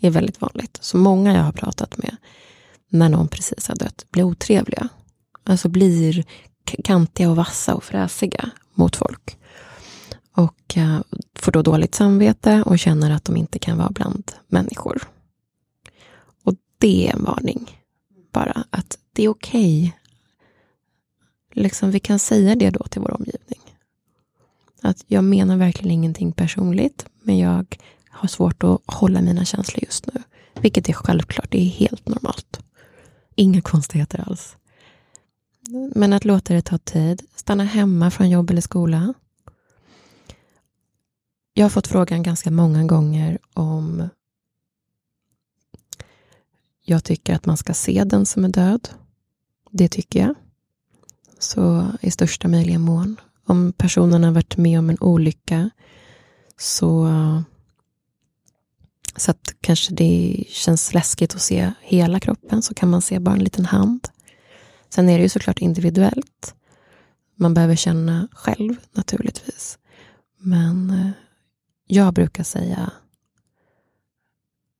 Det 0.00 0.06
är 0.06 0.10
väldigt 0.10 0.40
vanligt. 0.40 0.78
Så 0.80 0.96
många 0.96 1.36
jag 1.36 1.42
har 1.42 1.52
pratat 1.52 1.98
med 1.98 2.16
när 2.88 3.08
någon 3.08 3.28
precis 3.28 3.68
har 3.68 3.76
dött 3.76 4.06
blir 4.10 4.24
otrevliga. 4.24 4.88
Alltså 5.44 5.68
blir 5.68 6.24
kantiga 6.84 7.30
och 7.30 7.36
vassa 7.36 7.74
och 7.74 7.84
fräsiga 7.84 8.50
mot 8.74 8.96
folk. 8.96 9.38
Och 10.36 10.76
uh, 10.76 11.00
får 11.34 11.52
då 11.52 11.62
dåligt 11.62 11.94
samvete 11.94 12.62
och 12.66 12.78
känner 12.78 13.10
att 13.10 13.24
de 13.24 13.36
inte 13.36 13.58
kan 13.58 13.78
vara 13.78 13.90
bland 13.90 14.32
människor. 14.48 15.02
Och 16.44 16.54
det 16.78 17.08
är 17.08 17.12
en 17.12 17.24
varning. 17.24 17.80
Bara 18.32 18.64
att 18.70 18.98
det 19.12 19.24
är 19.24 19.28
okej. 19.28 19.82
Okay. 19.82 21.62
Liksom, 21.62 21.90
vi 21.90 22.00
kan 22.00 22.18
säga 22.18 22.54
det 22.54 22.70
då 22.70 22.84
till 22.84 23.00
vår 23.00 23.14
omgivning. 23.14 23.61
Att 24.82 25.04
jag 25.06 25.24
menar 25.24 25.56
verkligen 25.56 25.90
ingenting 25.90 26.32
personligt, 26.32 27.06
men 27.22 27.38
jag 27.38 27.78
har 28.10 28.28
svårt 28.28 28.64
att 28.64 28.80
hålla 28.86 29.20
mina 29.20 29.44
känslor 29.44 29.84
just 29.84 30.06
nu. 30.06 30.22
Vilket 30.60 30.88
är 30.88 30.92
självklart, 30.92 31.50
det 31.50 31.60
är 31.60 31.68
helt 31.68 32.08
normalt. 32.08 32.60
Inga 33.34 33.60
konstigheter 33.60 34.24
alls. 34.28 34.56
Men 35.94 36.12
att 36.12 36.24
låta 36.24 36.54
det 36.54 36.62
ta 36.62 36.78
tid, 36.78 37.22
stanna 37.34 37.64
hemma 37.64 38.10
från 38.10 38.30
jobb 38.30 38.50
eller 38.50 38.60
skola. 38.60 39.14
Jag 41.54 41.64
har 41.64 41.70
fått 41.70 41.86
frågan 41.86 42.22
ganska 42.22 42.50
många 42.50 42.84
gånger 42.84 43.38
om 43.54 44.08
jag 46.84 47.04
tycker 47.04 47.34
att 47.34 47.46
man 47.46 47.56
ska 47.56 47.74
se 47.74 48.04
den 48.04 48.26
som 48.26 48.44
är 48.44 48.48
död. 48.48 48.88
Det 49.70 49.88
tycker 49.88 50.20
jag. 50.20 50.34
Så 51.38 51.86
i 52.00 52.10
största 52.10 52.48
möjliga 52.48 52.78
mån. 52.78 53.16
Om 53.52 53.72
personen 53.72 54.24
har 54.24 54.32
varit 54.32 54.56
med 54.56 54.78
om 54.78 54.90
en 54.90 54.98
olycka 55.00 55.70
så, 56.56 57.08
så 59.16 59.30
att 59.30 59.54
kanske 59.60 59.94
det 59.94 60.44
känns 60.48 60.94
läskigt 60.94 61.34
att 61.34 61.42
se 61.42 61.72
hela 61.80 62.20
kroppen 62.20 62.62
så 62.62 62.74
kan 62.74 62.90
man 62.90 63.02
se 63.02 63.18
bara 63.18 63.34
en 63.34 63.44
liten 63.44 63.64
hand. 63.64 64.08
Sen 64.88 65.08
är 65.08 65.18
det 65.18 65.22
ju 65.22 65.28
såklart 65.28 65.58
individuellt. 65.58 66.54
Man 67.36 67.54
behöver 67.54 67.76
känna 67.76 68.28
själv 68.32 68.76
naturligtvis. 68.92 69.78
Men 70.38 70.90
eh, 70.90 71.10
jag 71.86 72.14
brukar 72.14 72.44
säga 72.44 72.92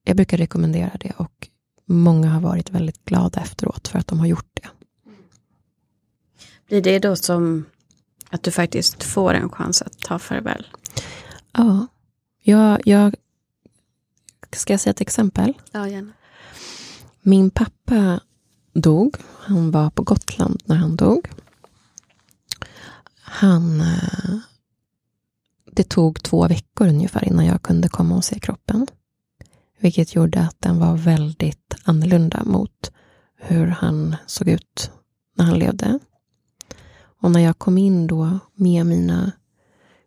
jag 0.04 0.16
brukar 0.16 0.36
rekommendera 0.36 0.96
det 1.00 1.12
och 1.16 1.48
många 1.86 2.28
har 2.28 2.40
varit 2.40 2.70
väldigt 2.70 3.04
glada 3.04 3.40
efteråt 3.40 3.88
för 3.88 3.98
att 3.98 4.06
de 4.06 4.18
har 4.18 4.26
gjort 4.26 4.50
det. 4.54 4.68
Blir 6.68 6.82
det 6.82 6.98
då 6.98 7.16
som 7.16 7.64
att 8.33 8.43
du 8.43 8.51
faktiskt 8.51 9.03
får 9.03 9.35
en 9.35 9.51
chans 9.51 9.83
att 9.83 9.99
ta 9.99 10.18
farväl? 10.18 10.66
Ja, 11.53 11.87
jag, 12.43 12.80
jag 12.85 13.14
ska 14.53 14.72
jag 14.72 14.80
säga 14.80 14.91
ett 14.91 15.01
exempel? 15.01 15.53
Ja, 15.72 15.89
gärna. 15.89 16.12
Min 17.22 17.51
pappa 17.51 18.20
dog. 18.72 19.16
Han 19.39 19.70
var 19.70 19.91
på 19.91 20.03
Gotland 20.03 20.62
när 20.64 20.76
han 20.76 20.97
dog. 20.97 21.28
Han... 23.20 23.80
Eh, 23.80 24.39
det 25.74 25.89
tog 25.89 26.22
två 26.22 26.49
veckor 26.49 26.89
ungefär 26.89 27.24
innan 27.24 27.47
jag 27.47 27.62
kunde 27.62 27.89
komma 27.89 28.16
och 28.16 28.24
se 28.24 28.39
kroppen. 28.39 28.87
Vilket 29.78 30.14
gjorde 30.14 30.41
att 30.41 30.57
den 30.59 30.78
var 30.78 30.97
väldigt 30.97 31.74
annorlunda 31.85 32.45
mot 32.45 32.93
hur 33.37 33.66
han 33.66 34.16
såg 34.26 34.49
ut 34.49 34.91
när 35.37 35.45
han 35.45 35.59
levde. 35.59 35.99
Och 37.22 37.30
när 37.30 37.40
jag 37.40 37.58
kom 37.58 37.78
in 37.78 38.06
då 38.06 38.38
med 38.54 38.86
mina, 38.86 39.32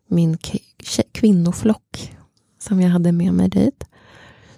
min 0.06 0.38
kvinnoflock 1.12 2.16
som 2.58 2.80
jag 2.80 2.90
hade 2.90 3.12
med 3.12 3.32
mig 3.32 3.48
dit 3.48 3.84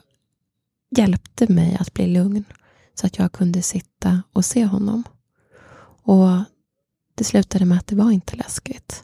hjälpte 0.98 1.54
mig 1.54 1.78
att 1.80 1.94
bli 1.94 2.08
lugn. 2.08 2.44
Så 2.94 3.08
att 3.08 3.18
jag 3.18 3.32
kunde 3.32 3.62
sitta 3.62 4.24
och 4.34 4.46
se 4.46 4.66
honom. 4.66 5.04
Och 6.04 6.30
det 7.16 7.24
slutade 7.24 7.66
med 7.66 7.78
att 7.78 7.88
det 7.88 7.96
var 7.96 8.12
inte 8.12 8.36
läskigt. 8.36 9.04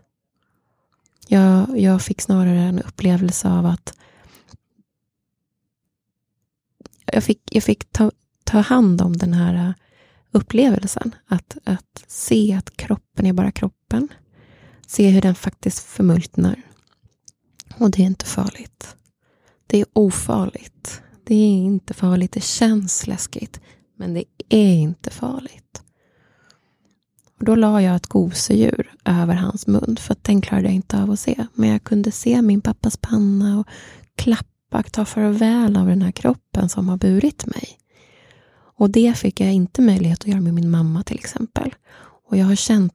Jag, 1.28 1.80
jag 1.80 2.02
fick 2.02 2.22
snarare 2.22 2.60
en 2.60 2.80
upplevelse 2.82 3.50
av 3.50 3.66
att 3.66 3.98
jag 7.12 7.24
fick, 7.24 7.42
jag 7.52 7.64
fick 7.64 7.92
ta, 7.92 8.12
ta 8.44 8.60
hand 8.60 9.02
om 9.02 9.18
den 9.18 9.34
här 9.34 9.68
äh, 9.68 9.74
upplevelsen. 10.32 11.16
Att, 11.28 11.58
att 11.64 12.04
se 12.08 12.54
att 12.54 12.78
kroppen 12.78 13.26
är 13.26 13.34
bara 13.34 13.52
kroppen. 13.52 14.08
Se 14.88 15.10
hur 15.10 15.22
den 15.22 15.36
faktiskt 15.36 15.80
förmultnar. 15.80 16.62
Och 17.78 17.92
det 17.92 18.02
är 18.02 18.06
inte 18.06 18.26
farligt. 18.26 18.96
Det 19.68 19.78
är 19.82 19.86
ofarligt. 19.94 21.02
Det 21.24 21.36
är 21.36 21.58
inte 21.58 21.94
farligt. 21.94 22.32
Det 22.32 22.44
känns 22.44 23.08
läskigt. 23.08 23.62
Men 23.98 24.14
det 24.14 24.24
är 24.50 24.74
inte 24.74 25.10
farligt. 25.10 25.82
Och 27.40 27.46
då 27.46 27.56
la 27.56 27.82
jag 27.82 27.96
ett 27.96 28.08
gosedjur 28.08 28.94
över 29.06 29.34
hans 29.34 29.68
mun, 29.68 29.98
för 30.00 30.14
att 30.14 30.24
den 30.24 30.42
klarade 30.42 30.68
jag 30.68 30.76
inte 30.76 31.02
av 31.02 31.12
att 31.12 31.20
se. 31.20 31.46
Men 31.54 31.70
jag 31.70 31.84
kunde 31.84 32.12
se 32.12 32.42
min 32.42 32.62
pappas 32.62 32.98
panna 32.98 33.60
och 33.60 33.68
klappa, 34.16 34.46
ta 34.92 35.06
farväl 35.06 35.78
av 35.78 35.88
den 35.88 36.02
här 36.02 36.12
kroppen 36.12 36.70
som 36.70 36.90
har 36.90 36.98
burit 36.98 37.46
mig. 37.46 37.78
Och 38.82 38.90
det 38.90 39.18
fick 39.18 39.40
jag 39.40 39.54
inte 39.54 39.82
möjlighet 39.82 40.20
att 40.22 40.28
göra 40.28 40.42
med 40.42 40.54
min 40.54 40.70
mamma 40.70 41.04
till 41.04 41.18
exempel. 41.20 41.76
Och 42.28 42.38
jag 42.38 42.46
har 42.46 42.56
känt 42.56 42.94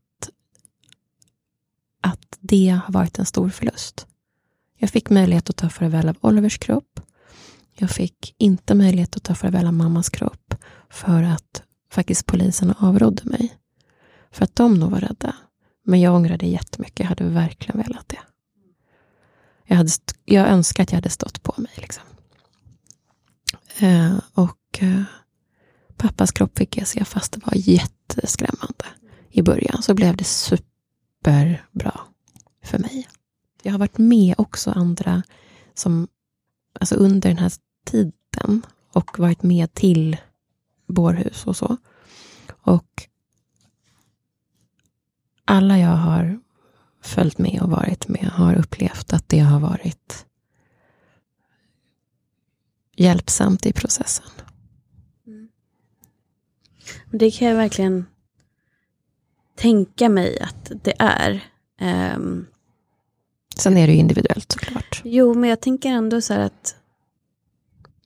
att 2.01 2.39
det 2.41 2.69
har 2.69 2.93
varit 2.93 3.19
en 3.19 3.27
stor 3.27 3.49
förlust. 3.49 4.07
Jag 4.79 4.91
fick 4.91 5.11
möjlighet 5.11 5.51
att 5.51 5.57
ta 5.57 5.69
farväl 5.69 6.09
av 6.09 6.17
Olivers 6.21 6.59
kropp. 6.59 7.01
Jag 7.79 7.91
fick 7.91 8.35
inte 8.39 8.75
möjlighet 8.75 9.17
att 9.17 9.23
ta 9.23 9.35
farväl 9.35 9.67
av 9.67 9.75
mammas 9.75 10.11
kropp 10.11 10.55
för 10.91 11.23
att 11.23 11.63
faktiskt 11.93 12.27
polisen 12.27 12.75
avrådde 12.79 13.23
mig. 13.25 13.55
För 14.31 14.45
att 14.45 14.57
de 14.57 14.75
nog 14.75 14.91
var 14.91 15.01
rädda. 15.01 15.35
Men 15.85 16.01
jag 16.01 16.15
ångrade 16.15 16.47
jättemycket. 16.47 17.01
Jag 17.01 17.07
hade 17.07 17.25
verkligen 17.25 17.83
velat 17.83 18.09
det. 18.09 18.19
Jag, 19.67 19.77
hade, 19.77 19.91
jag 20.25 20.49
önskar 20.49 20.83
att 20.83 20.93
jag 20.93 20.97
hade 20.97 21.11
stått 21.11 21.43
på 21.43 21.55
mig. 21.61 21.73
Liksom. 21.77 22.03
Eh, 23.79 24.19
och 24.35 24.79
eh, 24.79 25.03
Pappas 25.97 26.33
kropp 26.33 26.59
fick 26.59 26.77
jag 26.77 26.87
se 26.87 27.05
fast 27.05 27.33
det 27.33 27.47
var 27.47 27.53
jätteskrämmande. 27.55 28.85
I 29.31 29.43
början 29.43 29.83
så 29.83 29.95
blev 29.95 30.17
det 30.17 30.25
superbra 30.25 32.01
för 32.63 32.79
mig. 32.79 33.09
Jag 33.63 33.73
har 33.73 33.79
varit 33.79 33.99
med 33.99 34.35
också 34.39 34.71
andra 34.71 35.23
som 35.75 36.09
alltså 36.81 36.95
under 36.95 37.29
den 37.29 37.39
här 37.39 37.53
tiden 37.85 38.63
och 38.93 39.19
varit 39.19 39.43
med 39.43 39.75
till 39.75 40.17
bårhus 40.87 41.47
och 41.47 41.57
så. 41.57 41.77
Och 42.49 43.09
alla 45.45 45.79
jag 45.79 45.97
har 45.97 46.41
följt 47.07 47.39
med 47.39 47.61
och 47.63 47.71
varit 47.71 48.09
med 48.09 48.25
har 48.25 48.55
upplevt 48.55 49.13
att 49.13 49.29
det 49.29 49.39
har 49.39 49.61
varit 49.61 50.27
hjälpsamt 52.97 53.67
i 53.67 53.73
processen. 53.73 54.27
Mm. 55.27 55.49
Det 57.11 57.31
kan 57.31 57.49
jag 57.49 57.57
verkligen 57.57 58.07
tänka 59.55 60.09
mig 60.09 60.41
att 60.41 60.73
det 60.83 60.95
är. 60.99 61.45
Um, 62.17 62.47
Sen 63.57 63.77
är 63.77 63.87
det 63.87 63.93
ju 63.93 63.99
individuellt 63.99 64.53
såklart. 64.53 65.01
Jo, 65.05 65.35
men 65.35 65.51
jag 65.51 65.61
tänker 65.61 65.89
ändå 65.89 66.21
så 66.21 66.35
här 66.35 66.41
att 66.41 66.77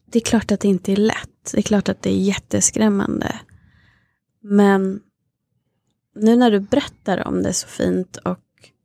det 0.07 0.19
är 0.19 0.25
klart 0.25 0.53
att 0.53 0.61
det 0.61 0.69
inte 0.69 0.93
är 0.93 0.97
lätt. 0.97 1.51
Det 1.53 1.59
är 1.59 1.63
klart 1.63 1.89
att 1.89 2.03
det 2.03 2.11
är 2.11 2.19
jätteskrämmande. 2.19 3.41
Men 4.41 5.01
nu 6.15 6.37
när 6.37 6.51
du 6.51 6.61
berättar 6.61 7.27
om 7.29 7.43
det 7.43 7.53
så 7.53 7.67
fint 7.67 8.17
och 8.17 8.39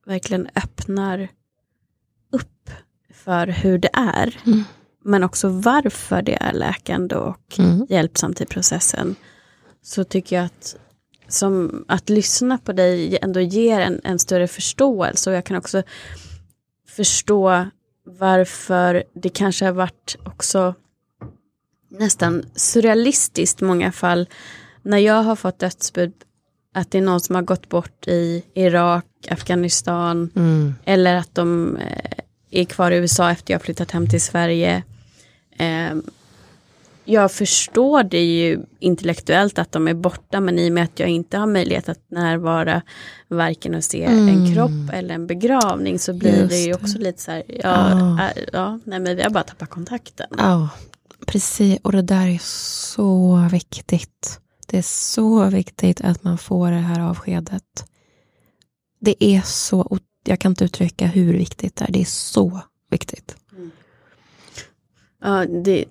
verkligen 0.05 0.47
öppnar 0.55 1.27
upp 2.31 2.69
för 3.13 3.47
hur 3.47 3.77
det 3.77 3.89
är. 3.93 4.39
Mm. 4.45 4.63
Men 5.03 5.23
också 5.23 5.47
varför 5.49 6.21
det 6.21 6.37
är 6.41 6.53
läkande 6.53 7.15
och 7.15 7.59
mm. 7.59 7.85
hjälpsamt 7.89 8.41
i 8.41 8.45
processen. 8.45 9.15
Så 9.81 10.03
tycker 10.03 10.35
jag 10.35 10.45
att 10.45 10.75
som 11.27 11.85
att 11.87 12.09
lyssna 12.09 12.57
på 12.57 12.73
dig 12.73 13.17
ändå 13.21 13.39
ger 13.39 13.79
en, 13.79 14.01
en 14.03 14.19
större 14.19 14.47
förståelse. 14.47 15.29
Och 15.29 15.35
jag 15.35 15.45
kan 15.45 15.57
också 15.57 15.83
förstå 16.87 17.65
varför 18.05 19.03
det 19.13 19.29
kanske 19.29 19.65
har 19.65 19.71
varit 19.71 20.17
också 20.25 20.75
nästan 21.89 22.45
surrealistiskt 22.55 23.61
i 23.61 23.65
många 23.65 23.91
fall. 23.91 24.29
När 24.81 24.97
jag 24.97 25.23
har 25.23 25.35
fått 25.35 25.59
dödsbud 25.59 26.13
att 26.75 26.91
det 26.91 26.97
är 26.97 27.01
någon 27.01 27.19
som 27.19 27.35
har 27.35 27.41
gått 27.41 27.69
bort 27.69 28.07
i 28.07 28.43
Irak, 28.53 29.05
Afghanistan 29.29 30.29
mm. 30.35 30.75
eller 30.85 31.15
att 31.15 31.35
de 31.35 31.77
eh, 31.77 32.19
är 32.51 32.65
kvar 32.65 32.91
i 32.91 32.95
USA 32.95 33.31
efter 33.31 33.53
jag 33.53 33.61
flyttat 33.61 33.91
hem 33.91 34.09
till 34.09 34.21
Sverige. 34.21 34.83
Eh, 35.57 35.95
jag 37.05 37.31
förstår 37.31 38.03
det 38.03 38.23
ju 38.23 38.59
intellektuellt 38.79 39.59
att 39.59 39.71
de 39.71 39.87
är 39.87 39.93
borta 39.93 40.39
men 40.39 40.59
i 40.59 40.69
och 40.69 40.73
med 40.73 40.83
att 40.83 40.99
jag 40.99 41.09
inte 41.09 41.37
har 41.37 41.47
möjlighet 41.47 41.89
att 41.89 42.11
närvara 42.11 42.81
varken 43.27 43.75
och 43.75 43.83
se 43.83 44.03
mm. 44.03 44.27
en 44.27 44.55
kropp 44.55 44.93
eller 44.93 45.15
en 45.15 45.27
begravning 45.27 45.99
så 45.99 46.13
blir 46.13 46.39
Just 46.39 46.49
det 46.49 46.59
ju 46.59 46.73
också 46.73 46.97
lite 46.97 47.21
så 47.21 47.31
här, 47.31 47.43
ja, 47.47 47.93
oh. 47.93 48.21
ja 48.53 48.79
nej 48.83 48.99
men 48.99 49.15
vi 49.15 49.23
har 49.23 49.29
bara 49.29 49.43
tappat 49.43 49.69
kontakten. 49.69 50.27
Ja, 50.37 50.69
precis 51.25 51.79
och 51.81 51.91
det 51.91 52.01
där 52.01 52.27
är 52.27 52.39
så 52.41 53.47
viktigt. 53.51 54.39
Det 54.65 54.77
är 54.77 54.81
så 54.81 55.45
viktigt 55.49 56.01
att 56.01 56.23
man 56.23 56.37
får 56.37 56.71
det 56.71 56.77
här 56.77 56.99
avskedet. 56.99 57.85
Det 58.99 59.23
är 59.23 59.41
så, 59.41 59.99
jag 60.23 60.39
kan 60.39 60.51
inte 60.51 60.65
uttrycka 60.65 61.07
hur 61.07 61.33
viktigt 61.33 61.75
det 61.75 61.85
är, 61.85 61.91
det 61.91 62.01
är 62.01 62.05
så 62.05 62.61
viktigt. 62.89 63.35
Mm. 63.51 63.71
Ja, 65.21 65.45
det, 65.45 65.85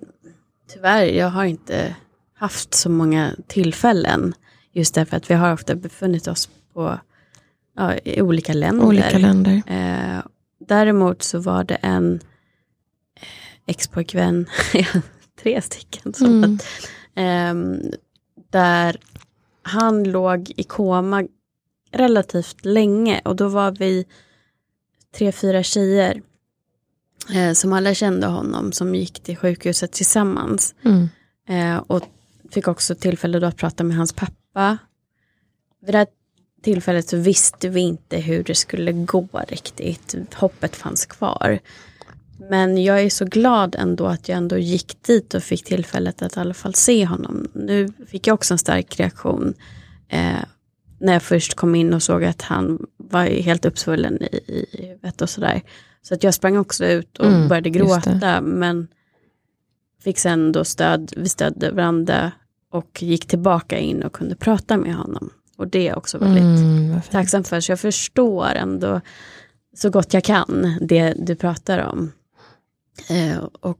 tyvärr, 0.73 1.05
jag 1.05 1.29
har 1.29 1.45
inte 1.45 1.95
haft 2.33 2.73
så 2.73 2.89
många 2.89 3.35
tillfällen. 3.47 4.33
Just 4.71 4.95
därför 4.95 5.17
att 5.17 5.29
vi 5.29 5.33
har 5.33 5.53
ofta 5.53 5.75
befunnit 5.75 6.27
oss 6.27 6.49
på, 6.73 6.99
ja, 7.75 7.97
i 7.97 8.21
olika 8.21 8.53
länder. 8.53 8.85
Olika 8.85 9.17
länder. 9.17 9.61
Eh, 9.67 10.23
däremot 10.59 11.23
så 11.23 11.39
var 11.39 11.63
det 11.63 11.75
en 11.75 12.15
eh, 13.15 13.27
expojkvän, 13.65 14.45
tre 15.41 15.61
stycken, 15.61 16.13
som 16.13 16.43
mm. 16.43 16.55
att, 16.55 16.61
eh, 17.15 17.89
där 18.55 18.97
han 19.61 20.03
låg 20.03 20.51
i 20.55 20.63
koma 20.63 21.23
relativt 21.91 22.65
länge 22.65 23.21
och 23.25 23.35
då 23.35 23.47
var 23.47 23.71
vi 23.71 24.05
tre, 25.17 25.31
fyra 25.31 25.63
tjejer 25.63 26.21
eh, 27.33 27.53
som 27.53 27.73
alla 27.73 27.93
kände 27.93 28.27
honom 28.27 28.71
som 28.71 28.95
gick 28.95 29.19
till 29.19 29.37
sjukhuset 29.37 29.91
tillsammans. 29.91 30.75
Mm. 30.83 31.09
Eh, 31.49 31.83
och 31.87 32.03
fick 32.51 32.67
också 32.67 32.95
tillfälle 32.95 33.39
då 33.39 33.47
att 33.47 33.57
prata 33.57 33.83
med 33.83 33.97
hans 33.97 34.13
pappa. 34.13 34.77
Vid 35.81 35.93
det 35.93 35.97
här 35.97 36.07
tillfället 36.61 37.09
så 37.09 37.17
visste 37.17 37.69
vi 37.69 37.81
inte 37.81 38.17
hur 38.17 38.43
det 38.43 38.55
skulle 38.55 38.91
gå 38.91 39.27
riktigt. 39.47 40.33
Hoppet 40.33 40.75
fanns 40.75 41.05
kvar. 41.05 41.59
Men 42.49 42.83
jag 42.83 43.01
är 43.01 43.09
så 43.09 43.25
glad 43.25 43.75
ändå 43.75 44.05
att 44.05 44.29
jag 44.29 44.37
ändå 44.37 44.57
gick 44.57 45.03
dit 45.03 45.33
och 45.33 45.43
fick 45.43 45.65
tillfället 45.65 46.21
att 46.21 46.37
i 46.37 46.39
alla 46.39 46.53
fall 46.53 46.73
se 46.73 47.05
honom. 47.05 47.47
Nu 47.65 47.87
fick 48.07 48.27
jag 48.27 48.33
också 48.33 48.53
en 48.53 48.57
stark 48.57 48.99
reaktion 48.99 49.53
eh, 50.07 50.43
när 50.99 51.13
jag 51.13 51.23
först 51.23 51.53
kom 51.53 51.75
in 51.75 51.93
och 51.93 52.03
såg 52.03 52.23
att 52.23 52.41
han 52.41 52.85
var 52.97 53.25
helt 53.25 53.65
uppsvullen 53.65 54.23
i, 54.23 54.39
i 54.47 54.85
huvudet 54.87 55.21
och 55.21 55.29
sådär. 55.29 55.61
Så 56.01 56.13
att 56.13 56.23
jag 56.23 56.33
sprang 56.33 56.57
också 56.57 56.85
ut 56.85 57.17
och 57.17 57.25
mm, 57.25 57.47
började 57.47 57.69
gråta 57.69 58.41
men 58.41 58.87
fick 60.03 60.19
sen 60.19 60.51
då 60.51 60.65
stöd, 60.65 61.13
vi 61.17 61.29
stödde 61.29 61.71
varandra 61.71 62.31
och 62.71 63.03
gick 63.03 63.25
tillbaka 63.25 63.79
in 63.79 64.03
och 64.03 64.13
kunde 64.13 64.35
prata 64.35 64.77
med 64.77 64.95
honom. 64.95 65.29
Och 65.57 65.67
det 65.67 65.87
är 65.87 65.97
också 65.97 66.17
väldigt 66.17 66.43
mm, 66.43 67.01
tacksam 67.11 67.43
för. 67.43 67.59
Så 67.59 67.71
jag 67.71 67.79
förstår 67.79 68.45
ändå 68.45 69.01
så 69.75 69.89
gott 69.89 70.13
jag 70.13 70.23
kan 70.23 70.77
det 70.81 71.13
du 71.17 71.35
pratar 71.35 71.79
om. 71.79 72.11
Eh, 73.09 73.37
och 73.59 73.79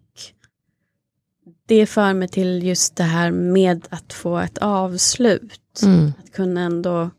det 1.65 1.85
för 1.85 2.13
mig 2.13 2.27
till 2.27 2.63
just 2.63 2.95
det 2.95 3.03
här 3.03 3.31
med 3.31 3.87
att 3.89 4.13
få 4.13 4.37
ett 4.37 4.57
avslut. 4.57 5.81
Mm. 5.83 6.11
Att 6.19 6.31
kunna 6.31 6.61
ändå 6.61 7.09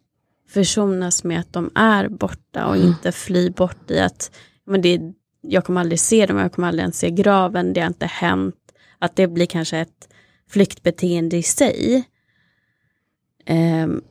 försonas 0.48 1.24
med 1.24 1.40
att 1.40 1.52
de 1.52 1.70
är 1.74 2.08
borta 2.08 2.66
och 2.66 2.76
mm. 2.76 2.88
inte 2.88 3.12
fly 3.12 3.50
bort 3.50 3.90
i 3.90 4.00
att 4.00 4.30
men 4.66 4.82
det, 4.82 5.00
jag 5.40 5.64
kommer 5.64 5.80
aldrig 5.80 6.00
se 6.00 6.26
dem, 6.26 6.38
jag 6.38 6.52
kommer 6.52 6.68
aldrig 6.68 6.82
ens 6.82 6.98
se 6.98 7.10
graven, 7.10 7.72
det 7.72 7.80
har 7.80 7.86
inte 7.86 8.06
hänt. 8.06 8.54
Att 8.98 9.16
det 9.16 9.26
blir 9.26 9.46
kanske 9.46 9.78
ett 9.78 10.08
flyktbeteende 10.50 11.36
i 11.36 11.42
sig. 11.42 12.04
Um, 13.48 14.02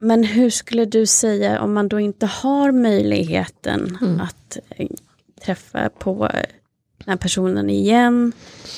men 0.00 0.24
hur 0.24 0.50
skulle 0.50 0.84
du 0.84 1.06
säga 1.06 1.60
om 1.60 1.74
man 1.74 1.88
då 1.88 2.00
inte 2.00 2.26
har 2.26 2.72
möjligheten 2.72 3.98
mm. 4.00 4.20
att 4.20 4.58
eh, 4.70 4.88
träffa 5.44 5.88
på 5.88 6.30
den 7.08 7.12
här 7.12 7.18
personen 7.18 7.70
igen 7.70 8.32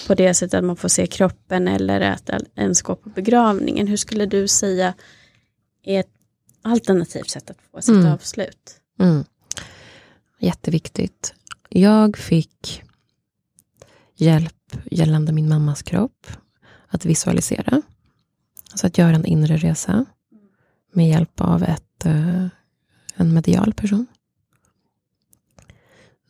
på 0.06 0.14
det 0.14 0.34
sättet 0.34 0.54
att 0.54 0.64
man 0.64 0.76
får 0.76 0.88
se 0.88 1.06
kroppen 1.06 1.68
eller 1.68 2.00
att 2.00 2.30
ens 2.54 2.82
gå 2.82 2.94
på 2.94 3.08
begravningen. 3.08 3.86
Hur 3.86 3.96
skulle 3.96 4.26
du 4.26 4.48
säga 4.48 4.94
är 5.84 6.00
ett 6.00 6.12
alternativt 6.62 7.30
sätt 7.30 7.50
att 7.50 7.56
få 7.72 7.82
sitt 7.82 7.94
mm. 7.94 8.12
avslut? 8.12 8.80
Mm. 8.98 9.24
Jätteviktigt. 10.38 11.34
Jag 11.68 12.16
fick 12.16 12.82
hjälp 14.16 14.76
gällande 14.90 15.32
min 15.32 15.48
mammas 15.48 15.82
kropp 15.82 16.26
att 16.88 17.04
visualisera. 17.04 17.82
Alltså 18.70 18.86
att 18.86 18.98
göra 18.98 19.14
en 19.14 19.24
inre 19.24 19.56
resa 19.56 20.04
med 20.92 21.08
hjälp 21.08 21.40
av 21.40 21.62
ett, 21.62 22.06
eh, 22.06 22.46
en 23.14 23.34
medial 23.34 23.72
person. 23.74 24.06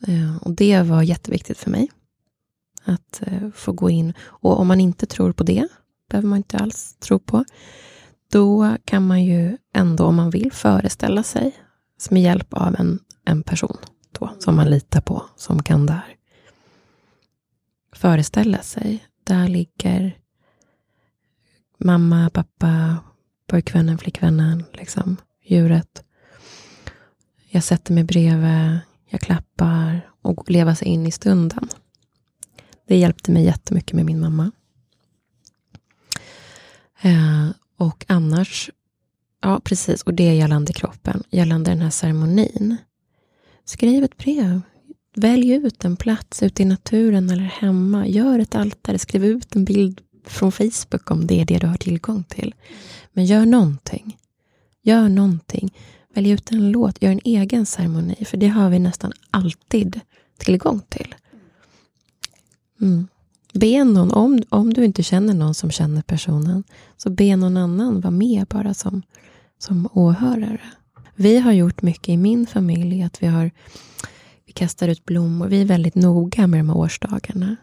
Eh, 0.07 0.37
och 0.37 0.53
det 0.53 0.83
var 0.83 1.03
jätteviktigt 1.03 1.59
för 1.59 1.71
mig. 1.71 1.91
Att 2.85 3.23
eh, 3.27 3.51
få 3.55 3.73
gå 3.73 3.91
in. 3.91 4.15
Och 4.21 4.61
om 4.61 4.67
man 4.67 4.81
inte 4.81 5.07
tror 5.07 5.33
på 5.33 5.45
det, 5.45 5.69
behöver 6.11 6.29
man 6.29 6.37
inte 6.37 6.59
alls 6.59 6.97
tro 7.01 7.19
på, 7.19 7.45
då 8.33 8.77
kan 8.85 9.07
man 9.07 9.25
ju 9.25 9.57
ändå, 9.75 10.05
om 10.05 10.17
man 10.17 10.31
vill, 10.31 10.53
föreställa 10.53 11.23
sig 11.23 11.57
med 12.11 12.23
hjälp 12.23 12.55
av 12.55 12.77
en, 12.79 12.99
en 13.25 13.43
person 13.43 13.77
då, 14.19 14.31
som 14.39 14.57
man 14.57 14.71
litar 14.71 15.01
på, 15.01 15.25
som 15.37 15.63
kan 15.63 15.87
där. 15.87 16.17
Föreställa 17.93 18.63
sig, 18.63 19.05
där 19.25 19.49
ligger 19.49 20.19
mamma, 21.79 22.31
pappa, 22.31 22.97
pojkvännen, 23.47 23.99
flickvännen, 23.99 24.65
liksom, 24.73 25.17
djuret. 25.45 26.05
Jag 27.49 27.65
sätter 27.65 27.93
mig 27.93 28.05
bredvid, 28.05 28.79
jag 29.11 29.21
klappar 29.21 30.11
och 30.23 30.51
leva 30.51 30.75
sig 30.75 30.89
in 30.89 31.07
i 31.07 31.11
stunden. 31.11 31.69
Det 32.87 32.97
hjälpte 32.97 33.31
mig 33.33 33.45
jättemycket 33.45 33.93
med 33.93 34.05
min 34.05 34.21
mamma. 34.21 34.51
Eh, 37.03 37.49
och 37.77 38.05
annars, 38.09 38.71
ja 39.43 39.61
precis, 39.65 40.03
och 40.03 40.15
det 40.15 40.29
är 40.29 40.33
gällande 40.33 40.73
kroppen, 40.73 41.23
gällande 41.31 41.71
den 41.71 41.81
här 41.81 41.91
ceremonin. 41.91 42.77
Skriv 43.65 44.05
ett 44.05 44.17
brev. 44.17 44.61
Välj 45.17 45.53
ut 45.53 45.85
en 45.85 45.97
plats 45.97 46.43
ute 46.43 46.63
i 46.63 46.65
naturen 46.65 47.31
eller 47.31 47.43
hemma. 47.43 48.07
Gör 48.07 48.39
ett 48.39 48.55
altare. 48.55 48.99
Skriv 48.99 49.25
ut 49.25 49.57
en 49.57 49.65
bild 49.65 50.01
från 50.27 50.53
Facebook 50.53 51.11
om 51.11 51.27
det 51.27 51.41
är 51.41 51.45
det 51.45 51.59
du 51.59 51.67
har 51.67 51.77
tillgång 51.77 52.25
till. 52.25 52.55
Men 53.13 53.25
gör 53.25 53.47
någonting. 53.47 54.19
Gör 54.83 55.09
någonting. 55.09 55.75
Välj 56.15 56.31
ut 56.31 56.53
en 56.53 56.71
låt. 56.71 57.03
Gör 57.03 57.11
en 57.11 57.21
egen 57.25 57.67
ceremoni. 57.67 58.25
För 58.25 58.37
det 58.37 58.49
har 58.49 58.71
vi 58.71 58.79
nästan 58.79 59.13
alltid 59.31 60.01
tillgång 60.39 60.81
till. 60.89 61.15
Mm. 62.81 63.09
Be 63.53 63.85
någon, 63.85 64.13
om, 64.13 64.43
om 64.49 64.75
du 64.75 64.85
inte 64.85 65.03
känner 65.03 65.35
någon 65.35 65.55
som 65.55 65.71
känner 65.71 66.03
personen, 66.03 66.65
så 66.97 67.11
be 67.11 67.37
någon 67.37 67.57
annan 67.57 68.01
vara 68.01 68.11
med 68.11 68.47
bara 68.47 68.75
som, 68.75 69.03
som 69.59 69.89
åhörare. 69.93 70.61
Vi 71.15 71.39
har 71.39 71.53
gjort 71.53 71.83
mycket 71.83 72.09
i 72.09 72.17
min 72.17 72.47
familj, 72.47 73.03
att 73.03 73.23
vi 73.23 73.27
har 73.27 73.51
vi 74.51 74.53
kastar 74.53 74.89
ut 74.89 75.05
blommor. 75.05 75.49
Vi 75.49 75.61
är 75.61 75.65
väldigt 75.65 75.95
noga 75.95 76.47
med 76.47 76.61
de 76.61 76.69
här 76.69 76.77
årsdagarna. 76.77 77.57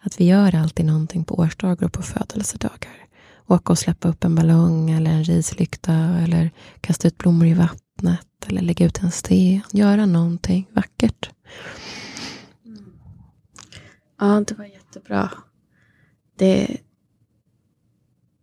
Att 0.00 0.20
vi 0.20 0.24
gör 0.24 0.54
alltid 0.54 0.86
någonting 0.86 1.24
på 1.24 1.34
årsdagar 1.34 1.86
och 1.86 1.92
på 1.92 2.02
födelsedagar. 2.02 3.06
Åka 3.50 3.72
och 3.72 3.78
släppa 3.78 4.08
upp 4.08 4.24
en 4.24 4.34
ballong 4.34 4.90
eller 4.90 5.10
en 5.10 5.24
rislykta 5.24 5.92
eller 5.92 6.50
kasta 6.80 7.08
ut 7.08 7.18
blommor 7.18 7.46
i 7.46 7.54
vattnet 7.54 8.26
eller 8.46 8.62
lägga 8.62 8.86
ut 8.86 9.02
en 9.02 9.10
sten. 9.10 9.60
Göra 9.72 10.06
någonting 10.06 10.68
vackert. 10.72 11.30
Ja, 14.18 14.44
det 14.46 14.58
var 14.58 14.64
jättebra. 14.64 15.30
Det, 16.38 16.76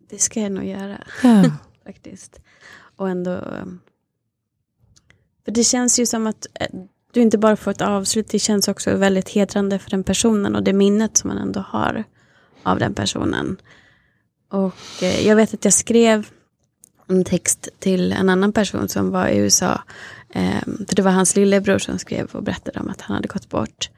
det 0.10 0.18
ska 0.18 0.41
jag 0.41 0.51
nog 0.51 0.66
göra. 0.66 1.03
Ja. 1.24 1.43
faktiskt. 1.86 2.39
Och 2.95 3.10
ändå... 3.10 3.32
um, 3.32 3.80
För 5.45 5.51
det 5.51 5.64
känns 5.64 5.99
ju 5.99 6.05
som 6.05 6.28
att 6.28 6.47
eh, 6.53 6.68
du 7.12 7.22
inte 7.22 7.38
bara 7.38 7.55
får 7.55 7.72
ett 7.72 7.82
avslut, 7.82 8.30
det 8.30 8.39
känns 8.39 8.68
också 8.68 8.95
väldigt 8.95 9.30
hedrande 9.30 9.80
för 9.80 9.89
den 9.89 10.03
personen 10.03 10.55
och 10.55 10.64
det 10.64 10.74
minnet 10.74 11.18
som 11.18 11.28
man 11.28 11.38
ändå 11.38 11.60
har 11.60 12.03
av 12.64 12.80
den 12.80 12.93
personen. 12.93 13.58
Och 14.49 15.03
eh, 15.03 15.27
jag 15.27 15.35
vet 15.35 15.53
att 15.53 15.65
jag 15.65 15.73
skrev 15.73 16.27
en 17.07 17.23
text 17.23 17.69
till 17.79 18.11
en 18.11 18.29
annan 18.29 18.53
person 18.53 18.89
som 18.89 19.09
var 19.11 19.27
i 19.27 19.37
USA. 19.37 19.81
Eh, 20.29 20.61
för 20.87 20.95
det 20.95 21.01
var 21.01 21.11
hans 21.11 21.35
lillebror 21.35 21.77
som 21.79 21.99
skrev 21.99 22.25
och 22.31 22.43
berättade 22.43 22.79
om 22.79 22.89
att 22.89 23.01
han 23.01 23.15
hade 23.15 23.27
gått 23.27 23.49
bort. 23.49 23.89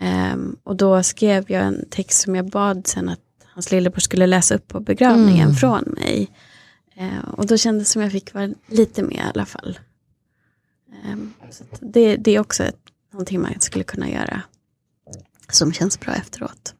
Eh, 0.00 0.36
och 0.62 0.76
då 0.76 1.02
skrev 1.02 1.44
jag 1.48 1.62
en 1.62 1.84
text 1.90 2.20
som 2.20 2.34
jag 2.36 2.50
bad 2.50 2.86
sen 2.86 3.08
att 3.08 3.20
hans 3.46 3.70
lillebror 3.72 4.00
skulle 4.00 4.26
läsa 4.26 4.54
upp 4.54 4.68
på 4.68 4.80
begravningen 4.80 5.42
Mm. 5.48 5.54
från 5.56 5.82
mig. 5.82 6.28
Eh, 6.96 7.28
och 7.32 7.46
då 7.46 7.56
kändes 7.56 7.88
det 7.88 7.92
som 7.92 8.02
jag 8.02 8.12
fick 8.12 8.34
vara 8.34 8.48
lite 8.66 9.02
med 9.02 9.16
i 9.16 9.30
alla 9.34 9.46
fall. 9.46 9.78
Ehm, 11.04 11.32
så 11.50 11.64
det, 11.80 12.16
det 12.16 12.30
är 12.36 12.40
också 12.40 12.64
ett, 12.64 12.80
någonting 13.12 13.40
man 13.40 13.60
skulle 13.60 13.84
kunna 13.84 14.10
göra 14.10 14.42
som 15.50 15.72
känns 15.72 16.00
bra 16.00 16.14
efteråt. 16.14 16.74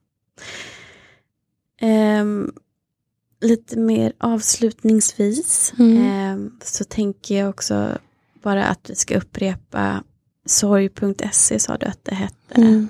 Ehm, 1.81 2.51
lite 3.41 3.79
mer 3.79 4.13
avslutningsvis 4.17 5.73
Mm. 5.79 5.97
ehm, 6.03 6.51
så 6.63 6.83
tänker 6.83 7.37
jag 7.39 7.49
också 7.49 7.97
bara 8.43 8.65
att 8.65 8.89
vi 8.89 8.95
ska 8.95 9.17
upprepa 9.17 10.03
sorg.se 10.45 11.59
sa 11.59 11.77
du 11.77 11.85
att 11.85 12.05
det 12.05 12.15
hette. 12.15 12.55
Mm. 12.55 12.89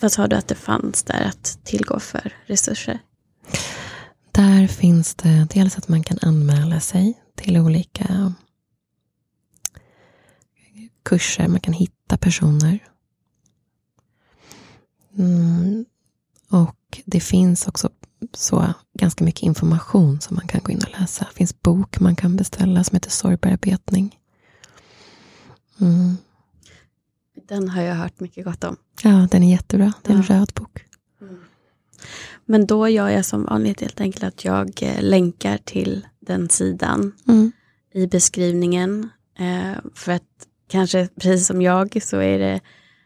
Vad 0.00 0.12
sa 0.12 0.26
du 0.26 0.36
att 0.36 0.48
det 0.48 0.54
fanns 0.54 1.02
där 1.02 1.24
att 1.24 1.58
tillgå 1.64 2.00
för 2.00 2.32
resurser? 2.46 2.98
Där 4.32 4.66
finns 4.66 5.14
det 5.14 5.46
dels 5.54 5.78
att 5.78 5.88
man 5.88 6.02
kan 6.02 6.18
anmäla 6.22 6.80
sig 6.80 7.22
till 7.36 7.56
olika 7.58 8.34
kurser. 11.02 11.48
Man 11.48 11.60
kan 11.60 11.74
hitta 11.74 12.16
personer. 12.16 12.78
Mm. 15.18 15.84
Och 16.50 17.02
det 17.04 17.20
finns 17.20 17.68
också 17.68 17.90
så 18.32 18.74
ganska 18.98 19.24
mycket 19.24 19.42
information 19.42 20.20
som 20.20 20.36
man 20.36 20.48
kan 20.48 20.60
gå 20.64 20.72
in 20.72 20.82
och 20.86 21.00
läsa. 21.00 21.26
Det 21.30 21.36
finns 21.36 21.62
bok 21.62 22.00
man 22.00 22.16
kan 22.16 22.36
beställa 22.36 22.84
som 22.84 22.96
heter 22.96 23.10
Sorgbearbetning. 23.10 24.18
Mm. 25.80 26.16
Den 27.48 27.68
har 27.68 27.82
jag 27.82 27.94
hört 27.94 28.20
mycket 28.20 28.44
gott 28.44 28.64
om. 28.64 28.76
Ja, 29.02 29.28
den 29.30 29.42
är 29.42 29.50
jättebra. 29.52 29.92
Det 30.02 30.12
är 30.12 30.16
en 30.16 30.24
Ja. 30.28 30.34
röd 30.34 30.50
bok. 30.54 30.84
Men 32.46 32.66
då 32.66 32.88
gör 32.88 33.08
jag 33.08 33.24
som 33.24 33.44
vanligt 33.44 33.80
helt 33.80 34.00
enkelt 34.00 34.24
att 34.24 34.44
jag 34.44 34.82
eh, 34.82 35.02
länkar 35.02 35.58
till 35.64 36.06
den 36.20 36.48
sidan 36.48 37.12
Mm. 37.28 37.52
i 37.94 38.06
beskrivningen. 38.06 39.08
Eh, 39.38 39.78
för 39.94 40.12
att 40.12 40.22
kanske 40.68 41.08
precis 41.20 41.46
som 41.46 41.62
jag 41.62 42.02
så 42.02 42.16
är 42.18 42.38
det 42.38 42.60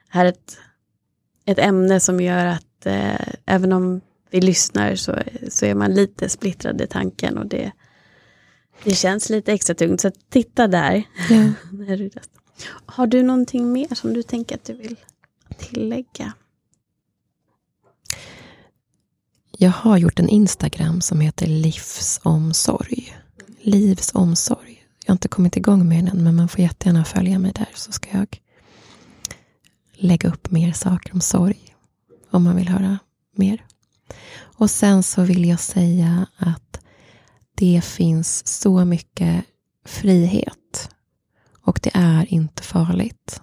här 0.08 0.24
ett, 0.24 0.56
ett 1.44 1.58
ämne 1.58 2.00
som 2.00 2.20
gör 2.20 2.46
att 2.46 2.86
eh, 2.86 3.28
även 3.46 3.72
om 3.72 4.00
vi 4.30 4.40
lyssnar 4.40 4.96
så, 4.96 5.22
så 5.50 5.66
är 5.66 5.74
man 5.74 5.94
lite 5.94 6.28
splittrad 6.28 6.80
i 6.80 6.86
tanken 6.86 7.38
och 7.38 7.46
det, 7.46 7.72
det 8.84 8.94
känns 8.94 9.30
lite 9.30 9.52
extra 9.52 9.74
tungt. 9.74 10.00
Så 10.00 10.10
titta 10.28 10.68
där. 10.68 11.02
Ja. 11.30 11.36
när 11.72 11.96
du 11.96 12.08
röstar. 12.08 12.42
Har 12.86 13.06
du 13.06 13.22
någonting 13.22 13.72
mer 13.72 13.94
som 13.94 14.12
du 14.14 14.22
tänker 14.22 14.54
att 14.54 14.64
du 14.64 14.72
vill 14.72 14.96
tillägga? 15.58 16.32
Jag 19.58 19.70
har 19.70 19.98
gjort 19.98 20.18
en 20.18 20.28
Instagram 20.28 21.00
som 21.00 21.20
heter 21.20 21.46
Livsomsorg. 21.46 23.16
Livsomsorg. 23.60 24.84
Jag 25.04 25.10
har 25.10 25.14
inte 25.14 25.28
kommit 25.28 25.56
igång 25.56 25.88
med 25.88 26.04
den, 26.04 26.24
men 26.24 26.36
man 26.36 26.48
får 26.48 26.60
jättegärna 26.60 27.04
följa 27.04 27.38
mig 27.38 27.52
där 27.52 27.68
så 27.74 27.92
ska 27.92 28.08
jag 28.18 28.40
lägga 29.92 30.28
upp 30.28 30.50
mer 30.50 30.72
saker 30.72 31.14
om 31.14 31.20
sorg. 31.20 31.74
Om 32.30 32.44
man 32.44 32.56
vill 32.56 32.68
höra 32.68 32.98
mer. 33.36 33.64
Och 34.40 34.70
sen 34.70 35.02
så 35.02 35.22
vill 35.22 35.48
jag 35.48 35.60
säga 35.60 36.26
att 36.36 36.80
det 37.54 37.84
finns 37.84 38.46
så 38.46 38.84
mycket 38.84 39.44
frihet. 39.84 40.90
Och 41.62 41.80
det 41.82 41.90
är 41.94 42.32
inte 42.32 42.62
farligt. 42.62 43.42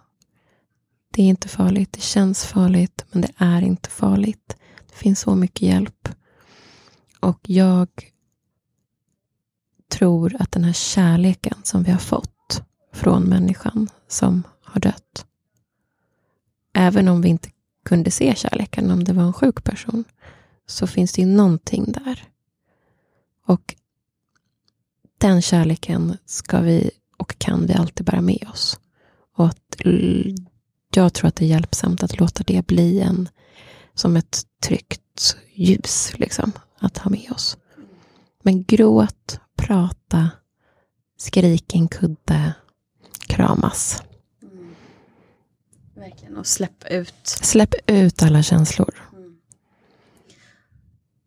Det 1.12 1.22
är 1.22 1.26
inte 1.28 1.48
farligt. 1.48 1.94
Det 1.94 2.02
känns 2.02 2.46
farligt, 2.46 3.06
men 3.12 3.22
det 3.22 3.32
är 3.38 3.62
inte 3.62 3.90
farligt. 3.90 4.58
Det 4.90 4.96
finns 4.96 5.20
så 5.20 5.36
mycket 5.36 5.62
hjälp. 5.62 6.10
Och 7.20 7.40
jag 7.44 7.90
tror 9.92 10.36
att 10.40 10.52
den 10.52 10.64
här 10.64 10.74
kärleken 10.74 11.58
som 11.64 11.84
vi 11.84 11.92
har 11.92 12.00
fått 12.00 12.62
från 12.94 13.24
människan 13.24 13.90
som 14.08 14.44
har 14.64 14.82
dött. 14.82 15.26
Även 16.74 17.08
om 17.08 17.22
vi 17.22 17.30
inte 17.30 17.50
kunde 17.86 18.12
se 18.12 18.36
kärleken 18.36 18.92
om 18.92 19.04
det 19.04 19.14
var 19.14 19.24
en 19.24 19.34
sjuk 19.34 19.64
person. 19.64 20.04
Så 20.68 20.88
finns 20.88 21.14
det 21.14 21.22
ju 21.22 21.28
någonting 21.28 21.92
där. 21.92 22.24
Och 23.46 23.76
den 25.18 25.42
kärleken 25.42 26.18
ska 26.26 26.60
vi 26.60 26.92
och 27.18 27.40
kan 27.40 27.66
vi 27.66 27.74
alltid 27.74 28.06
bära 28.06 28.22
med 28.22 28.48
oss. 28.54 28.80
Och 29.36 29.46
att 29.46 29.82
jag 30.96 31.14
tror 31.14 31.28
att 31.28 31.36
det 31.36 31.46
är 31.46 31.50
hjälpsamt 31.50 32.04
att 32.04 32.20
låta 32.20 32.44
det 32.44 32.68
bli 32.68 33.00
en 33.00 33.30
som 33.94 34.16
ett 34.16 34.42
tryggt 34.64 35.38
ljus 35.54 36.14
liksom, 36.18 36.52
att 36.80 36.98
ha 36.98 37.12
med 37.12 37.32
oss. 37.32 37.58
Men 38.44 38.64
gråt, 38.64 39.40
prata, 39.56 40.30
skrik 41.18 41.76
en 41.76 41.88
kudde, 41.88 42.54
kramas. 43.20 44.04
Verkligen, 45.96 46.38
och 46.38 46.48
släpp 46.48 46.92
ut. 46.92 47.14
Släpp 47.26 47.74
ut 47.88 48.24
alla 48.24 48.44
känslor. 48.44 49.05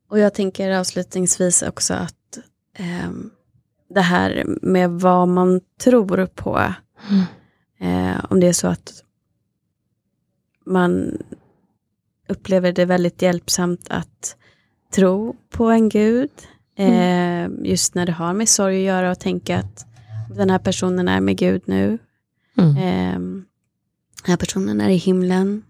Och 0.08 0.18
jag 0.18 0.34
tänker 0.34 0.70
avslutningsvis 0.70 1.62
också 1.62 1.94
att 1.94 2.38
ehm, 2.74 3.30
det 3.88 4.00
här 4.00 4.44
med 4.62 4.90
vad 4.90 5.28
man 5.28 5.60
tror 5.80 6.26
på. 6.26 6.74
Mm. 7.10 7.24
Eh, 7.80 8.24
om 8.30 8.40
det 8.40 8.46
är 8.46 8.52
så 8.52 8.68
att 8.68 9.04
man 10.64 11.18
upplever 12.28 12.72
det 12.72 12.84
väldigt 12.84 13.22
hjälpsamt 13.22 13.86
att 13.90 14.36
tro 14.94 15.36
på 15.50 15.64
en 15.64 15.88
gud. 15.88 16.30
Eh, 16.76 17.48
just 17.62 17.94
när 17.94 18.06
det 18.06 18.12
har 18.12 18.32
med 18.32 18.48
sorg 18.48 18.76
att 18.76 18.94
göra 18.94 19.10
och 19.10 19.20
tänka 19.20 19.58
att 19.58 19.86
den 20.36 20.50
här 20.50 20.58
personen 20.58 21.08
är 21.08 21.20
med 21.20 21.36
Gud 21.36 21.62
nu. 21.64 21.98
Mm. 22.58 22.76
Eh, 22.76 23.18
den 24.22 24.30
här 24.30 24.36
personen 24.36 24.80
är 24.80 24.88
i 24.88 24.96
himlen. 24.96 25.62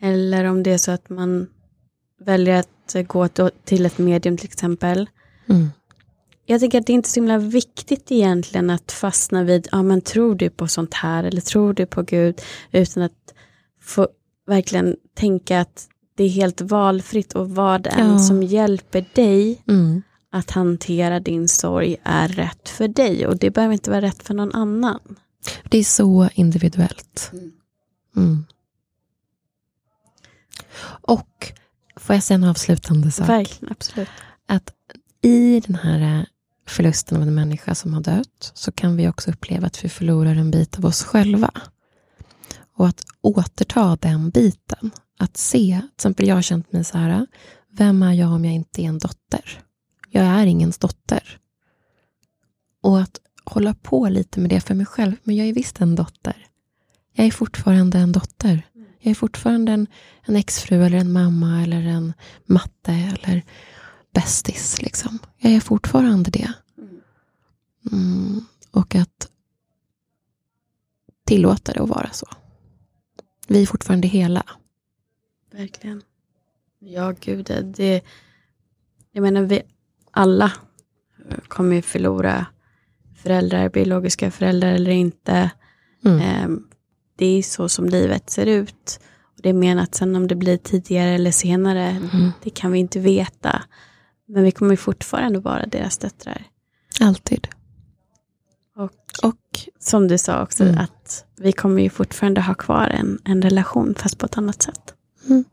Eller 0.00 0.44
om 0.44 0.62
det 0.62 0.72
är 0.72 0.78
så 0.78 0.90
att 0.90 1.08
man 1.08 1.46
väljer 2.18 2.60
att 2.60 2.79
gå 2.98 3.28
till 3.64 3.86
ett 3.86 3.98
medium 3.98 4.36
till 4.36 4.46
exempel. 4.48 5.10
Mm. 5.48 5.70
Jag 6.46 6.60
tycker 6.60 6.80
att 6.80 6.86
det 6.86 6.92
är 6.92 6.94
inte 6.94 7.08
så 7.08 7.14
himla 7.20 7.38
viktigt 7.38 8.12
egentligen 8.12 8.70
att 8.70 8.92
fastna 8.92 9.42
vid, 9.44 9.68
ja 9.72 9.82
men 9.82 10.00
tror 10.00 10.34
du 10.34 10.50
på 10.50 10.68
sånt 10.68 10.94
här 10.94 11.24
eller 11.24 11.40
tror 11.40 11.72
du 11.74 11.86
på 11.86 12.02
Gud, 12.02 12.40
utan 12.72 13.02
att 13.02 13.34
få 13.82 14.08
verkligen 14.46 14.96
tänka 15.14 15.60
att 15.60 15.88
det 16.14 16.24
är 16.24 16.28
helt 16.28 16.60
valfritt 16.60 17.32
och 17.32 17.50
vad 17.50 17.86
än 17.86 18.12
Ja. 18.12 18.18
som 18.18 18.42
hjälper 18.42 19.04
dig 19.14 19.62
Mm. 19.68 20.02
att 20.30 20.50
hantera 20.50 21.20
din 21.20 21.48
sorg 21.48 21.96
är 22.02 22.28
rätt 22.28 22.68
för 22.68 22.88
dig 22.88 23.26
och 23.26 23.38
det 23.38 23.50
behöver 23.50 23.72
inte 23.72 23.90
vara 23.90 24.00
rätt 24.00 24.22
för 24.22 24.34
någon 24.34 24.52
annan. 24.54 25.00
Det 25.64 25.78
är 25.78 25.84
så 25.84 26.28
individuellt. 26.34 27.30
Mm. 28.16 28.44
Och 31.02 31.52
får 32.10 32.14
jag 32.14 32.22
säga 32.22 32.34
en 32.34 32.44
avslutande 32.44 33.10
sak? 33.10 33.28
Verkligen, 33.28 33.72
absolut. 33.72 34.08
att 34.48 34.72
i 35.22 35.60
den 35.60 35.74
här 35.74 36.18
eh, 36.18 36.24
förlusten 36.66 37.16
av 37.16 37.22
en 37.22 37.34
människa 37.34 37.74
som 37.74 37.94
har 37.94 38.00
dött 38.00 38.52
så 38.54 38.72
kan 38.72 38.96
vi 38.96 39.08
också 39.08 39.30
uppleva 39.30 39.66
att 39.66 39.84
vi 39.84 39.88
förlorar 39.88 40.34
en 40.34 40.50
bit 40.50 40.78
av 40.78 40.84
oss 40.86 41.02
själva. 41.02 41.50
Och 42.76 42.88
att 42.88 43.04
återta 43.20 43.98
den 44.00 44.30
biten, 44.30 44.90
att 45.18 45.36
se, 45.36 45.80
till 45.80 45.94
exempel 45.96 46.28
jag 46.28 46.34
har 46.34 46.42
känt 46.42 46.72
mig 46.72 46.84
så 46.84 46.98
här, 46.98 47.26
vem 47.72 48.02
är 48.02 48.12
jag 48.12 48.32
om 48.32 48.44
jag 48.44 48.54
inte 48.54 48.82
är 48.82 48.86
en 48.86 48.98
dotter? 48.98 49.60
Jag 50.08 50.24
är 50.24 50.46
ingens 50.46 50.78
dotter. 50.78 51.38
Och 52.82 53.00
att 53.00 53.20
hålla 53.44 53.74
på 53.74 54.08
lite 54.08 54.40
med 54.40 54.50
det 54.50 54.60
för 54.60 54.74
mig 54.74 54.86
själv, 54.86 55.16
men 55.22 55.36
jag 55.36 55.46
är 55.46 55.52
visst 55.52 55.80
en 55.80 55.94
dotter. 55.94 56.46
Jag 57.12 57.26
är 57.26 57.30
fortfarande 57.30 57.98
en 57.98 58.12
dotter. 58.12 58.62
Jag 59.00 59.10
är 59.10 59.14
fortfarande 59.14 59.72
en, 59.72 59.86
en 60.22 60.36
exfru 60.36 60.84
eller 60.84 60.98
en 60.98 61.12
mamma 61.12 61.62
eller 61.62 61.82
en 61.82 62.12
matte 62.46 62.92
eller 62.92 63.42
bästis. 64.14 64.82
Liksom. 64.82 65.18
Jag 65.38 65.52
är 65.52 65.60
fortfarande 65.60 66.30
det. 66.30 66.52
Mm, 67.92 68.44
och 68.70 68.94
att 68.94 69.28
tillåta 71.26 71.72
det 71.72 71.82
att 71.82 71.88
vara 71.88 72.10
så. 72.12 72.26
Vi 73.48 73.62
är 73.62 73.66
fortfarande 73.66 74.08
hela. 74.08 74.42
Verkligen. 75.52 76.02
Ja, 76.78 77.14
gud. 77.20 77.50
Det, 77.64 78.04
jag 79.12 79.22
menar, 79.22 79.42
vi 79.42 79.62
alla 80.10 80.52
kommer 81.48 81.76
ju 81.76 81.82
förlora 81.82 82.46
föräldrar, 83.16 83.68
biologiska 83.68 84.30
föräldrar 84.30 84.72
eller 84.72 84.90
inte. 84.90 85.50
Mm. 86.04 86.64
Det 87.20 87.38
är 87.38 87.42
så 87.42 87.68
som 87.68 87.88
livet 87.88 88.30
ser 88.30 88.46
ut. 88.46 89.00
Och 89.36 89.42
det 89.42 89.48
är 89.48 89.52
menat 89.52 89.94
sen 89.94 90.16
om 90.16 90.28
det 90.28 90.34
blir 90.34 90.56
tidigare 90.56 91.10
eller 91.10 91.30
senare, 91.30 91.88
mm. 92.12 92.32
det 92.42 92.50
kan 92.50 92.72
vi 92.72 92.78
inte 92.78 93.00
veta. 93.00 93.62
Men 94.28 94.44
vi 94.44 94.50
kommer 94.50 94.76
fortfarande 94.76 95.40
vara 95.40 95.66
deras 95.66 95.98
döttrar. 95.98 96.44
Alltid. 97.00 97.48
Och, 98.76 99.28
och 99.28 99.60
som 99.78 100.08
du 100.08 100.18
sa 100.18 100.42
också, 100.42 100.64
mm. 100.64 100.78
att 100.78 101.24
vi 101.36 101.52
kommer 101.52 101.82
ju 101.82 101.90
fortfarande 101.90 102.40
ha 102.40 102.54
kvar 102.54 102.86
en, 102.86 103.18
en 103.24 103.42
relation, 103.42 103.94
fast 103.98 104.18
på 104.18 104.26
ett 104.26 104.38
annat 104.38 104.62
sätt. 104.62 104.94
Mm. 105.28 105.44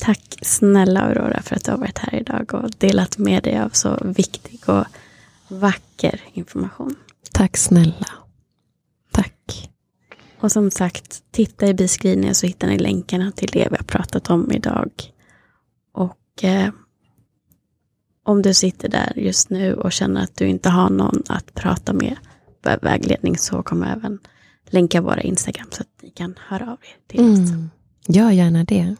Tack 0.00 0.38
snälla 0.42 1.00
Aurora 1.00 1.42
för 1.42 1.56
att 1.56 1.64
du 1.64 1.70
har 1.70 1.78
varit 1.78 1.98
här 1.98 2.14
idag 2.14 2.54
och 2.54 2.70
delat 2.78 3.18
med 3.18 3.42
dig 3.42 3.58
av 3.58 3.68
så 3.68 3.98
viktig 4.04 4.60
och 4.68 4.84
vacker 5.48 6.20
information. 6.32 6.96
Tack 7.32 7.56
snälla. 7.56 8.23
Och 10.44 10.52
som 10.52 10.70
sagt, 10.70 11.22
titta 11.30 11.66
i 11.66 11.74
beskrivningen 11.74 12.34
så 12.34 12.46
hittar 12.46 12.68
ni 12.68 12.78
länkarna 12.78 13.32
till 13.32 13.48
det 13.52 13.68
vi 13.70 13.76
har 13.76 13.84
pratat 13.84 14.30
om 14.30 14.52
idag. 14.52 14.90
Och 15.92 16.44
eh, 16.44 16.70
om 18.22 18.42
du 18.42 18.54
sitter 18.54 18.88
där 18.88 19.12
just 19.16 19.50
nu 19.50 19.74
och 19.74 19.92
känner 19.92 20.22
att 20.22 20.36
du 20.36 20.46
inte 20.46 20.68
har 20.68 20.90
någon 20.90 21.22
att 21.28 21.54
prata 21.54 21.92
med 21.92 22.16
vägledning 22.82 23.38
så 23.38 23.62
kommer 23.62 23.88
jag 23.88 23.96
även 23.96 24.18
länka 24.70 25.00
våra 25.00 25.20
Instagram 25.20 25.66
så 25.70 25.82
att 25.82 26.02
ni 26.02 26.10
kan 26.10 26.34
höra 26.48 26.64
av 26.64 26.78
er 26.82 26.96
till 27.06 27.20
oss. 27.20 27.50
Mm. 27.50 27.70
Gör 28.08 28.30
gärna 28.30 28.64
det. 28.64 28.96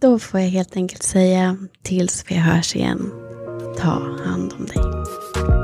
Då 0.00 0.18
får 0.18 0.40
jag 0.40 0.48
helt 0.48 0.76
enkelt 0.76 1.02
säga 1.02 1.56
tills 1.82 2.24
vi 2.28 2.34
hörs 2.34 2.76
igen. 2.76 3.10
Ta 3.78 4.22
hand 4.24 4.52
om 4.52 4.66
dig. 4.66 5.63